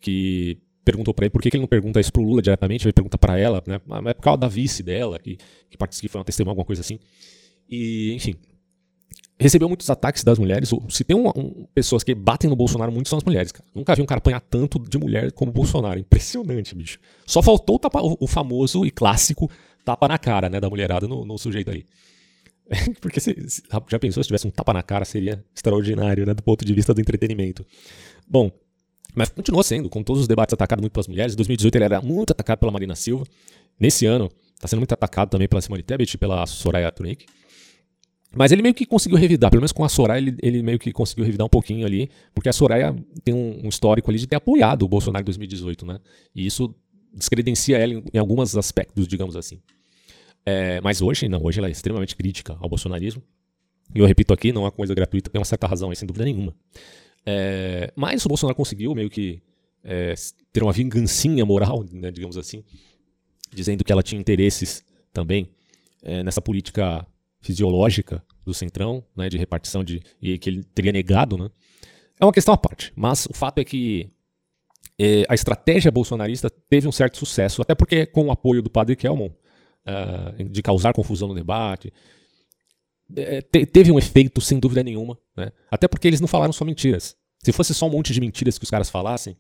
que 0.00 0.58
perguntou 0.84 1.14
para 1.14 1.26
ele 1.26 1.30
por 1.30 1.40
que, 1.40 1.50
que, 1.50 1.56
ele 1.56 1.62
não 1.62 1.68
pergunta 1.68 2.00
isso 2.00 2.12
pro 2.12 2.22
Lula 2.22 2.42
diretamente, 2.42 2.84
ele 2.84 2.92
pergunta 2.92 3.16
para 3.16 3.38
ela, 3.38 3.62
né? 3.66 3.80
Mas 3.86 4.06
é 4.06 4.14
por 4.14 4.22
causa 4.22 4.38
da 4.38 4.48
vice 4.48 4.82
dela, 4.82 5.18
que, 5.18 5.38
que 5.70 5.76
participou, 5.76 6.10
foi 6.10 6.18
uma 6.20 6.24
testemunha, 6.24 6.52
alguma 6.52 6.64
coisa 6.64 6.80
assim. 6.80 6.98
E, 7.68 8.12
enfim, 8.14 8.34
recebeu 9.38 9.68
muitos 9.68 9.88
ataques 9.90 10.24
das 10.24 10.38
mulheres. 10.38 10.70
Se 10.88 11.04
tem 11.04 11.16
um, 11.16 11.28
um, 11.28 11.66
pessoas 11.74 12.02
que 12.02 12.14
batem 12.14 12.48
no 12.48 12.56
Bolsonaro 12.56 12.90
muito 12.90 13.08
são 13.08 13.18
as 13.18 13.24
mulheres, 13.24 13.52
cara. 13.52 13.64
Nunca 13.74 13.94
vi 13.94 14.02
um 14.02 14.06
cara 14.06 14.18
apanhar 14.18 14.40
tanto 14.40 14.78
de 14.78 14.98
mulher 14.98 15.32
como 15.32 15.50
o 15.50 15.54
Bolsonaro. 15.54 15.98
Impressionante, 15.98 16.74
bicho. 16.74 16.98
Só 17.26 17.42
faltou 17.42 17.76
o, 17.76 17.78
tapa, 17.78 18.00
o, 18.02 18.26
famoso 18.26 18.84
e 18.84 18.90
clássico 18.90 19.50
tapa 19.84 20.08
na 20.08 20.18
cara, 20.18 20.48
né, 20.48 20.58
da 20.58 20.68
mulherada 20.68 21.06
no, 21.06 21.24
no 21.24 21.38
sujeito 21.38 21.70
aí. 21.70 21.84
Porque 23.00 23.20
se, 23.20 23.34
se, 23.48 23.62
já 23.88 23.98
pensou 23.98 24.22
se 24.22 24.26
tivesse 24.26 24.46
um 24.46 24.50
tapa 24.50 24.72
na 24.72 24.82
cara 24.82 25.04
seria 25.04 25.44
extraordinário, 25.54 26.26
né, 26.26 26.34
do 26.34 26.42
ponto 26.42 26.64
de 26.64 26.74
vista 26.74 26.92
do 26.92 27.00
entretenimento. 27.00 27.64
Bom, 28.26 28.50
mas 29.14 29.28
continua 29.28 29.62
sendo, 29.62 29.88
com 29.88 30.02
todos 30.02 30.22
os 30.22 30.28
debates 30.28 30.52
atacados 30.52 30.80
muito 30.82 30.92
pelas 30.92 31.06
mulheres. 31.06 31.34
Em 31.34 31.36
2018 31.36 31.74
ele 31.76 31.84
era 31.84 32.00
muito 32.00 32.32
atacado 32.32 32.58
pela 32.58 32.72
Marina 32.72 32.94
Silva. 32.94 33.24
Nesse 33.78 34.06
ano 34.06 34.30
está 34.54 34.66
sendo 34.66 34.80
muito 34.80 34.92
atacado 34.92 35.30
também 35.30 35.46
pela 35.46 35.60
Simone 35.60 35.82
Tebet 35.82 36.14
e 36.14 36.18
pela 36.18 36.44
Soraya 36.46 36.90
Tronic. 36.90 37.26
Mas 38.36 38.52
ele 38.52 38.62
meio 38.62 38.74
que 38.74 38.84
conseguiu 38.84 39.16
revidar, 39.16 39.50
pelo 39.50 39.62
menos 39.62 39.72
com 39.72 39.84
a 39.84 39.88
Soraya, 39.88 40.18
ele, 40.18 40.36
ele 40.42 40.62
meio 40.62 40.78
que 40.78 40.92
conseguiu 40.92 41.24
revidar 41.24 41.46
um 41.46 41.50
pouquinho 41.50 41.86
ali, 41.86 42.10
porque 42.34 42.48
a 42.48 42.52
Soraya 42.52 42.94
tem 43.24 43.34
um, 43.34 43.64
um, 43.64 43.68
histórico 43.68 44.10
ali 44.10 44.18
de 44.18 44.26
ter 44.26 44.36
apoiado 44.36 44.82
o 44.82 44.88
Bolsonaro 44.88 45.22
em 45.22 45.24
2018, 45.24 45.86
né? 45.86 45.98
E 46.34 46.46
isso 46.46 46.74
descredencia 47.12 47.78
ela 47.78 47.94
em, 47.94 48.04
em 48.12 48.18
alguns 48.18 48.56
aspectos, 48.56 49.08
digamos 49.08 49.36
assim. 49.36 49.60
É, 50.44 50.80
mas 50.82 51.00
hoje, 51.00 51.28
não, 51.28 51.42
hoje 51.42 51.58
ela 51.58 51.68
é 51.68 51.70
extremamente 51.70 52.14
crítica 52.14 52.56
ao 52.60 52.68
bolsonarismo. 52.68 53.22
E 53.94 54.00
eu 54.00 54.06
repito 54.06 54.34
aqui, 54.34 54.52
não 54.52 54.62
é 54.62 54.64
uma 54.66 54.70
coisa 54.70 54.94
gratuita, 54.94 55.30
tem 55.30 55.38
uma 55.38 55.44
certa 55.44 55.66
razão 55.66 55.90
aí, 55.90 55.96
sem 55.96 56.06
dúvida 56.06 56.24
nenhuma. 56.24 56.54
É, 57.24 57.90
mas 57.96 58.24
o 58.24 58.28
Bolsonaro 58.28 58.54
conseguiu 58.54 58.94
meio 58.94 59.08
que 59.08 59.40
é, 59.82 60.14
ter 60.52 60.62
uma 60.62 60.72
vingancinha 60.72 61.44
moral, 61.44 61.84
né, 61.90 62.10
digamos 62.10 62.36
assim, 62.36 62.62
dizendo 63.52 63.82
que 63.82 63.90
ela 63.90 64.02
tinha 64.02 64.20
interesses 64.20 64.84
também 65.12 65.48
é, 66.02 66.22
nessa 66.22 66.42
política 66.42 67.06
fisiológica 67.46 68.22
do 68.44 68.52
Centrão, 68.52 69.04
né, 69.16 69.28
de 69.28 69.38
repartição 69.38 69.84
de 69.84 70.02
e 70.20 70.36
que 70.38 70.50
ele 70.50 70.64
teria 70.64 70.92
negado, 70.92 71.38
né? 71.38 71.48
É 72.20 72.24
uma 72.24 72.32
questão 72.32 72.52
à 72.52 72.56
parte, 72.56 72.92
mas 72.96 73.26
o 73.26 73.34
fato 73.34 73.58
é 73.58 73.64
que 73.64 74.10
é, 74.98 75.24
a 75.28 75.34
estratégia 75.34 75.90
bolsonarista 75.90 76.50
teve 76.50 76.88
um 76.88 76.92
certo 76.92 77.18
sucesso, 77.18 77.62
até 77.62 77.74
porque 77.74 78.06
com 78.06 78.26
o 78.26 78.32
apoio 78.32 78.62
do 78.62 78.70
padre 78.70 78.96
Kelmon, 78.96 79.28
uh, 79.28 80.44
de 80.44 80.62
causar 80.62 80.92
confusão 80.92 81.28
no 81.28 81.34
debate, 81.34 81.92
é, 83.14 83.42
te, 83.42 83.66
teve 83.66 83.92
um 83.92 83.98
efeito 83.98 84.40
sem 84.40 84.58
dúvida 84.58 84.82
nenhuma, 84.82 85.18
né? 85.36 85.52
Até 85.70 85.86
porque 85.86 86.08
eles 86.08 86.20
não 86.20 86.26
falaram 86.26 86.52
só 86.52 86.64
mentiras. 86.64 87.16
Se 87.44 87.52
fosse 87.52 87.74
só 87.74 87.86
um 87.86 87.90
monte 87.90 88.12
de 88.12 88.20
mentiras 88.20 88.58
que 88.58 88.64
os 88.64 88.70
caras 88.70 88.90
falassem, 88.90 89.36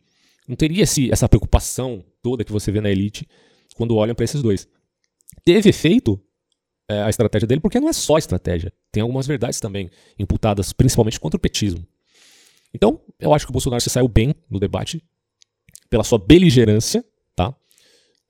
não 0.46 0.54
teria 0.54 0.84
esse, 0.84 1.10
essa 1.10 1.28
preocupação 1.28 2.04
toda 2.22 2.44
que 2.44 2.52
você 2.52 2.70
vê 2.70 2.80
na 2.80 2.90
elite 2.90 3.26
quando 3.74 3.96
olham 3.96 4.14
para 4.14 4.24
esses 4.24 4.42
dois. 4.42 4.68
Teve 5.44 5.70
efeito 5.70 6.20
é, 6.88 7.02
a 7.02 7.10
estratégia 7.10 7.46
dele, 7.46 7.60
porque 7.60 7.80
não 7.80 7.88
é 7.88 7.92
só 7.92 8.18
estratégia. 8.18 8.72
Tem 8.92 9.02
algumas 9.02 9.26
verdades 9.26 9.60
também 9.60 9.90
imputadas, 10.18 10.72
principalmente 10.72 11.18
contra 11.18 11.36
o 11.36 11.40
petismo. 11.40 11.86
Então, 12.72 13.00
eu 13.18 13.32
acho 13.32 13.46
que 13.46 13.50
o 13.50 13.52
Bolsonaro 13.52 13.80
se 13.80 13.90
saiu 13.90 14.08
bem 14.08 14.34
no 14.50 14.60
debate 14.60 15.02
pela 15.88 16.04
sua 16.04 16.18
beligerância, 16.18 17.04
tá? 17.34 17.50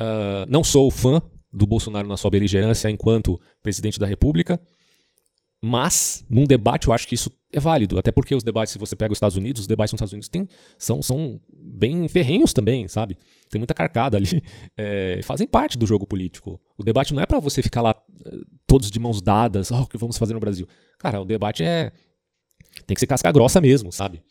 Uh, 0.00 0.46
não 0.48 0.62
sou 0.62 0.90
fã 0.90 1.20
do 1.52 1.66
Bolsonaro 1.66 2.06
na 2.06 2.16
sua 2.16 2.30
beligerância 2.30 2.90
enquanto 2.90 3.40
presidente 3.62 3.98
da 3.98 4.06
República, 4.06 4.60
mas 5.66 6.24
num 6.30 6.44
debate 6.44 6.86
eu 6.86 6.92
acho 6.92 7.06
que 7.08 7.14
isso 7.14 7.30
é 7.52 7.58
válido, 7.58 7.98
até 7.98 8.12
porque 8.12 8.34
os 8.34 8.42
debates, 8.42 8.72
se 8.72 8.78
você 8.78 8.94
pega 8.94 9.12
os 9.12 9.16
Estados 9.16 9.36
Unidos, 9.36 9.62
os 9.62 9.66
debates 9.66 9.92
nos 9.92 9.98
Estados 9.98 10.12
Unidos 10.12 10.28
tem, 10.28 10.48
são, 10.78 11.02
são 11.02 11.40
bem 11.52 12.06
ferrenhos 12.08 12.52
também, 12.52 12.86
sabe? 12.86 13.16
Tem 13.50 13.58
muita 13.58 13.74
carcada 13.74 14.16
ali, 14.16 14.42
é, 14.76 15.20
fazem 15.22 15.46
parte 15.46 15.76
do 15.76 15.86
jogo 15.86 16.06
político. 16.06 16.60
O 16.78 16.84
debate 16.84 17.12
não 17.12 17.22
é 17.22 17.26
para 17.26 17.40
você 17.40 17.62
ficar 17.62 17.82
lá 17.82 17.94
eh, 18.24 18.30
todos 18.66 18.90
de 18.90 18.98
mãos 18.98 19.20
dadas, 19.22 19.70
oh, 19.70 19.82
o 19.82 19.86
que 19.86 19.98
vamos 19.98 20.18
fazer 20.18 20.34
no 20.34 20.40
Brasil? 20.40 20.68
Cara, 20.98 21.20
o 21.20 21.24
debate 21.24 21.64
é 21.64 21.92
tem 22.86 22.94
que 22.94 23.00
ser 23.00 23.06
casca 23.06 23.32
grossa 23.32 23.60
mesmo, 23.60 23.90
sabe? 23.90 24.22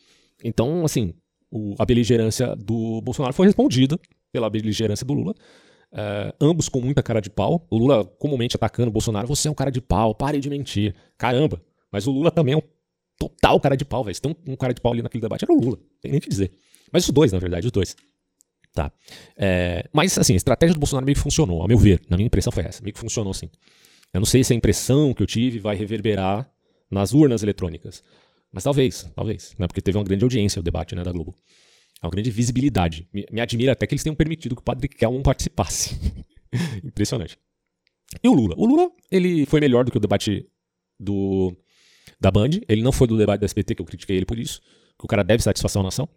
Então, 0.44 0.84
assim, 0.84 1.14
o, 1.50 1.74
a 1.78 1.84
beligerância 1.84 2.54
do 2.54 3.00
Bolsonaro 3.00 3.34
foi 3.34 3.46
respondida 3.46 3.98
pela 4.32 4.48
beligerância 4.48 5.04
do 5.04 5.14
Lula. 5.14 5.34
Uh, 5.96 6.30
ambos 6.38 6.68
com 6.68 6.78
muita 6.78 7.02
cara 7.02 7.20
de 7.20 7.30
pau. 7.30 7.66
O 7.70 7.78
Lula 7.78 8.04
comumente 8.04 8.54
atacando 8.54 8.88
o 8.88 8.92
Bolsonaro. 8.92 9.26
Você 9.28 9.48
é 9.48 9.50
um 9.50 9.54
cara 9.54 9.70
de 9.70 9.80
pau, 9.80 10.14
pare 10.14 10.38
de 10.38 10.50
mentir. 10.50 10.94
Caramba. 11.16 11.62
Mas 11.90 12.06
o 12.06 12.10
Lula 12.10 12.30
também 12.30 12.52
é 12.52 12.58
um 12.58 12.62
total 13.18 13.58
cara 13.58 13.74
de 13.74 13.84
pau, 13.84 14.04
velho. 14.04 14.14
Se 14.14 14.20
tem 14.20 14.30
um, 14.30 14.52
um, 14.52 14.56
cara 14.56 14.74
de 14.74 14.80
pau 14.82 14.92
ali 14.92 15.00
naquele 15.00 15.22
debate, 15.22 15.44
era 15.44 15.52
o 15.52 15.58
Lula. 15.58 15.78
Tem 16.02 16.10
nem 16.10 16.18
o 16.18 16.20
que 16.20 16.28
dizer. 16.28 16.52
Mas 16.92 17.04
os 17.04 17.10
dois, 17.10 17.32
na 17.32 17.38
verdade, 17.38 17.66
os 17.66 17.72
dois. 17.72 17.96
Tá. 18.74 18.92
É, 19.38 19.88
mas, 19.90 20.18
assim, 20.18 20.34
a 20.34 20.36
estratégia 20.36 20.74
do 20.74 20.80
Bolsonaro 20.80 21.06
meio 21.06 21.16
que 21.16 21.22
funcionou, 21.22 21.62
ao 21.62 21.68
meu 21.68 21.78
ver. 21.78 22.02
Na 22.10 22.16
minha 22.18 22.26
impressão 22.26 22.52
foi 22.52 22.64
essa. 22.64 22.82
Meio 22.82 22.92
que 22.92 23.00
funcionou, 23.00 23.32
sim. 23.32 23.48
Eu 24.12 24.20
não 24.20 24.26
sei 24.26 24.44
se 24.44 24.52
a 24.52 24.56
impressão 24.56 25.14
que 25.14 25.22
eu 25.22 25.26
tive 25.26 25.58
vai 25.58 25.76
reverberar 25.76 26.46
nas 26.90 27.14
urnas 27.14 27.42
eletrônicas. 27.42 28.04
Mas 28.52 28.64
talvez, 28.64 29.10
talvez. 29.14 29.54
Né? 29.58 29.66
Porque 29.66 29.80
teve 29.80 29.96
uma 29.96 30.04
grande 30.04 30.24
audiência 30.24 30.60
o 30.60 30.62
debate 30.62 30.94
né, 30.94 31.02
da 31.02 31.10
Globo. 31.10 31.34
Uma 32.02 32.10
grande 32.10 32.30
visibilidade. 32.30 33.08
Me, 33.12 33.26
me 33.30 33.40
admira 33.40 33.72
até 33.72 33.86
que 33.86 33.94
eles 33.94 34.02
tenham 34.02 34.14
permitido 34.14 34.54
que 34.54 34.60
o 34.60 34.64
padre 34.64 34.88
Kelman 34.88 35.22
participasse. 35.22 35.98
Impressionante. 36.84 37.38
E 38.22 38.28
o 38.28 38.32
Lula? 38.32 38.54
O 38.56 38.66
Lula, 38.66 38.90
ele 39.10 39.46
foi 39.46 39.60
melhor 39.60 39.84
do 39.84 39.90
que 39.90 39.96
o 39.96 40.00
debate 40.00 40.46
do 40.98 41.54
da 42.20 42.30
Band. 42.30 42.50
Ele 42.68 42.82
não 42.82 42.92
foi 42.92 43.06
do 43.06 43.16
debate 43.16 43.40
da 43.40 43.46
SBT, 43.46 43.74
que 43.74 43.82
eu 43.82 43.86
critiquei 43.86 44.16
ele 44.16 44.26
por 44.26 44.38
isso. 44.38 44.60
Que 44.98 45.04
o 45.04 45.08
cara 45.08 45.22
deve 45.22 45.42
satisfação 45.42 45.82
à 45.82 45.84
nação. 45.84 46.08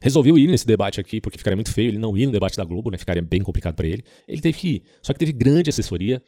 Resolveu 0.00 0.38
ir 0.38 0.48
nesse 0.48 0.66
debate 0.66 1.00
aqui, 1.00 1.20
porque 1.20 1.38
ficaria 1.38 1.56
muito 1.56 1.72
feio 1.72 1.88
ele 1.88 1.98
não 1.98 2.16
ir 2.16 2.26
no 2.26 2.32
debate 2.32 2.56
da 2.56 2.64
Globo, 2.64 2.90
né? 2.90 2.98
Ficaria 2.98 3.22
bem 3.22 3.40
complicado 3.40 3.74
para 3.74 3.86
ele. 3.86 4.04
Ele 4.26 4.40
teve 4.40 4.58
que 4.58 4.68
ir. 4.68 4.82
Só 5.02 5.12
que 5.12 5.18
teve 5.18 5.32
grande 5.32 5.70
assessoria 5.70 6.22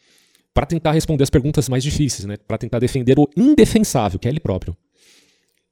para 0.53 0.67
tentar 0.67 0.93
responder 0.93 1.25
as 1.25 1.31
perguntas 1.31 1.69
mais 1.69 1.83
difíceis, 1.83 2.25
né? 2.25 2.37
Para 2.37 2.59
tentar 2.59 2.79
defender 2.79 3.19
o 3.19 3.29
indefensável, 3.37 4.19
que 4.19 4.29
é 4.29 4.31
ele 4.31 4.41
próprio. 4.41 4.77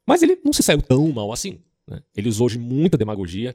Mas 0.06 0.22
ele 0.22 0.38
não 0.44 0.52
se 0.52 0.62
saiu 0.62 0.82
tão 0.82 1.10
mal 1.12 1.32
assim. 1.32 1.60
Né? 1.88 2.02
Ele 2.16 2.28
usou 2.28 2.48
de 2.48 2.58
muita 2.58 2.96
demagogia, 2.96 3.54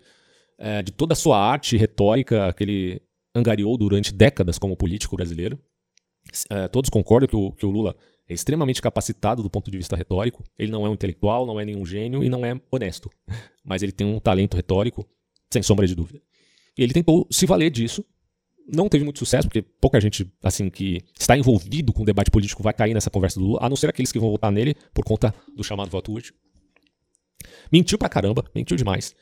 é, 0.57 0.81
de 0.81 0.91
toda 0.91 1.13
a 1.13 1.15
sua 1.15 1.39
arte 1.39 1.77
retórica 1.77 2.51
que 2.53 2.63
ele 2.63 3.01
angariou 3.33 3.77
durante 3.77 4.13
décadas 4.13 4.57
como 4.57 4.75
político 4.75 5.15
brasileiro. 5.15 5.59
É, 6.49 6.67
todos 6.67 6.89
concordam 6.89 7.27
que 7.27 7.35
o, 7.35 7.51
que 7.51 7.65
o 7.65 7.69
Lula 7.69 7.95
é 8.27 8.33
extremamente 8.33 8.81
capacitado 8.81 9.41
do 9.41 9.49
ponto 9.49 9.71
de 9.71 9.77
vista 9.77 9.95
retórico. 9.95 10.43
Ele 10.57 10.71
não 10.71 10.85
é 10.85 10.89
um 10.89 10.93
intelectual, 10.93 11.45
não 11.45 11.59
é 11.59 11.65
nenhum 11.65 11.85
gênio 11.85 12.23
e 12.23 12.29
não 12.29 12.45
é 12.45 12.59
honesto. 12.69 13.09
Mas 13.63 13.83
ele 13.83 13.91
tem 13.91 14.05
um 14.05 14.19
talento 14.19 14.55
retórico, 14.55 15.07
sem 15.51 15.63
sombra 15.63 15.87
de 15.87 15.95
dúvida. 15.95 16.21
E 16.77 16.83
ele 16.83 16.93
tentou 16.93 17.27
se 17.31 17.45
valer 17.45 17.69
disso. 17.69 18.03
Não 18.67 18.89
teve 18.89 19.05
muito 19.05 19.19
sucesso, 19.19 19.47
porque 19.47 19.61
pouca 19.61 19.99
gente 20.01 20.29
assim 20.43 20.69
que 20.69 21.01
está 21.17 21.37
envolvido 21.37 21.93
com 21.93 22.03
o 22.03 22.05
debate 22.05 22.29
político 22.29 22.61
vai 22.61 22.73
cair 22.73 22.93
nessa 22.93 23.09
conversa 23.09 23.39
do 23.39 23.45
Lula, 23.45 23.59
a 23.61 23.69
não 23.69 23.77
ser 23.77 23.89
aqueles 23.89 24.11
que 24.11 24.19
vão 24.19 24.29
votar 24.29 24.51
nele 24.51 24.75
por 24.93 25.05
conta 25.05 25.33
do 25.55 25.63
chamado 25.63 25.89
voto 25.89 26.11
útil. 26.11 26.33
Mentiu 27.71 27.97
pra 27.97 28.10
caramba, 28.10 28.43
mentiu 28.54 28.78
demais. 28.78 29.15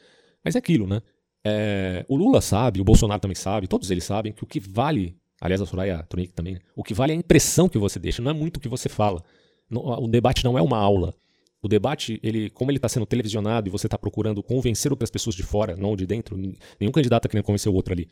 Mas 0.43 0.56
é 0.56 0.60
aquilo, 0.60 0.88
né? 0.88 1.01
É, 1.43 2.06
o 2.08 2.15
Lula 2.15 2.41
sabe, 2.41 2.82
o 2.82 2.84
Bolsonaro 2.84 3.19
também 3.19 3.36
sabe, 3.36 3.67
todos 3.67 3.91
eles 3.91 4.04
sabem 4.04 4.32
que 4.32 4.43
o 4.43 4.47
que 4.47 4.60
vale 4.60 5.15
aliás 5.39 5.62
a 5.62 5.65
Soraya 5.65 6.04
Tronic 6.04 6.34
também, 6.34 6.54
né? 6.56 6.60
o 6.75 6.84
que 6.84 6.93
vale 6.93 7.12
é 7.12 7.15
a 7.15 7.19
impressão 7.19 7.67
que 7.67 7.78
você 7.78 7.99
deixa, 7.99 8.21
não 8.21 8.32
é 8.32 8.34
muito 8.34 8.58
o 8.58 8.60
que 8.60 8.69
você 8.69 8.89
fala. 8.89 9.23
o 9.69 10.08
debate 10.08 10.43
não 10.43 10.58
é 10.58 10.62
uma 10.62 10.78
aula. 10.78 11.13
O 11.62 11.67
debate, 11.67 12.19
ele, 12.21 12.49
como 12.51 12.69
ele 12.69 12.78
está 12.78 12.88
sendo 12.88 13.08
televisionado 13.08 13.67
e 13.67 13.71
você 13.71 13.88
está 13.88 13.97
procurando 13.97 14.43
convencer 14.43 14.91
outras 14.91 15.10
pessoas 15.10 15.36
de 15.36 15.41
fora, 15.41 15.75
não 15.75 15.95
de 15.95 16.06
dentro, 16.06 16.38
nenhum 16.38 16.91
candidato 16.91 17.21
está 17.21 17.30
querendo 17.30 17.45
convencer 17.45 17.71
o 17.71 17.75
outro 17.75 17.91
ali. 17.91 18.08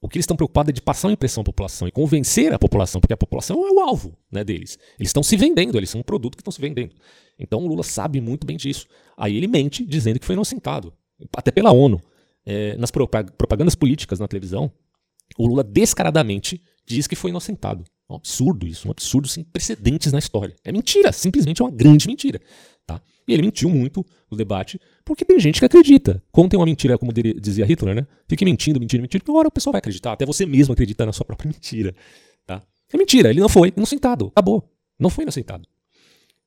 O 0.00 0.08
que 0.08 0.18
eles 0.18 0.24
estão 0.24 0.36
preocupados 0.36 0.70
é 0.70 0.72
de 0.72 0.82
passar 0.82 1.08
uma 1.08 1.14
impressão 1.14 1.40
à 1.40 1.44
população 1.44 1.88
e 1.88 1.90
convencer 1.90 2.52
a 2.52 2.58
população, 2.58 3.00
porque 3.00 3.14
a 3.14 3.16
população 3.16 3.66
é 3.66 3.70
o 3.70 3.80
alvo 3.80 4.16
né, 4.30 4.44
deles. 4.44 4.78
Eles 4.98 5.08
estão 5.08 5.22
se 5.22 5.36
vendendo, 5.36 5.78
eles 5.78 5.90
são 5.90 6.00
um 6.00 6.04
produto 6.04 6.36
que 6.36 6.42
estão 6.42 6.52
se 6.52 6.60
vendendo. 6.60 6.94
Então 7.38 7.64
o 7.64 7.66
Lula 7.66 7.82
sabe 7.82 8.20
muito 8.20 8.46
bem 8.46 8.56
disso. 8.56 8.86
Aí 9.16 9.36
ele 9.36 9.46
mente 9.46 9.84
dizendo 9.84 10.20
que 10.20 10.26
foi 10.26 10.34
inocentado, 10.34 10.92
até 11.34 11.50
pela 11.50 11.72
ONU. 11.72 12.00
É, 12.44 12.76
nas 12.76 12.92
propagandas 12.92 13.74
políticas 13.74 14.20
na 14.20 14.28
televisão, 14.28 14.70
o 15.36 15.46
Lula 15.46 15.64
descaradamente 15.64 16.62
diz 16.86 17.06
que 17.06 17.16
foi 17.16 17.30
inocentado. 17.30 17.82
É 18.08 18.12
um 18.12 18.16
absurdo 18.16 18.66
isso, 18.66 18.86
um 18.86 18.90
absurdo 18.92 19.26
sem 19.26 19.42
precedentes 19.42 20.12
na 20.12 20.18
história. 20.18 20.54
É 20.62 20.70
mentira, 20.70 21.10
simplesmente 21.10 21.60
é 21.60 21.64
uma 21.64 21.70
grande 21.72 22.06
mentira. 22.06 22.40
Tá? 22.86 23.02
E 23.26 23.32
ele 23.32 23.42
mentiu 23.42 23.68
muito 23.68 24.04
no 24.30 24.36
debate, 24.36 24.80
porque 25.04 25.24
tem 25.24 25.38
gente 25.40 25.58
que 25.58 25.64
acredita. 25.64 26.22
Quando 26.30 26.50
tem 26.50 26.58
uma 26.58 26.66
mentira, 26.66 26.96
como 26.96 27.12
dizia 27.12 27.64
Hitler, 27.66 27.94
né? 27.94 28.06
Fique 28.28 28.44
mentindo, 28.44 28.78
mentindo, 28.78 29.02
mentindo, 29.02 29.24
que 29.24 29.30
uma 29.30 29.40
hora 29.40 29.48
o 29.48 29.50
pessoal 29.50 29.72
vai 29.72 29.78
acreditar. 29.78 30.12
Até 30.12 30.24
você 30.24 30.46
mesmo 30.46 30.72
acredita 30.72 31.04
na 31.04 31.12
sua 31.12 31.26
própria 31.26 31.48
mentira. 31.50 31.94
Tá? 32.46 32.62
É 32.92 32.96
mentira, 32.96 33.30
ele 33.30 33.40
não 33.40 33.48
foi 33.48 33.72
inocentado. 33.76 34.28
Acabou. 34.28 34.70
Não 34.98 35.10
foi 35.10 35.24
inocentado. 35.24 35.68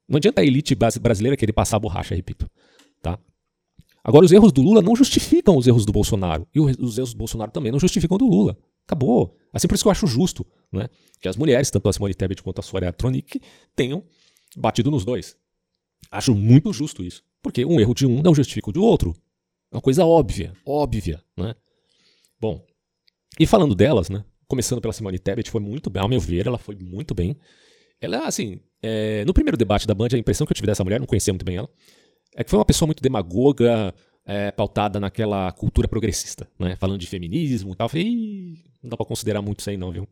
Não 0.07 0.17
adianta 0.17 0.41
a 0.41 0.45
elite 0.45 0.73
brasileira 0.73 1.37
querer 1.37 1.53
passar 1.53 1.77
a 1.77 1.79
borracha, 1.79 2.15
repito. 2.15 2.49
Tá? 3.01 3.19
Agora, 4.03 4.25
os 4.25 4.31
erros 4.31 4.51
do 4.51 4.61
Lula 4.61 4.81
não 4.81 4.95
justificam 4.95 5.57
os 5.57 5.67
erros 5.67 5.85
do 5.85 5.91
Bolsonaro. 5.91 6.47
E 6.55 6.59
os 6.59 6.97
erros 6.97 7.13
do 7.13 7.17
Bolsonaro 7.17 7.51
também 7.51 7.71
não 7.71 7.79
justificam 7.79 8.17
do 8.17 8.25
Lula. 8.25 8.57
Acabou. 8.85 9.37
Assim 9.53 9.67
por 9.67 9.75
isso 9.75 9.83
que 9.83 9.87
eu 9.87 9.91
acho 9.91 10.07
justo 10.07 10.45
né, 10.71 10.87
que 11.21 11.27
as 11.27 11.35
mulheres, 11.35 11.69
tanto 11.69 11.87
a 11.89 11.93
Simone 11.93 12.13
Tebet 12.15 12.41
quanto 12.41 12.59
a 12.59 12.63
Soraya 12.63 12.91
Tronic, 12.91 13.39
tenham 13.75 14.03
batido 14.57 14.89
nos 14.89 15.05
dois. 15.05 15.35
Acho 16.11 16.33
muito 16.33 16.73
justo 16.73 17.03
isso. 17.03 17.23
Porque 17.41 17.65
um 17.65 17.79
erro 17.79 17.93
de 17.93 18.05
um 18.05 18.21
não 18.21 18.35
justifica 18.35 18.69
o 18.69 18.73
do 18.73 18.83
outro. 18.83 19.15
É 19.71 19.75
uma 19.75 19.81
coisa 19.81 20.05
óbvia, 20.05 20.53
óbvia, 20.65 21.23
né? 21.37 21.55
Bom, 22.39 22.65
e 23.39 23.45
falando 23.45 23.75
delas, 23.75 24.09
né? 24.09 24.23
Começando 24.47 24.81
pela 24.81 24.93
Simone 24.93 25.19
Tebet, 25.19 25.51
foi 25.51 25.61
muito 25.61 25.89
bem, 25.89 26.01
ao 26.01 26.09
meu 26.09 26.19
ver, 26.19 26.47
ela 26.47 26.57
foi 26.57 26.75
muito 26.75 27.13
bem. 27.13 27.37
Ela, 28.01 28.25
assim, 28.25 28.59
é, 28.81 29.23
no 29.25 29.33
primeiro 29.33 29.57
debate 29.57 29.85
da 29.85 29.93
Band, 29.93 30.07
a 30.13 30.17
impressão 30.17 30.47
que 30.47 30.51
eu 30.51 30.55
tive 30.55 30.65
dessa 30.65 30.83
mulher, 30.83 30.99
não 30.99 31.05
conhecia 31.05 31.31
muito 31.31 31.45
bem 31.45 31.57
ela, 31.57 31.69
é 32.35 32.43
que 32.43 32.49
foi 32.49 32.57
uma 32.57 32.65
pessoa 32.65 32.87
muito 32.87 33.03
demagoga, 33.03 33.93
é, 34.25 34.51
pautada 34.51 34.99
naquela 34.99 35.51
cultura 35.51 35.87
progressista, 35.87 36.47
né? 36.57 36.75
Falando 36.75 36.99
de 36.99 37.07
feminismo 37.07 37.73
e 37.73 37.75
tal. 37.75 37.85
Eu 37.85 37.89
falei, 37.89 38.53
não 38.81 38.89
dá 38.89 38.97
pra 38.97 39.05
considerar 39.05 39.41
muito 39.41 39.59
isso 39.59 39.69
aí, 39.69 39.77
não, 39.77 39.91
viu? 39.91 40.07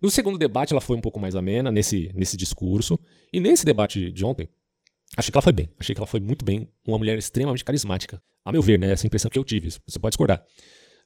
No 0.00 0.10
segundo 0.10 0.38
debate, 0.38 0.72
ela 0.72 0.80
foi 0.80 0.96
um 0.96 1.00
pouco 1.00 1.20
mais 1.20 1.36
amena 1.36 1.70
nesse, 1.70 2.10
nesse 2.14 2.36
discurso. 2.36 2.98
E 3.32 3.38
nesse 3.38 3.66
debate 3.66 4.10
de 4.10 4.24
ontem, 4.24 4.48
achei 5.16 5.30
que 5.30 5.36
ela 5.36 5.42
foi 5.42 5.52
bem. 5.52 5.68
Achei 5.78 5.94
que 5.94 6.00
ela 6.00 6.06
foi 6.06 6.20
muito 6.20 6.44
bem. 6.44 6.68
Uma 6.86 6.98
mulher 6.98 7.18
extremamente 7.18 7.64
carismática. 7.64 8.22
A 8.44 8.52
meu 8.52 8.62
ver, 8.62 8.78
né? 8.78 8.92
Essa 8.92 9.06
impressão 9.06 9.30
que 9.30 9.38
eu 9.38 9.44
tive. 9.44 9.70
Você 9.70 9.98
pode 9.98 10.12
discordar. 10.12 10.42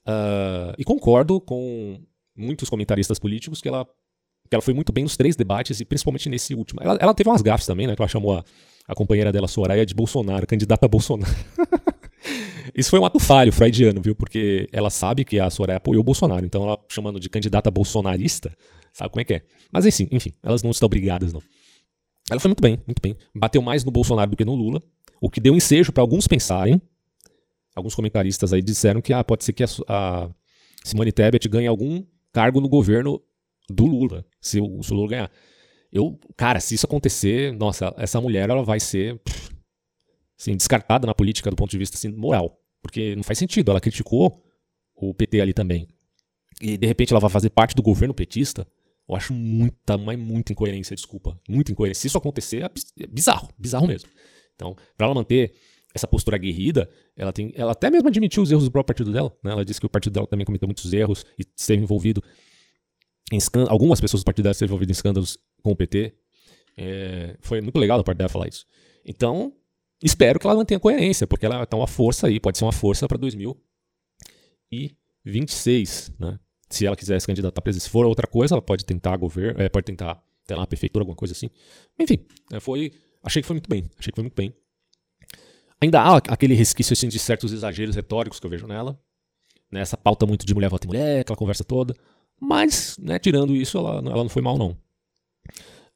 Uh, 0.07 0.75
e 0.79 0.85
concordo 0.85 1.41
com 1.41 2.01
muitos 2.37 2.69
comentaristas 2.69 3.19
políticos 3.19 3.61
que 3.61 3.69
ela, 3.69 3.85
que 3.85 4.55
ela 4.55 4.63
foi 4.63 4.75
muito 4.75 4.93
bem 4.93 5.05
nos 5.05 5.17
três 5.17 5.37
debates 5.37 5.81
e 5.81 5.85
principalmente 5.85 6.29
nesse 6.29 6.55
último. 6.55 6.81
Ela, 6.83 6.99
ela 7.01 7.15
teve 7.15 7.31
umas 7.31 7.43
gafes 7.43 7.67
também, 7.67 7.87
né? 7.87 7.97
Que 7.97 8.03
ela 8.03 8.09
chamou 8.09 8.37
a, 8.37 8.45
a 8.87 8.95
companheira 8.95 9.33
dela, 9.33 9.49
Soraya, 9.49 9.87
de 9.87 9.95
Bolsonaro, 9.95 10.47
candidata 10.47 10.87
a 10.87 10.89
Bolsonaro. 10.89 11.35
Isso 12.75 12.91
foi 12.91 12.99
um 12.99 13.05
ato 13.05 13.21
falho 13.21 13.53
freudiano, 13.53 14.01
viu? 14.03 14.15
Porque 14.15 14.69
ela 14.73 14.91
sabe 14.91 15.25
que 15.25 15.39
a 15.39 15.49
Soraya 15.49 15.77
apoiou 15.77 16.01
o 16.01 16.05
Bolsonaro, 16.05 16.45
então 16.45 16.65
ela 16.65 16.79
chamando 16.89 17.21
de 17.21 17.29
candidata 17.29 17.71
bolsonarista, 17.71 18.53
sabe 18.93 19.11
como 19.11 19.21
é 19.21 19.25
que 19.25 19.35
é. 19.35 19.43
Mas 19.71 19.87
enfim, 19.87 20.09
enfim, 20.11 20.33
elas 20.43 20.63
não 20.63 20.71
estão 20.71 20.87
obrigadas, 20.87 21.33
não. 21.33 21.43
Ela 22.31 22.41
foi 22.41 22.49
muito 22.49 22.63
bem, 22.63 22.79
muito 22.87 23.01
bem. 23.03 23.17
Bateu 23.35 23.61
mais 23.61 23.85
no 23.85 23.91
Bolsonaro 23.91 24.31
do 24.31 24.37
que 24.37 24.45
no 24.45 24.55
Lula, 24.55 24.83
o 25.21 25.29
que 25.29 25.41
deu 25.41 25.55
ensejo 25.55 25.93
para 25.93 26.03
alguns 26.03 26.27
pensarem. 26.27 26.81
Alguns 27.75 27.95
comentaristas 27.95 28.53
aí 28.53 28.63
disseram 28.63 29.01
que 29.01 29.13
ah, 29.13 29.25
pode 29.25 29.45
ser 29.45 29.53
que 29.53 29.65
a, 29.65 29.67
a 29.89 30.31
Simone 30.85 31.13
Tebet 31.13 31.49
ganhe 31.49 31.67
algum 31.67 32.05
cargo 32.33 32.61
no 32.61 32.69
governo 32.69 33.21
do 33.69 33.87
Lula, 33.87 34.25
se 34.41 34.61
o, 34.61 34.83
se 34.83 34.93
o 34.93 34.97
Lula 34.97 35.09
ganhar. 35.09 35.31
Eu, 35.93 36.19
cara, 36.37 36.61
se 36.61 36.75
isso 36.75 36.87
acontecer, 36.87 37.53
nossa, 37.53 37.95
essa 37.97 38.21
mulher 38.21 38.51
ela 38.51 38.63
vai 38.63 38.81
ser 38.81 39.21
assim, 40.39 40.57
descartada 40.57 41.07
na 41.07 41.15
política 41.15 41.51
do 41.51 41.57
ponto 41.57 41.71
de 41.71 41.79
vista 41.79 41.97
assim, 41.97 42.09
moral. 42.09 42.61
Porque 42.83 43.17
não 43.17 43.23
faz 43.23 43.39
sentido. 43.39 43.71
Ela 43.71 43.81
criticou 43.81 44.43
o 44.95 45.15
PT 45.15 45.41
ali 45.41 45.53
também. 45.53 45.89
E 46.61 46.77
de 46.77 46.87
repente 46.87 47.13
ela 47.13 47.21
vai 47.21 47.31
fazer 47.31 47.51
parte 47.51 47.75
do 47.75 47.83
governo 47.83 48.13
petista. 48.13 48.67
Eu 49.09 49.15
acho 49.15 49.35
muita, 49.35 49.99
mas 49.99 50.19
muita 50.19 50.53
incoerência, 50.53 50.97
desculpa. 50.97 51.39
Muita 51.49 51.73
incoerência. 51.73 52.03
Se 52.03 52.07
isso 52.07 52.19
acontecer, 52.19 52.63
é, 52.63 52.71
é 53.03 53.07
bizarro. 53.07 53.49
Bizarro 53.59 53.87
mesmo. 53.87 54.09
Então, 54.55 54.75
para 54.97 55.07
ela 55.07 55.15
manter 55.15 55.55
essa 55.95 56.09
postura 56.09 56.37
aguerrida, 56.37 56.91
ela 57.17 57.33
tem, 57.33 57.53
ela 57.55 57.73
até 57.73 57.91
mesmo 57.91 58.09
admitiu 58.09 58.43
os 58.43 58.51
erros 58.51 58.65
do 58.65 58.71
próprio 58.71 58.95
partido 58.95 59.13
dela. 59.13 59.37
Né? 59.43 59.53
Ela 59.53 59.65
disse 59.65 59.79
que 59.79 59.87
o 59.87 59.89
partido 59.89 60.15
dela 60.15 60.27
também 60.27 60.45
cometeu 60.45 60.67
muitos 60.67 60.93
erros 60.93 61.25
e 61.39 61.45
esteve 61.57 61.83
envolvido 61.83 62.21
em 63.33 63.37
escândalos. 63.37 63.71
Algumas 63.71 64.01
pessoas 64.01 64.23
do 64.23 64.25
partido 64.25 64.43
dela 64.45 64.53
esteve 64.53 64.71
envolvidas 64.71 64.97
em 64.97 64.99
escândalos 64.99 65.39
com 65.63 65.71
o 65.71 65.77
PT. 65.77 66.13
É, 66.77 67.37
foi 67.41 67.61
muito 67.61 67.79
legal 67.79 67.99
da 67.99 68.05
parte 68.05 68.19
dela 68.19 68.29
falar 68.29 68.49
isso. 68.49 68.67
Então, 69.05 69.53
espero 70.03 70.41
que 70.41 70.47
ela 70.47 70.57
mantenha 70.57 70.81
coerência, 70.81 71.27
porque 71.27 71.47
ela 71.47 71.65
tá 71.67 71.77
uma 71.77 71.87
força 71.87 72.27
aí, 72.27 72.41
pode 72.41 72.59
ser 72.59 72.65
uma 72.65 72.73
força 72.73 73.07
para 73.07 73.19
2026, 73.19 76.13
né? 76.19 76.41
Se 76.75 76.87
ela 76.87 76.97
quiser 76.97 77.21
se 77.21 77.27
candidatar 77.27 77.59
a 77.59 77.63
presidente, 77.63 77.85
se 77.85 77.91
for 77.91 78.05
outra 78.07 78.27
coisa, 78.27 78.55
ela 78.55 78.63
pode 78.63 78.85
tentar 78.85 79.17
governo, 79.17 79.61
é, 79.61 79.69
pode 79.69 79.87
tentar 79.87 80.23
ter 80.47 80.55
lá 80.55 80.67
prefeitura, 80.67 81.03
alguma 81.03 81.17
coisa 81.17 81.33
assim. 81.33 81.51
Enfim, 81.99 82.19
é, 82.53 82.61
foi, 82.61 82.93
achei 83.23 83.41
que 83.43 83.47
foi 83.47 83.55
muito 83.55 83.69
bem, 83.69 83.85
achei 83.99 84.11
que 84.11 84.17
foi 84.17 84.25
muito 84.25 84.37
bem. 84.37 84.55
Ainda 85.81 86.01
há 86.01 86.17
aquele 86.17 86.55
resquício 86.55 86.93
assim, 86.93 87.09
de 87.09 87.19
certos 87.19 87.53
exageros 87.53 87.95
retóricos 87.95 88.41
que 88.41 88.47
eu 88.47 88.51
vejo 88.51 88.67
nela, 88.67 88.99
né? 89.71 89.81
Essa 89.81 89.97
pauta 89.97 90.27
muito 90.27 90.47
de 90.47 90.55
mulher 90.55 90.69
vota 90.69 90.87
em 90.87 90.89
mulher, 90.89 91.21
aquela 91.21 91.37
conversa 91.37 91.65
toda. 91.65 91.95
Mas, 92.41 92.97
né, 92.99 93.19
tirando 93.19 93.55
isso, 93.55 93.79
ela, 93.79 93.97
ela 93.99 94.23
não 94.23 94.29
foi 94.29 94.43
mal, 94.43 94.59
não 94.59 94.77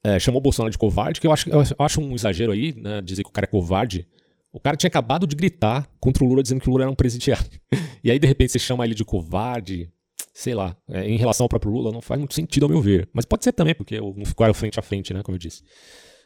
é, 0.03 0.19
chamou 0.19 0.39
o 0.39 0.41
Bolsonaro 0.41 0.71
de 0.71 0.77
covarde, 0.77 1.19
que 1.19 1.27
eu 1.27 1.31
acho, 1.31 1.49
eu 1.49 1.63
acho 1.79 2.01
um 2.01 2.13
exagero 2.13 2.51
aí, 2.51 2.73
né, 2.73 3.01
dizer 3.01 3.23
que 3.23 3.29
o 3.29 3.33
cara 3.33 3.45
é 3.45 3.49
covarde. 3.49 4.07
O 4.51 4.59
cara 4.59 4.75
tinha 4.75 4.87
acabado 4.87 5.27
de 5.27 5.35
gritar 5.35 5.87
contra 5.99 6.23
o 6.23 6.27
Lula 6.27 6.41
dizendo 6.41 6.61
que 6.61 6.69
o 6.69 6.71
Lula 6.71 6.85
era 6.85 6.91
um 6.91 6.95
presidiário. 6.95 7.45
e 8.03 8.09
aí, 8.09 8.17
de 8.17 8.25
repente, 8.25 8.51
você 8.51 8.59
chama 8.59 8.83
ele 8.85 8.95
de 8.95 9.05
covarde. 9.05 9.91
Sei 10.39 10.55
lá, 10.55 10.73
é, 10.87 11.05
em 11.05 11.17
relação 11.17 11.43
ao 11.43 11.49
próprio 11.49 11.69
Lula, 11.69 11.91
não 11.91 11.99
faz 11.99 12.17
muito 12.17 12.33
sentido 12.33 12.63
ao 12.63 12.69
meu 12.69 12.81
ver. 12.81 13.09
Mas 13.11 13.25
pode 13.25 13.43
ser 13.43 13.51
também, 13.51 13.75
porque 13.75 13.99
não 13.99 14.25
ficaram 14.25 14.53
frente 14.53 14.79
a 14.79 14.81
frente, 14.81 15.13
né, 15.13 15.21
como 15.21 15.35
eu 15.35 15.37
disse. 15.37 15.61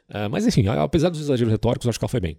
É, 0.07 0.27
mas 0.27 0.45
enfim, 0.45 0.67
apesar 0.67 1.09
dos 1.09 1.19
exageros 1.19 1.51
retóricos, 1.51 1.87
acho 1.87 1.97
que 1.97 2.05
ela 2.05 2.09
foi 2.09 2.19
bem. 2.19 2.37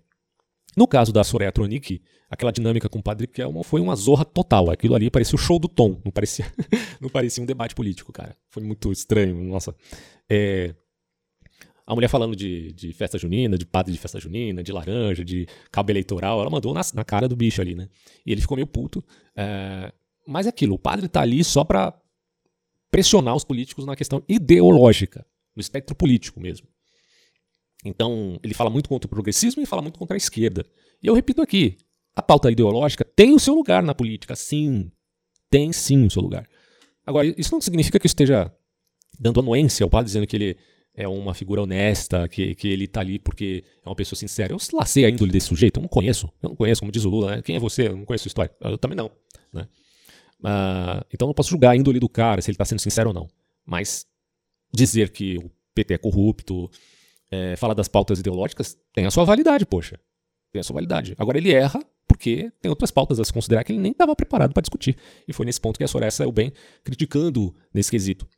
No 0.77 0.87
caso 0.87 1.13
da 1.13 1.25
Soraya 1.25 1.51
Tronic, 1.51 2.01
aquela 2.31 2.53
dinâmica 2.53 2.89
com 2.89 3.01
o 3.01 3.03
Padre 3.03 3.27
Kelman 3.27 3.65
foi 3.65 3.81
uma 3.81 3.97
zorra 3.97 4.25
total. 4.25 4.71
Aquilo 4.71 4.95
ali 4.95 5.11
parecia 5.11 5.35
o 5.35 5.39
show 5.39 5.59
do 5.59 5.67
Tom, 5.67 6.01
não 6.05 6.13
parecia, 6.13 6.47
não 7.03 7.09
parecia 7.09 7.43
um 7.43 7.47
debate 7.47 7.75
político, 7.75 8.13
cara. 8.13 8.37
Foi 8.51 8.63
muito 8.63 8.93
estranho, 8.93 9.35
nossa. 9.43 9.75
É, 10.31 10.77
a 11.85 11.93
mulher 11.93 12.07
falando 12.07 12.37
de, 12.37 12.73
de 12.73 12.93
festa 12.93 13.19
junina, 13.19 13.59
de 13.59 13.67
padre 13.67 13.93
de 13.93 13.99
festa 13.99 14.21
junina, 14.21 14.63
de 14.63 14.71
laranja, 14.71 15.25
de 15.25 15.49
cabo 15.73 15.91
eleitoral, 15.91 16.41
ela 16.41 16.51
mandou 16.51 16.73
na, 16.73 16.83
na 16.95 17.03
cara 17.03 17.29
do 17.29 17.35
bicho 17.35 17.61
ali, 17.61 17.75
né? 17.75 17.89
E 18.25 18.31
ele 18.31 18.41
ficou 18.41 18.57
meio 18.57 18.69
puto. 18.69 19.05
É, 19.35 19.93
mas 20.27 20.47
é 20.47 20.49
aquilo, 20.49 20.75
o 20.75 20.79
padre 20.79 21.09
tá 21.09 21.21
ali 21.21 21.43
só 21.43 21.65
para 21.65 21.95
pressionar 22.91 23.35
os 23.35 23.45
políticos 23.45 23.85
na 23.85 23.97
questão 23.97 24.23
ideológica, 24.29 25.27
no 25.55 25.61
espectro 25.61 25.95
político 25.95 26.41
mesmo. 26.41 26.69
Então, 27.85 28.39
ele 28.43 28.55
fala 28.55 28.71
muito 28.71 28.89
contra 28.89 29.07
o 29.07 29.11
progressismo 29.11 29.63
e 29.63 29.67
fala 29.67 29.83
muito 29.83 29.99
contra 29.99 30.17
a 30.17 30.19
esquerda. 30.19 30.65
E 31.03 31.07
eu 31.07 31.15
repito 31.15 31.43
aqui, 31.43 31.77
a 32.17 32.23
pauta 32.23 32.51
ideológica 32.51 33.05
tem 33.05 33.35
o 33.35 33.39
seu 33.39 33.55
lugar 33.55 33.83
na 33.83 33.95
política, 33.95 34.35
sim. 34.35 34.91
Tem 35.51 35.73
sim 35.73 36.07
o 36.07 36.11
seu 36.11 36.23
lugar. 36.23 36.49
Agora, 37.07 37.27
isso 37.39 37.53
não 37.53 37.61
significa 37.61 37.99
que 37.99 38.07
eu 38.07 38.09
esteja 38.09 38.51
dando 39.19 39.41
anuência 39.41 39.85
ao 39.85 39.91
padre 39.91 40.07
dizendo 40.07 40.27
que 40.27 40.37
ele 40.37 40.57
é 40.95 41.07
uma 41.09 41.35
figura 41.35 41.63
honesta, 41.63 42.29
que, 42.29 42.55
que 42.55 42.69
ele 42.69 42.87
tá 42.87 43.01
ali 43.01 43.19
porque 43.19 43.65
é 43.85 43.89
uma 43.89 43.97
pessoa 43.97 44.17
sincera. 44.19 44.53
Eu 44.53 44.59
lacei 44.73 45.05
a 45.05 45.11
índole 45.11 45.33
desse 45.33 45.49
sujeito, 45.49 45.79
eu 45.79 45.83
não 45.83 45.89
conheço. 45.89 46.33
Eu 46.43 46.51
não 46.51 46.57
conheço, 46.57 46.81
como 46.81 46.93
diz 46.93 47.05
o 47.05 47.11
Lula, 47.11 47.37
né? 47.37 47.43
Quem 47.43 47.57
é 47.57 47.59
você? 47.59 47.89
Eu 47.89 47.97
não 47.97 48.05
conheço 48.05 48.27
a 48.27 48.31
história. 48.31 48.55
Eu 48.61 48.79
também 48.79 48.97
não, 48.97 49.11
né? 49.53 49.69
Uh, 50.45 51.05
então 51.13 51.27
não 51.27 51.35
posso 51.35 51.51
julgar 51.51 51.71
a 51.71 51.77
índole 51.77 51.99
do 51.99 52.09
cara, 52.09 52.43
se 52.43 52.51
ele 52.51 52.55
está 52.55 52.65
sendo 52.65 52.81
sincero 52.81 53.11
ou 53.11 53.15
não. 53.15 53.29
Mas 53.65 54.07
dizer 54.73 55.11
que 55.11 55.39
o 55.39 55.51
PT 55.75 55.95
é 55.95 55.99
corrupto, 55.99 56.71
é, 57.31 57.57
falar 57.57 57.75
das 57.75 57.89
pautas 57.89 58.21
ideológicas, 58.21 58.77
tem 58.93 59.07
a 59.07 59.11
sua 59.11 59.25
validade, 59.25 59.65
poxa. 59.65 59.99
Tem 60.53 60.61
a 60.61 60.63
sua 60.63 60.75
validade. 60.75 61.15
Agora 61.19 61.39
ele 61.39 61.53
erra 61.53 61.81
porque 62.07 62.53
tem 62.61 62.69
outras 62.69 62.91
pautas 62.91 63.19
a 63.19 63.25
se 63.25 63.33
considerar 63.33 63.65
que 63.65 63.73
ele 63.73 63.81
nem 63.81 63.93
estava 63.93 64.15
preparado 64.15 64.53
para 64.53 64.61
discutir. 64.61 64.97
E 65.27 65.33
foi 65.33 65.47
nesse 65.47 65.61
ponto 65.61 65.79
que 65.79 65.85
a 65.85 65.89
Soraya 65.89 66.11
saiu 66.11 66.31
bem 66.31 66.53
criticando 66.85 67.55
nesse 67.73 67.91
quesito. 67.91 68.29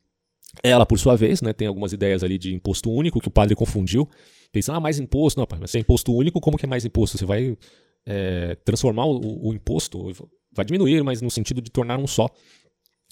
Ela, 0.63 0.87
por 0.87 0.99
sua 0.99 1.17
vez, 1.17 1.43
né, 1.43 1.53
tem 1.53 1.67
algumas 1.67 1.93
ideias 1.93 2.23
ali 2.23 2.39
de 2.39 2.55
imposto 2.55 2.91
único 2.91 3.21
que 3.21 3.29
o 3.29 3.31
padre 3.31 3.55
confundiu. 3.55 4.09
Pensando, 4.53 4.77
ah, 4.77 4.81
mais 4.81 4.99
imposto. 4.99 5.39
Não, 5.39 5.47
mas 5.61 5.73
se 5.73 5.79
é 5.79 5.81
imposto 5.81 6.15
único, 6.15 6.41
como 6.41 6.57
que 6.57 6.65
é 6.65 6.69
mais 6.69 6.85
imposto? 6.85 7.19
Você 7.19 7.27
vai 7.27 7.59
é, 8.07 8.55
transformar 8.65 9.05
o, 9.05 9.49
o, 9.49 9.53
imposto, 9.53 10.11
vai 10.57 10.65
diminuir, 10.65 11.03
mas 11.03 11.21
no 11.21 11.31
sentido 11.31 11.61
de 11.61 11.71
tornar 11.71 11.99
um 11.99 12.07
só. 12.07 12.29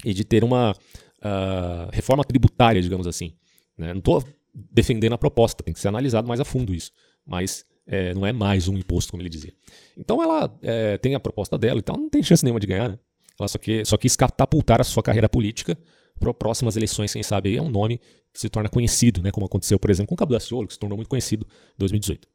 E 0.04 0.12
de 0.12 0.24
ter 0.24 0.44
uma 0.44 0.72
uh, 0.72 1.90
reforma 1.92 2.24
tributária, 2.24 2.82
digamos 2.82 3.06
assim. 3.06 3.34
Né? 3.78 3.92
Não 3.92 3.98
estou 3.98 4.22
defendendo 4.54 5.14
a 5.14 5.18
proposta, 5.18 5.62
tem 5.62 5.72
que 5.72 5.80
ser 5.80 5.88
analisado 5.88 6.28
mais 6.28 6.40
a 6.40 6.44
fundo 6.44 6.74
isso. 6.74 6.92
Mas 7.26 7.64
é, 7.86 8.14
não 8.14 8.26
é 8.26 8.32
mais 8.32 8.68
um 8.68 8.76
imposto, 8.76 9.12
como 9.12 9.22
ele 9.22 9.28
dizia. 9.28 9.52
Então 9.96 10.22
ela 10.22 10.54
é, 10.62 10.98
tem 10.98 11.14
a 11.14 11.20
proposta 11.20 11.58
dela, 11.58 11.78
então 11.78 11.96
não 11.96 12.08
tem 12.08 12.22
chance 12.22 12.44
nenhuma 12.44 12.60
de 12.60 12.66
ganhar. 12.66 12.90
Né? 12.90 12.98
Ela 13.38 13.48
só, 13.48 13.58
que, 13.58 13.84
só 13.84 13.96
quis 13.96 14.16
catapultar 14.16 14.80
a 14.80 14.84
sua 14.84 15.02
carreira 15.02 15.28
política 15.28 15.76
para 16.18 16.32
próximas 16.32 16.76
eleições, 16.76 17.12
quem 17.12 17.22
sabe 17.22 17.50
aí 17.50 17.56
é 17.56 17.62
um 17.62 17.68
nome 17.68 17.98
que 18.32 18.40
se 18.40 18.48
torna 18.48 18.68
conhecido, 18.68 19.20
né? 19.22 19.30
como 19.30 19.46
aconteceu, 19.46 19.78
por 19.78 19.90
exemplo, 19.90 20.08
com 20.08 20.14
o 20.14 20.18
Cabo 20.18 20.32
Daciolo, 20.32 20.66
que 20.66 20.74
se 20.74 20.78
tornou 20.78 20.96
muito 20.96 21.08
conhecido 21.08 21.46
em 21.74 21.78
2018. 21.78 22.28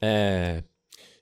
É, 0.00 0.62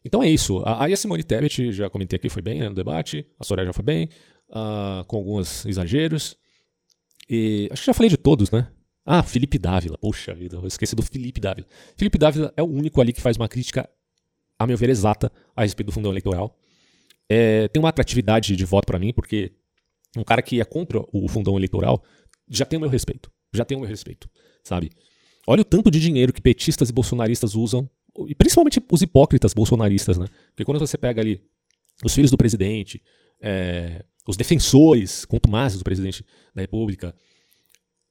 então 0.04 0.22
é 0.22 0.28
isso. 0.28 0.62
Aí 0.64 0.92
a 0.92 0.96
Simone 0.96 1.22
Tebet, 1.22 1.72
já 1.72 1.88
comentei 1.88 2.16
aqui, 2.16 2.28
foi 2.28 2.42
bem 2.42 2.60
né, 2.60 2.68
no 2.68 2.74
debate, 2.74 3.26
a 3.38 3.44
Soraya 3.44 3.66
já 3.66 3.72
foi 3.72 3.84
bem, 3.84 4.08
uh, 4.50 5.04
com 5.06 5.16
alguns 5.16 5.64
exageros. 5.66 6.36
E 7.28 7.68
acho 7.70 7.82
que 7.82 7.86
já 7.86 7.94
falei 7.94 8.10
de 8.10 8.16
todos, 8.16 8.50
né? 8.50 8.68
Ah, 9.04 9.22
Felipe 9.22 9.58
Dávila. 9.58 9.98
Poxa 9.98 10.34
vida, 10.34 10.56
eu 10.56 10.66
esqueci 10.66 10.94
do 10.94 11.02
Felipe 11.02 11.40
Dávila. 11.40 11.66
Felipe 11.96 12.18
Dávila 12.18 12.52
é 12.56 12.62
o 12.62 12.66
único 12.66 13.00
ali 13.00 13.12
que 13.12 13.20
faz 13.20 13.36
uma 13.36 13.48
crítica, 13.48 13.88
a 14.58 14.66
meu 14.66 14.76
ver, 14.76 14.90
exata 14.90 15.32
a 15.56 15.62
respeito 15.62 15.88
do 15.88 15.92
fundão 15.92 16.12
eleitoral. 16.12 16.56
É, 17.28 17.68
tem 17.68 17.80
uma 17.80 17.88
atratividade 17.88 18.54
de 18.54 18.64
voto 18.64 18.86
para 18.86 18.98
mim, 18.98 19.12
porque 19.12 19.52
um 20.16 20.22
cara 20.22 20.42
que 20.42 20.60
é 20.60 20.64
contra 20.64 21.02
o 21.12 21.28
fundão 21.28 21.56
eleitoral 21.56 22.02
já 22.48 22.64
tem 22.64 22.76
o 22.76 22.80
meu 22.80 22.90
respeito. 22.90 23.30
Já 23.52 23.64
tem 23.64 23.76
o 23.76 23.80
meu 23.80 23.88
respeito, 23.88 24.28
sabe? 24.62 24.90
Olha 25.46 25.62
o 25.62 25.64
tanto 25.64 25.90
de 25.90 25.98
dinheiro 25.98 26.32
que 26.32 26.40
petistas 26.40 26.88
e 26.88 26.92
bolsonaristas 26.92 27.54
usam, 27.54 27.88
e 28.26 28.34
principalmente 28.34 28.80
os 28.90 29.02
hipócritas 29.02 29.54
bolsonaristas, 29.54 30.18
né? 30.18 30.26
Porque 30.48 30.64
quando 30.64 30.78
você 30.78 30.98
pega 30.98 31.20
ali 31.20 31.40
os 32.04 32.14
filhos 32.14 32.30
do 32.30 32.36
presidente, 32.36 33.02
é, 33.40 34.04
os 34.26 34.36
defensores 34.36 35.24
contumazes 35.24 35.78
do 35.78 35.84
presidente 35.84 36.24
da 36.54 36.62
República, 36.62 37.14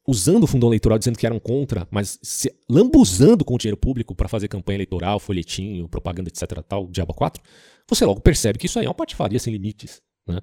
usando 0.08 0.43
o 0.43 0.47
fundo 0.47 0.68
eleitoral 0.68 0.97
dizendo 0.97 1.18
que 1.18 1.26
eram 1.26 1.39
contra, 1.39 1.88
mas 1.91 2.20
se 2.22 2.54
lambuzando 2.70 3.45
com 3.45 3.54
o 3.54 3.58
dinheiro 3.58 3.78
público 3.78 4.16
para 4.16 4.28
fazer 4.28 4.47
campanha 4.47 4.78
eleitoral, 4.78 5.20
folhetinho, 5.20 5.88
propaganda, 5.88 6.30
etc, 6.30 6.62
tal, 6.68 6.88
diabo 6.88 7.14
4, 7.14 7.41
você 7.88 8.06
logo 8.06 8.20
percebe 8.20 8.58
que 8.58 8.66
isso 8.66 8.80
aí 8.80 8.86
é 8.86 8.89
uma 8.89 8.95
patifaria 8.95 9.39
sem 9.39 9.54
limites, 9.54 10.02
né? 10.28 10.39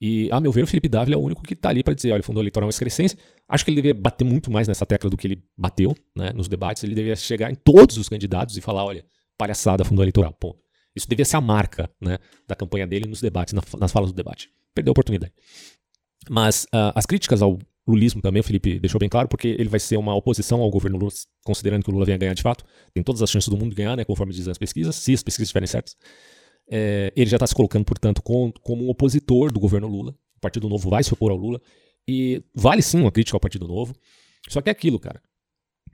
E, 0.00 0.30
a 0.30 0.40
meu 0.40 0.52
ver, 0.52 0.62
o 0.62 0.66
Felipe 0.66 0.88
Dávila 0.88 1.16
é 1.16 1.18
o 1.18 1.22
único 1.22 1.42
que 1.42 1.54
está 1.54 1.70
ali 1.70 1.82
para 1.82 1.94
dizer, 1.94 2.12
olha, 2.12 2.20
o 2.20 2.22
fundo 2.22 2.40
eleitoral 2.40 2.64
é 2.64 2.66
uma 2.66 2.70
excrescência. 2.70 3.18
Acho 3.48 3.64
que 3.64 3.70
ele 3.70 3.76
deveria 3.76 4.00
bater 4.00 4.24
muito 4.24 4.50
mais 4.50 4.68
nessa 4.68 4.86
tecla 4.86 5.10
do 5.10 5.16
que 5.16 5.26
ele 5.26 5.42
bateu 5.56 5.94
né, 6.16 6.32
nos 6.32 6.48
debates. 6.48 6.84
Ele 6.84 6.94
deveria 6.94 7.16
chegar 7.16 7.50
em 7.50 7.54
todos 7.54 7.96
os 7.96 8.08
candidatos 8.08 8.56
e 8.56 8.60
falar, 8.60 8.84
olha, 8.84 9.04
palhaçada, 9.36 9.84
fundo 9.84 10.02
eleitoral, 10.02 10.32
ponto. 10.32 10.60
Isso 10.94 11.08
devia 11.08 11.24
ser 11.24 11.36
a 11.36 11.40
marca 11.40 11.90
né, 12.00 12.18
da 12.46 12.54
campanha 12.54 12.86
dele 12.86 13.08
nos 13.08 13.20
debates, 13.20 13.54
nas 13.54 13.92
falas 13.92 14.10
do 14.10 14.16
debate. 14.16 14.50
Perdeu 14.74 14.90
a 14.90 14.92
oportunidade. 14.92 15.32
Mas 16.30 16.64
uh, 16.64 16.92
as 16.94 17.06
críticas 17.06 17.42
ao 17.42 17.58
lulismo 17.86 18.20
também, 18.20 18.40
o 18.40 18.44
Felipe 18.44 18.78
deixou 18.78 18.98
bem 18.98 19.08
claro, 19.08 19.28
porque 19.28 19.48
ele 19.48 19.68
vai 19.68 19.80
ser 19.80 19.96
uma 19.96 20.14
oposição 20.14 20.60
ao 20.60 20.70
governo 20.70 20.98
Lula, 20.98 21.12
considerando 21.44 21.82
que 21.82 21.90
o 21.90 21.92
Lula 21.92 22.04
venha 22.04 22.18
ganhar 22.18 22.34
de 22.34 22.42
fato. 22.42 22.64
Tem 22.92 23.02
todas 23.02 23.22
as 23.22 23.30
chances 23.30 23.48
do 23.48 23.56
mundo 23.56 23.70
de 23.70 23.76
ganhar, 23.76 23.96
né, 23.96 24.04
conforme 24.04 24.32
dizem 24.32 24.50
as 24.50 24.58
pesquisas, 24.58 24.94
se 24.94 25.14
as 25.14 25.22
pesquisas 25.22 25.48
estiverem 25.48 25.66
certas. 25.66 25.96
É, 26.70 27.12
ele 27.16 27.30
já 27.30 27.36
está 27.36 27.46
se 27.46 27.54
colocando, 27.54 27.84
portanto, 27.84 28.22
com, 28.22 28.52
como 28.62 28.84
um 28.84 28.90
opositor 28.90 29.50
do 29.50 29.60
governo 29.60 29.88
Lula. 29.88 30.14
O 30.36 30.40
Partido 30.40 30.68
Novo 30.68 30.90
vai 30.90 31.02
se 31.02 31.12
opor 31.12 31.30
ao 31.30 31.36
Lula. 31.36 31.60
E 32.06 32.42
vale 32.54 32.82
sim 32.82 33.00
uma 33.00 33.12
crítica 33.12 33.36
ao 33.36 33.40
Partido 33.40 33.66
Novo. 33.66 33.94
Só 34.48 34.60
que 34.60 34.68
é 34.68 34.72
aquilo, 34.72 34.98
cara. 34.98 35.20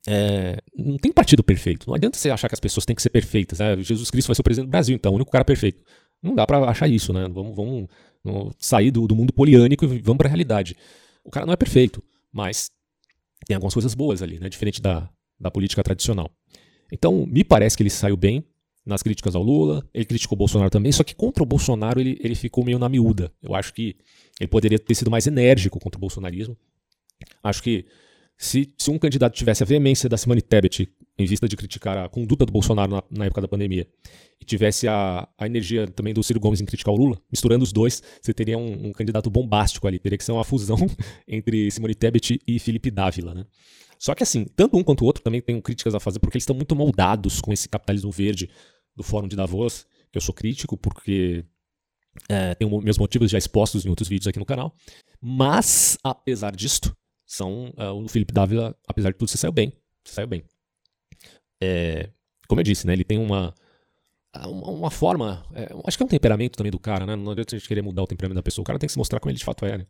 É, 0.07 0.59
não 0.77 0.97
tem 0.99 1.13
partido 1.13 1.43
perfeito. 1.43 1.87
Não 1.89 1.95
adianta 1.95 2.19
você 2.19 2.31
achar 2.31 2.49
que 2.49 2.55
as 2.55 2.61
pessoas 2.61 2.85
têm 2.85 2.95
que 2.95 3.03
ser 3.03 3.11
perfeitas. 3.11 3.59
Né? 3.59 3.77
Jesus 3.83 4.11
Cristo 4.11 4.29
vai 4.29 4.35
ser 4.35 4.43
o 4.43 4.45
presidente 4.45 4.69
do 4.69 4.71
Brasil, 4.71 4.95
então, 4.95 5.13
o 5.13 5.15
único 5.17 5.31
cara 5.31 5.45
perfeito. 5.45 5.83
Não 6.23 6.35
dá 6.35 6.47
para 6.47 6.59
achar 6.69 6.89
isso, 6.89 7.13
né? 7.13 7.29
Vamos, 7.29 7.55
vamos, 7.55 7.89
vamos 8.23 8.55
sair 8.59 8.91
do, 8.91 9.07
do 9.07 9.15
mundo 9.15 9.33
poliânico 9.33 9.85
e 9.85 9.99
vamos 9.99 10.19
para 10.19 10.29
a 10.29 10.31
realidade. 10.31 10.77
O 11.25 11.31
cara 11.31 11.47
não 11.47 11.53
é 11.53 11.57
perfeito, 11.57 12.03
mas 12.33 12.71
tem 13.47 13.55
algumas 13.55 13.75
coisas 13.75 13.95
boas 13.95 14.23
ali, 14.23 14.39
né? 14.39 14.49
Diferente 14.49 14.81
da, 14.81 15.09
da 15.39 15.51
política 15.51 15.83
tradicional. 15.83 16.31
Então, 16.93 17.27
me 17.27 17.45
parece 17.45 17.77
que 17.77 17.83
ele 17.83 17.91
saiu 17.91 18.17
bem 18.17 18.45
nas 18.85 19.03
críticas 19.03 19.35
ao 19.35 19.43
Lula, 19.43 19.89
ele 19.95 20.05
criticou 20.05 20.37
o 20.37 20.39
Bolsonaro 20.39 20.71
também, 20.71 20.93
só 20.93 21.03
que 21.03 21.15
contra 21.15 21.43
o 21.43 21.47
Bolsonaro 21.47 22.01
ele, 22.01 22.19
ele 22.21 22.35
ficou 22.35 22.65
meio 22.65 22.79
na 22.79 22.89
miúda. 22.89 23.33
Eu 23.43 23.55
acho 23.55 23.73
que 23.73 23.97
ele 24.39 24.49
poderia 24.49 24.79
ter 24.79 24.95
sido 24.95 25.11
mais 25.11 25.27
enérgico 25.27 25.81
contra 25.81 25.97
o 25.97 26.01
bolsonarismo. 26.01 26.57
Acho 27.43 27.63
que 27.63 27.87
se, 28.37 28.75
se 28.77 28.91
um 28.91 28.99
candidato 28.99 29.35
tivesse 29.35 29.63
a 29.63 29.67
veemência 29.67 30.09
da 30.09 30.17
Simone 30.17 30.43
Tebet 30.43 30.89
em 31.17 31.25
vista 31.25 31.49
de 31.49 31.57
criticar 31.57 31.97
a 31.97 32.09
conduta 32.09 32.45
do 32.45 32.53
Bolsonaro 32.53 32.91
na, 32.91 33.03
na 33.11 33.25
época 33.27 33.41
da 33.41 33.49
pandemia 33.49 33.87
e 34.41 34.45
tivesse 34.45 34.89
a, 34.89 35.29
a, 35.39 35.47
energia 35.47 35.87
também 35.87 36.13
do 36.13 36.23
Ciro 36.23 36.41
Gomes 36.41 36.61
em 36.61 36.65
criticar 36.65 36.93
o 36.93 36.97
Lula, 36.97 37.17
misturando 37.31 37.63
os 37.63 37.73
dois, 37.73 38.03
você 38.21 38.35
teria 38.35 38.59
um, 38.59 38.89
um 38.89 38.93
candidato 38.93 39.31
bombástico 39.31 39.87
ali. 39.87 39.99
Teria 40.01 40.19
que 40.19 40.25
ser 40.25 40.33
uma 40.33 40.45
fusão 40.45 40.77
entre 41.29 41.71
Simone 41.71 41.95
Tebet 41.95 42.41
e 42.47 42.59
Felipe 42.59 42.91
Dávila, 42.91 43.33
né? 43.33 43.47
Só 43.97 44.15
que 44.15 44.23
assim, 44.23 44.45
tanto 44.57 44.77
um 44.77 44.83
quanto 44.83 45.03
o 45.03 45.05
outro 45.07 45.23
também 45.23 45.41
tem 45.41 45.59
críticas 45.61 45.95
a 45.95 46.01
fazer, 46.01 46.19
porque 46.19 46.37
eles 46.37 46.43
estão 46.43 46.57
muito 46.57 46.75
moldados 46.75 47.41
com 47.41 47.53
esse 47.53 47.69
capitalismo 47.69 48.11
verde 48.11 48.51
do 48.95 49.03
Fórum 49.03 49.29
de 49.29 49.37
Davos, 49.37 49.87
que 50.11 50.19
eu 50.19 50.23
sou 50.23 50.35
crítico, 50.35 50.77
porque 50.77 51.45
é, 52.29 52.55
tenho 52.55 52.81
meus 52.81 52.99
motivos 52.99 53.31
já 53.31 53.39
expostos 53.39 53.85
em 53.85 53.89
outros 53.89 54.09
vídeos 54.09 54.27
aqui 54.27 54.39
no 54.39 54.47
canal. 54.47 54.75
Mas, 55.21 55.99
apesar 56.03 56.55
disto, 56.55 56.97
são 57.27 57.73
uh, 57.79 57.93
o 57.95 58.09
Felipe 58.09 58.33
Dávila, 58.33 58.77
apesar 58.87 59.11
de 59.11 59.19
tudo, 59.19 59.29
se 59.29 59.39
saiu 59.39 59.53
bem. 59.53 59.73
Se 60.05 60.15
saiu 60.15 60.27
bem. 60.27 60.45
É, 61.63 62.11
como 62.47 62.61
eu 62.61 62.65
disse, 62.65 62.87
né, 62.87 62.93
ele 62.93 63.05
tem 63.05 63.19
uma, 63.19 63.55
uma, 64.37 64.71
uma 64.71 64.91
forma. 64.91 65.45
É, 65.55 65.69
acho 65.87 65.97
que 65.97 66.03
é 66.03 66.07
um 66.07 66.09
temperamento 66.09 66.57
também 66.57 66.71
do 66.71 66.79
cara, 66.79 67.07
né? 67.07 67.17
Não 67.17 67.33
adianta 67.33 67.55
a 67.55 67.59
gente 67.59 67.69
querer 67.69 67.83
mudar 67.83 68.03
o 68.03 68.07
temperamento 68.07 68.37
da 68.37 68.43
pessoa. 68.43 68.63
O 68.63 68.67
cara 68.67 68.79
tem 68.79 68.87
que 68.87 68.93
se 68.93 68.99
mostrar 68.99 69.21
como 69.21 69.31
ele 69.31 69.39
de 69.39 69.45
fato 69.45 69.65
é, 69.65 69.79
né? 69.79 69.87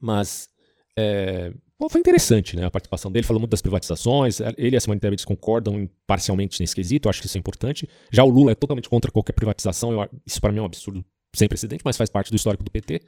Mas. 0.00 0.50
É, 0.96 1.52
bom, 1.78 1.88
foi 1.88 2.00
interessante, 2.00 2.56
né? 2.56 2.64
A 2.64 2.70
participação 2.70 3.10
dele, 3.10 3.26
falou 3.26 3.40
muito 3.40 3.50
das 3.50 3.62
privatizações. 3.62 4.40
Ele 4.56 4.74
e 4.74 4.76
a 4.76 4.80
Simone 4.80 5.00
Tebet 5.00 5.24
concordam 5.26 5.88
parcialmente 6.06 6.60
nesse 6.60 6.74
quesito, 6.74 7.08
acho 7.08 7.20
que 7.20 7.26
isso 7.26 7.36
é 7.36 7.40
importante. 7.40 7.88
Já 8.10 8.24
o 8.24 8.28
Lula 8.28 8.52
é 8.52 8.54
totalmente 8.54 8.88
contra 8.88 9.10
qualquer 9.10 9.32
privatização, 9.32 9.92
eu, 9.92 10.08
isso 10.26 10.40
para 10.40 10.52
mim 10.52 10.58
é 10.58 10.62
um 10.62 10.66
absurdo 10.66 11.04
sem 11.34 11.48
precedente, 11.48 11.82
mas 11.84 11.96
faz 11.96 12.08
parte 12.08 12.30
do 12.30 12.36
histórico 12.36 12.62
do 12.62 12.70
PT. 12.70 13.00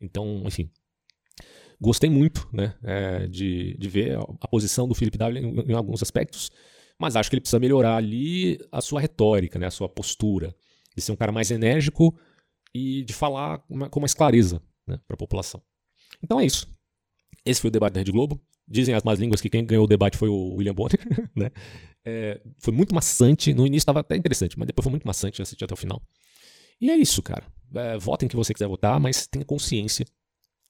Então, 0.00 0.42
enfim, 0.46 0.70
gostei 1.80 2.10
muito 2.10 2.48
né, 2.52 2.74
é, 2.82 3.26
de, 3.26 3.76
de 3.78 3.88
ver 3.88 4.18
a 4.40 4.48
posição 4.48 4.86
do 4.86 4.94
Felipe 4.94 5.16
Dávila 5.16 5.40
em, 5.40 5.70
em, 5.70 5.74
alguns 5.74 6.02
aspectos, 6.02 6.50
mas 6.98 7.16
acho 7.16 7.30
que 7.30 7.34
ele 7.34 7.40
precisa 7.40 7.58
melhorar 7.58 7.96
ali 7.96 8.58
a 8.70 8.80
sua 8.80 9.00
retórica, 9.00 9.58
né, 9.58 9.66
a 9.66 9.70
sua 9.70 9.88
postura, 9.88 10.54
de 10.94 11.02
ser 11.02 11.12
um 11.12 11.16
cara 11.16 11.32
mais 11.32 11.50
enérgico 11.50 12.14
e 12.74 13.02
de 13.04 13.12
falar 13.12 13.64
com 13.90 14.00
mais 14.00 14.12
clareza 14.12 14.62
né, 14.86 14.98
para 15.06 15.14
a 15.14 15.18
população. 15.18 15.62
Então 16.22 16.38
é 16.38 16.44
isso. 16.44 16.68
Esse 17.44 17.60
foi 17.60 17.68
o 17.68 17.70
debate 17.70 17.94
da 17.94 18.00
Rede 18.00 18.12
Globo. 18.12 18.40
Dizem 18.66 18.94
as 18.94 19.02
más 19.02 19.18
línguas 19.18 19.40
que 19.40 19.50
quem 19.50 19.64
ganhou 19.64 19.84
o 19.84 19.88
debate 19.88 20.16
foi 20.16 20.28
o 20.28 20.54
William 20.54 20.74
Bonner. 20.74 20.98
né? 21.34 21.50
É, 22.04 22.40
foi 22.58 22.72
muito 22.72 22.94
maçante. 22.94 23.52
No 23.52 23.66
início 23.66 23.82
estava 23.82 24.00
até 24.00 24.16
interessante, 24.16 24.58
mas 24.58 24.66
depois 24.66 24.84
foi 24.84 24.90
muito 24.90 25.06
maçante 25.06 25.42
assistir 25.42 25.64
até 25.64 25.74
o 25.74 25.76
final. 25.76 26.00
E 26.80 26.90
é 26.90 26.96
isso, 26.96 27.22
cara. 27.22 27.44
É, 27.74 27.98
votem 27.98 28.28
que 28.28 28.36
você 28.36 28.52
quiser 28.52 28.68
votar, 28.68 28.98
mas 29.00 29.26
tenha 29.26 29.44
consciência 29.44 30.06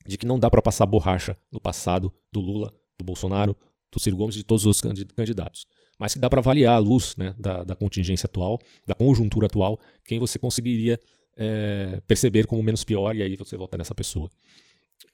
de 0.07 0.19
que 0.19 0.27
não 0.27 0.39
dá 0.39 0.51
para 0.51 0.63
passar 0.63 0.87
borracha 0.87 1.37
no 1.51 1.61
passado 1.61 2.13
do 2.31 2.41
Lula, 2.41 2.75
do 2.99 3.05
Bolsonaro, 3.05 3.57
do 3.91 4.01
Ciro 4.01 4.17
Gomes 4.17 4.35
e 4.35 4.39
de 4.39 4.45
todos 4.45 4.67
os 4.67 4.81
candidatos. 4.81 5.67
Mas 5.99 6.15
que 6.15 6.19
dá 6.19 6.29
para 6.29 6.41
avaliar 6.41 6.75
a 6.75 6.79
luz 6.79 7.15
né, 7.17 7.35
da, 7.39 7.63
da, 7.63 7.77
contingência 7.77 8.27
atual, 8.27 8.59
da 8.87 8.95
conjuntura 8.95 9.47
atual, 9.47 9.79
quem 10.05 10.19
você 10.19 10.39
conseguiria 10.39 10.99
é, 11.37 12.01
perceber 12.07 12.47
como 12.47 12.63
menos 12.63 12.83
pior 12.83 13.15
e 13.15 13.23
aí 13.23 13.37
você 13.37 13.57
votar 13.57 13.79
nessa 13.79 13.95
pessoa. 13.95 14.31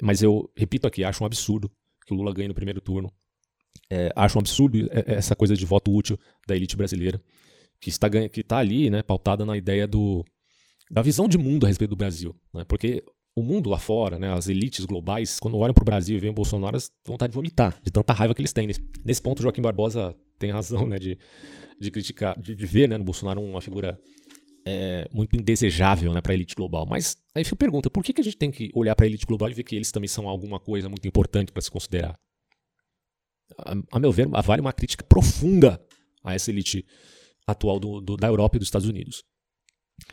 Mas 0.03 0.23
eu 0.23 0.51
repito 0.57 0.87
aqui, 0.87 1.05
acho 1.05 1.23
um 1.23 1.27
absurdo 1.27 1.71
que 2.07 2.13
o 2.15 2.17
Lula 2.17 2.33
ganhe 2.33 2.49
no 2.49 2.55
primeiro 2.55 2.81
turno. 2.81 3.13
É, 3.91 4.13
acho 4.15 4.39
um 4.39 4.41
absurdo 4.41 4.79
é, 4.91 5.15
essa 5.15 5.35
coisa 5.35 5.57
de 5.57 5.65
voto 5.65 5.95
útil 5.95 6.19
da 6.47 6.55
elite 6.55 6.77
brasileira, 6.77 7.21
que 7.81 7.89
está, 7.89 8.09
que 8.11 8.41
está 8.41 8.59
ali, 8.59 8.91
né, 8.91 9.03
pautada 9.03 9.45
na 9.45 9.57
ideia 9.57 9.87
do, 9.87 10.25
da 10.91 11.03
visão 11.03 11.29
de 11.29 11.39
mundo 11.39 11.65
a 11.65 11.69
respeito 11.69 11.91
do 11.91 11.97
Brasil. 11.97 12.35
Né, 12.53 12.65
porque 12.65 13.03
o 13.35 13.43
mundo 13.43 13.71
lá 13.71 13.79
fora, 13.79 14.19
né, 14.19 14.33
as 14.33 14.49
elites 14.49 14.85
globais, 14.85 15.39
quando 15.39 15.57
olham 15.57 15.75
para 15.75 15.83
o 15.83 15.85
Brasil 15.85 16.17
e 16.17 16.21
veem 16.21 16.33
o 16.33 16.35
Bolsonaro, 16.35 16.75
elas 16.75 16.91
vontade 17.07 17.31
de 17.31 17.37
vomitar, 17.37 17.81
de 17.83 17.91
tanta 17.91 18.13
raiva 18.13 18.35
que 18.35 18.41
eles 18.41 18.53
têm. 18.53 18.67
Nesse, 18.67 18.83
nesse 19.05 19.23
ponto, 19.23 19.43
Joaquim 19.43 19.63
Barbosa 19.63 20.15
tem 20.39 20.51
razão 20.51 20.87
né, 20.87 20.99
de, 20.99 21.19
de 21.81 21.91
criticar, 21.91 22.39
de, 22.41 22.55
de 22.55 22.67
ver 22.67 22.89
né, 22.89 22.99
no 22.99 23.05
Bolsonaro 23.05 23.41
uma 23.41 23.61
figura 23.61 23.99
é, 24.69 25.09
muito 25.11 25.35
indesejável 25.35 26.13
né, 26.13 26.21
para 26.21 26.33
a 26.33 26.35
elite 26.35 26.55
global. 26.55 26.85
Mas 26.85 27.17
aí 27.35 27.43
fica 27.43 27.55
a 27.55 27.59
pergunta: 27.59 27.89
por 27.89 28.05
que, 28.05 28.13
que 28.13 28.21
a 28.21 28.25
gente 28.25 28.37
tem 28.37 28.51
que 28.51 28.71
olhar 28.75 28.95
para 28.95 29.07
a 29.07 29.09
elite 29.09 29.25
global 29.25 29.51
e 29.51 29.55
ver 29.55 29.63
que 29.63 29.75
eles 29.75 29.91
também 29.91 30.09
são 30.09 30.29
alguma 30.29 30.61
coisa 30.61 30.89
muito 30.89 31.09
importante 31.09 31.51
para 31.51 31.63
se 31.63 31.71
considerar? 31.71 32.19
A, 33.59 33.75
a, 33.93 33.99
meu 33.99 34.13
ver, 34.13 34.29
vale 34.29 34.61
uma 34.61 34.73
crítica 34.73 35.03
profunda 35.05 35.83
a 36.23 36.35
essa 36.35 36.51
elite 36.51 36.85
atual 37.47 37.81
do, 37.81 38.01
do, 38.01 38.17
da 38.17 38.29
Europa 38.29 38.57
e 38.57 38.59
dos 38.59 38.69
Estados 38.69 38.87
Unidos. 38.87 39.25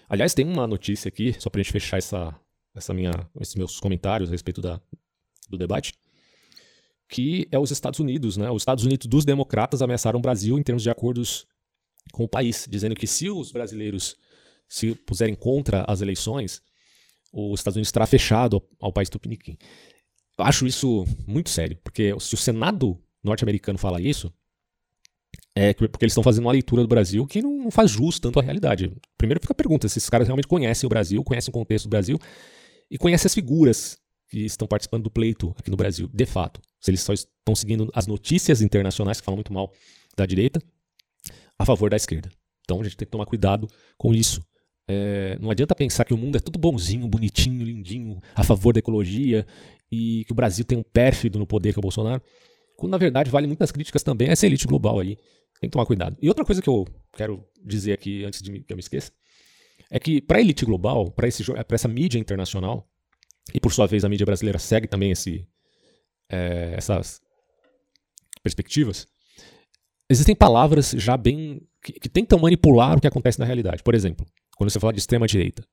Aliás, 0.07 0.33
tem 0.33 0.47
uma 0.47 0.65
notícia 0.65 1.09
aqui, 1.09 1.35
só 1.37 1.49
para 1.49 1.59
a 1.59 1.63
gente 1.63 1.73
fechar 1.73 1.97
essa, 1.97 2.39
essa 2.73 2.93
minha, 2.93 3.11
esses 3.41 3.55
meus 3.55 3.79
comentários 3.79 4.29
a 4.29 4.31
respeito 4.31 4.61
da, 4.61 4.79
do 5.49 5.57
debate, 5.57 5.93
que 7.09 7.47
é 7.51 7.59
os 7.59 7.71
Estados 7.71 7.99
Unidos. 7.99 8.37
Né? 8.37 8.49
Os 8.49 8.61
Estados 8.61 8.85
Unidos 8.85 9.05
dos 9.05 9.25
democratas 9.25 9.81
ameaçaram 9.81 10.17
o 10.17 10.21
Brasil 10.21 10.57
em 10.57 10.63
termos 10.63 10.81
de 10.81 10.89
acordos 10.89 11.45
com 12.13 12.23
o 12.23 12.27
país, 12.27 12.65
dizendo 12.69 12.95
que 12.95 13.05
se 13.05 13.29
os 13.29 13.51
brasileiros 13.51 14.15
se 14.67 14.95
puserem 14.95 15.35
contra 15.35 15.85
as 15.87 16.01
eleições, 16.01 16.61
os 17.31 17.59
Estados 17.59 17.75
Unidos 17.75 17.89
estará 17.89 18.05
fechado 18.05 18.61
ao, 18.79 18.93
país 18.93 19.09
tupiniquim. 19.09 19.57
Eu 20.37 20.45
acho 20.45 20.65
isso 20.65 21.05
muito 21.27 21.49
sério, 21.49 21.77
porque 21.83 22.13
se 22.19 22.33
o 22.33 22.37
Senado 22.37 23.01
norte-americano 23.23 23.77
fala 23.77 24.01
isso, 24.01 24.33
é 25.53 25.73
porque 25.73 26.03
eles 26.03 26.11
estão 26.11 26.23
fazendo 26.23 26.45
uma 26.45 26.51
leitura 26.51 26.81
do 26.81 26.87
Brasil 26.87 27.25
que 27.25 27.41
não, 27.41 27.71
faz 27.71 27.91
jus 27.91 28.19
tanto 28.19 28.39
à 28.39 28.43
realidade. 28.43 28.95
Primeiro 29.17 29.39
fica 29.39 29.53
a 29.53 29.55
pergunta 29.55 29.87
se 29.87 29.97
esses 29.97 30.09
caras 30.09 30.27
realmente 30.27 30.47
conhecem 30.47 30.85
o 30.85 30.89
Brasil, 30.89 31.23
conhecem 31.23 31.49
o 31.49 31.53
contexto 31.53 31.85
do 31.85 31.89
Brasil 31.89 32.19
e 32.89 32.97
conhecem 32.97 33.27
as 33.27 33.33
figuras 33.33 33.97
que 34.29 34.39
estão 34.39 34.67
participando 34.67 35.03
do 35.03 35.11
pleito 35.11 35.53
aqui 35.57 35.69
no 35.69 35.77
Brasil, 35.77 36.09
de 36.13 36.25
fato. 36.25 36.61
Se 36.79 36.91
eles 36.91 37.01
só 37.01 37.13
estão 37.13 37.55
seguindo 37.55 37.89
as 37.93 38.07
notícias 38.07 38.61
internacionais 38.61 39.19
que 39.19 39.25
falam 39.25 39.37
muito 39.37 39.53
mal 39.53 39.71
da 40.15 40.25
direita 40.25 40.61
a 41.57 41.65
favor 41.65 41.89
da 41.89 41.95
esquerda. 41.95 42.29
Então 42.63 42.81
a 42.81 42.83
gente 42.83 42.97
tem 42.97 43.05
que 43.05 43.11
tomar 43.11 43.25
cuidado 43.25 43.67
com 43.97 44.13
isso. 44.13 44.45
É, 44.87 45.37
não 45.39 45.49
adianta 45.49 45.73
pensar 45.73 46.05
que 46.05 46.13
o 46.13 46.17
mundo 46.17 46.37
é 46.37 46.39
tudo 46.39 46.59
bonzinho, 46.59 47.07
bonitinho, 47.07 47.65
lindinho, 47.65 48.21
a 48.35 48.43
favor 48.43 48.73
da 48.73 48.79
ecologia 48.79 49.45
e 49.91 50.23
que 50.25 50.31
o 50.31 50.35
Brasil 50.35 50.63
tem 50.63 50.77
um 50.77 50.83
pérfido 50.83 51.39
no 51.39 51.47
poder 51.47 51.73
que 51.73 51.79
é 51.79 51.81
o 51.81 51.81
Bolsonaro, 51.81 52.21
quando 52.77 52.91
na 52.91 52.97
verdade 52.97 53.31
vale 53.31 53.47
muitas 53.47 53.71
críticas 53.71 54.03
também 54.03 54.29
a 54.29 54.31
essa 54.31 54.45
elite 54.45 54.67
global 54.67 54.99
aí 54.99 55.17
tem 55.59 55.69
que 55.69 55.73
tomar 55.73 55.85
cuidado. 55.85 56.17
E 56.21 56.27
outra 56.27 56.45
coisa 56.45 56.61
que 56.61 56.69
eu 56.69 56.85
quero 57.13 57.43
dizer 57.63 57.93
aqui, 57.93 58.23
antes 58.23 58.41
de 58.41 58.59
que 58.59 58.73
eu 58.73 58.77
me 58.77 58.81
esqueça, 58.81 59.11
é 59.89 59.99
que 59.99 60.21
para 60.21 60.37
a 60.37 60.41
elite 60.41 60.65
global, 60.65 61.11
para 61.11 61.27
essa 61.27 61.87
mídia 61.87 62.19
internacional, 62.19 62.87
e 63.53 63.59
por 63.59 63.71
sua 63.71 63.87
vez 63.87 64.03
a 64.03 64.09
mídia 64.09 64.25
brasileira 64.25 64.57
segue 64.57 64.87
também 64.87 65.11
esse, 65.11 65.47
é, 66.29 66.73
essas 66.75 67.21
perspectivas, 68.41 69.07
existem 70.09 70.35
palavras 70.35 70.91
já 70.91 71.15
bem. 71.15 71.61
Que, 71.83 71.93
que, 71.93 72.09
tentam 72.09 72.39
manipular 72.39 72.97
o 72.97 73.01
que 73.01 73.05
acontece 73.05 73.37
na 73.37 73.45
realidade. 73.45 73.83
Por 73.83 73.93
exemplo, 73.93 74.25
quando 74.55 74.69
você 74.69 74.79
fala 74.79 74.93
de 74.93 74.99
extrema-direita. 74.99 75.63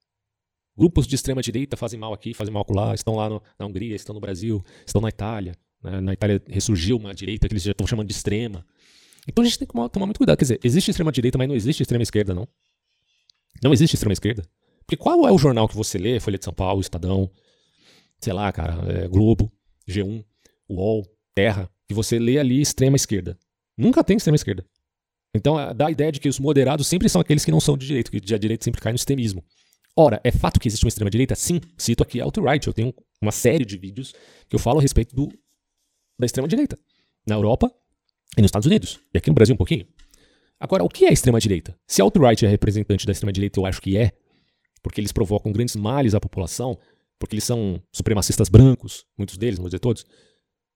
Grupos 0.76 1.06
de 1.06 1.14
extrema-direita 1.14 1.76
fazem 1.76 1.98
mal 1.98 2.12
aqui, 2.12 2.34
fazem 2.34 2.52
mal 2.52 2.64
lá, 2.70 2.94
estão 2.94 3.14
lá 3.14 3.28
no, 3.28 3.42
na 3.58 3.66
Hungria, 3.66 3.94
estão 3.94 4.14
no 4.14 4.20
Brasil, 4.20 4.62
estão 4.86 5.00
na 5.00 5.08
Itália. 5.08 5.54
Né? 5.82 6.00
Na 6.00 6.12
Itália 6.12 6.42
ressurgiu 6.48 6.96
uma 6.96 7.14
direita 7.14 7.46
que 7.46 7.54
eles 7.54 7.62
já 7.62 7.72
estão 7.72 7.86
chamando 7.86 8.08
de 8.08 8.14
extrema. 8.14 8.64
Então 9.28 9.42
a 9.42 9.46
gente 9.46 9.58
tem 9.58 9.68
que 9.68 9.72
tomar 9.72 10.06
muito 10.06 10.18
cuidado. 10.18 10.36
Quer 10.36 10.44
dizer, 10.44 10.60
existe 10.64 10.90
extrema-direita, 10.90 11.38
mas 11.38 11.48
não 11.48 11.54
existe 11.54 11.82
extrema-esquerda, 11.82 12.34
não. 12.34 12.48
Não 13.62 13.72
existe 13.72 13.94
extrema-esquerda. 13.94 14.44
Porque 14.80 14.96
qual 14.96 15.26
é 15.28 15.32
o 15.32 15.38
jornal 15.38 15.68
que 15.68 15.76
você 15.76 15.98
lê? 15.98 16.18
Folha 16.18 16.38
de 16.38 16.44
São 16.44 16.52
Paulo, 16.52 16.80
Estadão, 16.80 17.30
sei 18.18 18.32
lá, 18.32 18.50
cara, 18.50 18.74
é 18.92 19.08
Globo, 19.08 19.52
G1, 19.88 20.24
UOL, 20.68 21.06
Terra, 21.34 21.70
que 21.86 21.94
você 21.94 22.18
lê 22.18 22.38
ali 22.38 22.60
extrema-esquerda. 22.60 23.38
Nunca 23.76 24.02
tem 24.02 24.16
extrema-esquerda. 24.16 24.64
Então 25.34 25.56
dá 25.74 25.86
a 25.86 25.90
ideia 25.90 26.12
de 26.12 26.20
que 26.20 26.28
os 26.28 26.38
moderados 26.38 26.86
sempre 26.86 27.08
são 27.08 27.20
aqueles 27.20 27.44
que 27.44 27.50
não 27.50 27.60
são 27.60 27.76
de 27.76 27.86
direita, 27.86 28.10
que 28.10 28.34
a 28.34 28.38
direita 28.38 28.64
sempre 28.64 28.80
cai 28.80 28.92
no 28.92 28.96
extremismo. 28.96 29.42
Ora, 29.96 30.20
é 30.24 30.30
fato 30.30 30.58
que 30.58 30.68
existe 30.68 30.84
uma 30.84 30.88
extrema-direita? 30.88 31.34
Sim, 31.34 31.60
cito 31.76 32.02
aqui 32.02 32.20
alt-right. 32.20 32.66
Eu 32.66 32.72
tenho 32.72 32.94
uma 33.20 33.32
série 33.32 33.64
de 33.64 33.76
vídeos 33.76 34.14
que 34.48 34.56
eu 34.56 34.58
falo 34.58 34.78
a 34.78 34.82
respeito 34.82 35.14
do, 35.14 35.28
da 36.18 36.26
extrema-direita. 36.26 36.78
Na 37.26 37.34
Europa, 37.34 37.72
e 38.36 38.40
nos 38.40 38.48
Estados 38.48 38.66
Unidos. 38.66 39.00
E 39.12 39.18
aqui 39.18 39.28
no 39.28 39.34
Brasil 39.34 39.54
um 39.54 39.58
pouquinho. 39.58 39.86
Agora, 40.58 40.84
o 40.84 40.88
que 40.88 41.04
é 41.04 41.12
extrema-direita? 41.12 41.76
Se 41.86 42.00
alt-right 42.00 42.44
é 42.44 42.48
representante 42.48 43.04
da 43.04 43.12
extrema-direita, 43.12 43.58
eu 43.58 43.66
acho 43.66 43.80
que 43.80 43.96
é, 43.96 44.12
porque 44.82 45.00
eles 45.00 45.12
provocam 45.12 45.52
grandes 45.52 45.76
males 45.76 46.14
à 46.14 46.20
população, 46.20 46.78
porque 47.18 47.34
eles 47.34 47.44
são 47.44 47.82
supremacistas 47.92 48.48
brancos, 48.48 49.04
muitos 49.16 49.36
deles, 49.36 49.58
não 49.58 49.64
vou 49.64 49.68
dizer 49.68 49.80
todos. 49.80 50.04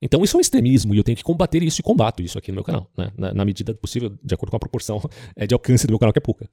Então 0.01 0.23
isso 0.23 0.37
é 0.37 0.39
um 0.39 0.41
extremismo 0.41 0.95
e 0.95 0.99
eu 0.99 1.05
tenho 1.05 1.17
que 1.17 1.25
combater 1.25 1.63
isso 1.63 1.81
e 1.81 1.83
combato 1.83 2.23
isso 2.23 2.39
aqui 2.39 2.51
no 2.51 2.57
meu 2.57 2.65
canal, 2.65 2.91
né? 2.97 3.11
na, 3.17 3.33
na, 3.33 3.45
medida 3.45 3.75
possível, 3.75 4.17
de 4.23 4.35
acordo 4.35 4.51
com 4.51 4.57
a 4.57 4.61
proporção 4.61 5.01
é, 5.35 5.47
de 5.49 5.55
alcance 5.55 5.87
do 5.87 5.91
meu 5.91 5.99
canal, 5.99 6.13
que 6.13 6.19
é 6.19 6.21
pouca. 6.21 6.49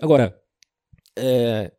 Agora, 0.00 0.38
é, 1.16 1.72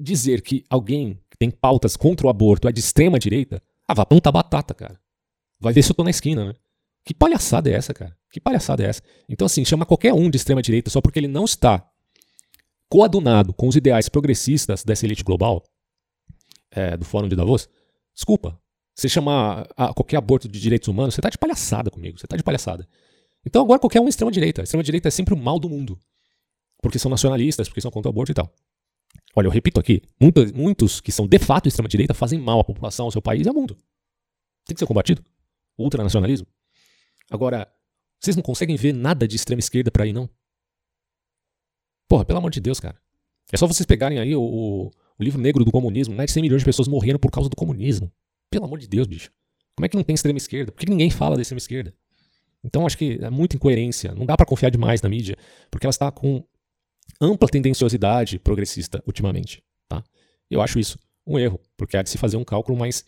dizer 0.00 0.42
que 0.42 0.64
alguém 0.68 1.20
que 1.30 1.38
tem 1.38 1.50
pautas 1.50 1.96
contra 1.96 2.26
o 2.26 2.30
aborto 2.30 2.68
é 2.68 2.72
de 2.72 2.80
extrema 2.80 3.18
direita, 3.18 3.62
ah, 3.86 3.94
vá 3.94 4.04
plantar 4.04 4.32
batata, 4.32 4.74
cara. 4.74 4.98
Vai 5.60 5.72
ver 5.72 5.82
se 5.82 5.90
eu 5.90 5.94
tô 5.94 6.02
na 6.02 6.10
esquina, 6.10 6.46
né? 6.46 6.54
Que 7.04 7.14
palhaçada 7.14 7.70
é 7.70 7.74
essa, 7.74 7.94
cara? 7.94 8.16
Que 8.30 8.40
palhaçada 8.40 8.82
é 8.82 8.88
essa? 8.88 9.02
Então, 9.28 9.46
assim, 9.46 9.64
chama 9.64 9.86
qualquer 9.86 10.12
um 10.12 10.28
de 10.28 10.36
extrema-direita 10.36 10.90
só 10.90 11.00
porque 11.00 11.20
ele 11.20 11.28
não 11.28 11.44
está 11.44 11.88
coadunado 12.88 13.52
com 13.54 13.68
os 13.68 13.76
ideais 13.76 14.08
progressistas 14.08 14.84
dessa 14.84 15.06
elite 15.06 15.22
global, 15.22 15.62
é, 16.70 16.96
do 16.96 17.04
Fórum 17.04 17.28
de 17.28 17.36
Davos. 17.36 17.68
Desculpa. 18.14 18.60
Você 18.96 19.10
chamar 19.10 19.68
a 19.76 19.92
qualquer 19.92 20.16
aborto 20.16 20.48
de 20.48 20.58
direitos 20.58 20.88
humanos, 20.88 21.14
você 21.14 21.20
tá 21.20 21.28
de 21.28 21.36
palhaçada 21.36 21.90
comigo. 21.90 22.18
Você 22.18 22.26
tá 22.26 22.34
de 22.34 22.42
palhaçada. 22.42 22.88
Então, 23.44 23.62
agora 23.62 23.78
qualquer 23.78 24.00
um 24.00 24.06
é 24.06 24.08
extrema-direita. 24.08 24.62
Extrema-direita 24.62 25.08
é 25.08 25.10
sempre 25.10 25.34
o 25.34 25.36
mal 25.36 25.60
do 25.60 25.68
mundo. 25.68 26.00
Porque 26.80 26.98
são 26.98 27.10
nacionalistas, 27.10 27.68
porque 27.68 27.80
são 27.80 27.90
contra 27.90 28.08
o 28.08 28.10
aborto 28.10 28.32
e 28.32 28.34
tal. 28.34 28.50
Olha, 29.34 29.48
eu 29.48 29.50
repito 29.50 29.78
aqui: 29.78 30.02
muitos, 30.18 30.50
muitos 30.52 31.00
que 31.00 31.12
são 31.12 31.28
de 31.28 31.38
fato 31.38 31.68
extrema-direita 31.68 32.14
fazem 32.14 32.40
mal 32.40 32.58
à 32.58 32.64
população, 32.64 33.04
ao 33.04 33.12
seu 33.12 33.20
país 33.20 33.44
e 33.44 33.48
ao 33.48 33.54
mundo. 33.54 33.76
Tem 34.64 34.74
que 34.74 34.78
ser 34.78 34.86
combatido. 34.86 35.22
O 35.76 35.84
ultranacionalismo. 35.84 36.46
Agora, 37.30 37.70
vocês 38.18 38.34
não 38.34 38.42
conseguem 38.42 38.76
ver 38.76 38.94
nada 38.94 39.28
de 39.28 39.36
extrema 39.36 39.60
esquerda 39.60 39.90
para 39.90 40.04
aí, 40.04 40.12
não? 40.12 40.28
Porra, 42.08 42.24
pelo 42.24 42.38
amor 42.38 42.50
de 42.50 42.60
Deus, 42.60 42.80
cara. 42.80 42.98
É 43.52 43.58
só 43.58 43.66
vocês 43.66 43.84
pegarem 43.84 44.18
aí 44.18 44.34
o, 44.34 44.40
o, 44.40 44.86
o 44.86 45.22
livro 45.22 45.40
negro 45.40 45.64
do 45.64 45.70
comunismo, 45.70 46.14
mais 46.14 46.28
de 46.28 46.32
100 46.32 46.42
milhões 46.42 46.62
de 46.62 46.64
pessoas 46.64 46.88
morreram 46.88 47.18
por 47.18 47.30
causa 47.30 47.50
do 47.50 47.56
comunismo. 47.56 48.10
Pelo 48.50 48.64
amor 48.64 48.78
de 48.78 48.88
Deus, 48.88 49.06
bicho. 49.06 49.30
Como 49.74 49.84
é 49.84 49.88
que 49.88 49.96
não 49.96 50.02
tem 50.02 50.14
extrema 50.14 50.38
esquerda? 50.38 50.72
Por 50.72 50.80
que 50.80 50.90
ninguém 50.90 51.10
fala 51.10 51.36
da 51.36 51.42
extrema 51.42 51.58
esquerda? 51.58 51.94
Então 52.64 52.86
acho 52.86 52.96
que 52.96 53.18
é 53.20 53.30
muita 53.30 53.56
incoerência. 53.56 54.14
Não 54.14 54.26
dá 54.26 54.36
para 54.36 54.46
confiar 54.46 54.70
demais 54.70 55.02
na 55.02 55.08
mídia, 55.08 55.36
porque 55.70 55.86
ela 55.86 55.90
está 55.90 56.10
com 56.10 56.42
ampla 57.20 57.48
tendenciosidade 57.48 58.38
progressista 58.38 59.02
ultimamente. 59.06 59.62
Tá? 59.88 60.02
Eu 60.50 60.60
acho 60.60 60.78
isso 60.78 60.98
um 61.26 61.38
erro, 61.38 61.60
porque 61.76 61.96
há 61.96 62.02
de 62.02 62.10
se 62.10 62.18
fazer 62.18 62.36
um 62.36 62.44
cálculo 62.44 62.78
mais 62.78 63.04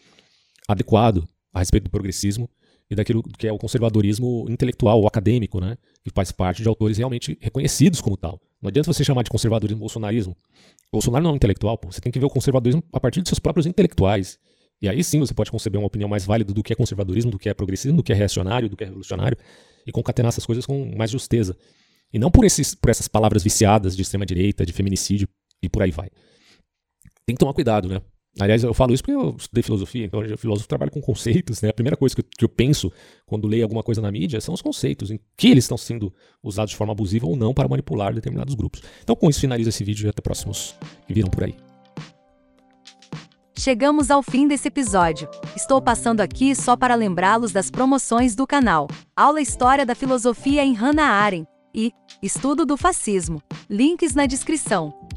adequado 0.66 1.26
a 1.52 1.60
respeito 1.60 1.84
do 1.84 1.90
progressismo 1.90 2.48
e 2.90 2.94
daquilo 2.94 3.22
que 3.22 3.46
é 3.46 3.52
o 3.52 3.58
conservadorismo 3.58 4.46
intelectual 4.48 5.00
ou 5.00 5.06
acadêmico, 5.06 5.60
né? 5.60 5.76
Que 6.02 6.10
faz 6.10 6.32
parte 6.32 6.62
de 6.62 6.68
autores 6.68 6.96
realmente 6.96 7.36
reconhecidos 7.40 8.00
como 8.00 8.16
tal. 8.16 8.40
Não 8.60 8.68
adianta 8.68 8.92
você 8.92 9.04
chamar 9.04 9.22
de 9.22 9.30
conservadorismo 9.30 9.78
bolsonarismo. 9.78 10.36
Bolsonaro 10.90 11.22
não 11.22 11.30
é 11.30 11.32
um 11.34 11.36
intelectual, 11.36 11.76
pô. 11.76 11.92
Você 11.92 12.00
tem 12.00 12.10
que 12.10 12.18
ver 12.18 12.26
o 12.26 12.30
conservadorismo 12.30 12.82
a 12.92 12.98
partir 12.98 13.20
dos 13.20 13.28
seus 13.28 13.38
próprios 13.38 13.66
intelectuais. 13.66 14.38
E 14.80 14.88
aí 14.88 15.02
sim 15.02 15.18
você 15.18 15.34
pode 15.34 15.50
conceber 15.50 15.80
uma 15.80 15.86
opinião 15.86 16.08
mais 16.08 16.24
válida 16.24 16.52
do 16.52 16.62
que 16.62 16.72
é 16.72 16.76
conservadorismo, 16.76 17.30
do 17.30 17.38
que 17.38 17.48
é 17.48 17.54
progressismo, 17.54 17.96
do 17.96 18.02
que 18.02 18.12
é 18.12 18.14
reacionário, 18.14 18.68
do 18.68 18.76
que 18.76 18.84
é 18.84 18.86
revolucionário, 18.86 19.36
e 19.86 19.92
concatenar 19.92 20.28
essas 20.28 20.46
coisas 20.46 20.64
com 20.64 20.94
mais 20.96 21.10
justeza. 21.10 21.56
E 22.12 22.18
não 22.18 22.30
por, 22.30 22.44
esses, 22.44 22.74
por 22.74 22.90
essas 22.90 23.08
palavras 23.08 23.42
viciadas 23.42 23.96
de 23.96 24.02
extrema-direita, 24.02 24.64
de 24.64 24.72
feminicídio 24.72 25.28
e 25.62 25.68
por 25.68 25.82
aí 25.82 25.90
vai. 25.90 26.08
Tem 27.26 27.34
que 27.34 27.40
tomar 27.40 27.52
cuidado, 27.52 27.88
né? 27.88 28.00
Aliás, 28.40 28.62
eu 28.62 28.72
falo 28.72 28.94
isso 28.94 29.02
porque 29.02 29.16
eu 29.16 29.34
estudei 29.36 29.62
filosofia, 29.62 30.04
então 30.04 30.20
o 30.20 30.38
filósofo 30.38 30.68
trabalha 30.68 30.90
com 30.90 31.00
conceitos, 31.00 31.60
né? 31.60 31.70
A 31.70 31.72
primeira 31.72 31.96
coisa 31.96 32.14
que 32.14 32.44
eu 32.44 32.48
penso 32.48 32.92
quando 33.26 33.48
leio 33.48 33.64
alguma 33.64 33.82
coisa 33.82 34.00
na 34.00 34.12
mídia 34.12 34.40
são 34.40 34.54
os 34.54 34.62
conceitos, 34.62 35.10
em 35.10 35.18
que 35.36 35.48
eles 35.48 35.64
estão 35.64 35.76
sendo 35.76 36.12
usados 36.42 36.70
de 36.70 36.76
forma 36.76 36.92
abusiva 36.92 37.26
ou 37.26 37.36
não 37.36 37.52
para 37.52 37.68
manipular 37.68 38.14
determinados 38.14 38.54
grupos. 38.54 38.82
Então, 39.02 39.16
com 39.16 39.28
isso, 39.28 39.40
finalizo 39.40 39.68
esse 39.68 39.82
vídeo 39.82 40.06
e 40.06 40.08
até 40.08 40.22
próximos 40.22 40.74
que 41.06 41.12
viram 41.12 41.28
por 41.28 41.42
aí. 41.42 41.67
Chegamos 43.58 44.08
ao 44.08 44.22
fim 44.22 44.46
desse 44.46 44.68
episódio. 44.68 45.28
Estou 45.56 45.82
passando 45.82 46.20
aqui 46.20 46.54
só 46.54 46.76
para 46.76 46.94
lembrá-los 46.94 47.50
das 47.50 47.72
promoções 47.72 48.36
do 48.36 48.46
canal. 48.46 48.86
Aula 49.16 49.40
História 49.40 49.84
da 49.84 49.96
Filosofia 49.96 50.64
em 50.64 50.74
Hannah 50.74 51.10
Arendt 51.10 51.48
e 51.74 51.92
Estudo 52.22 52.64
do 52.64 52.76
Fascismo. 52.76 53.42
Links 53.68 54.14
na 54.14 54.26
descrição. 54.26 55.07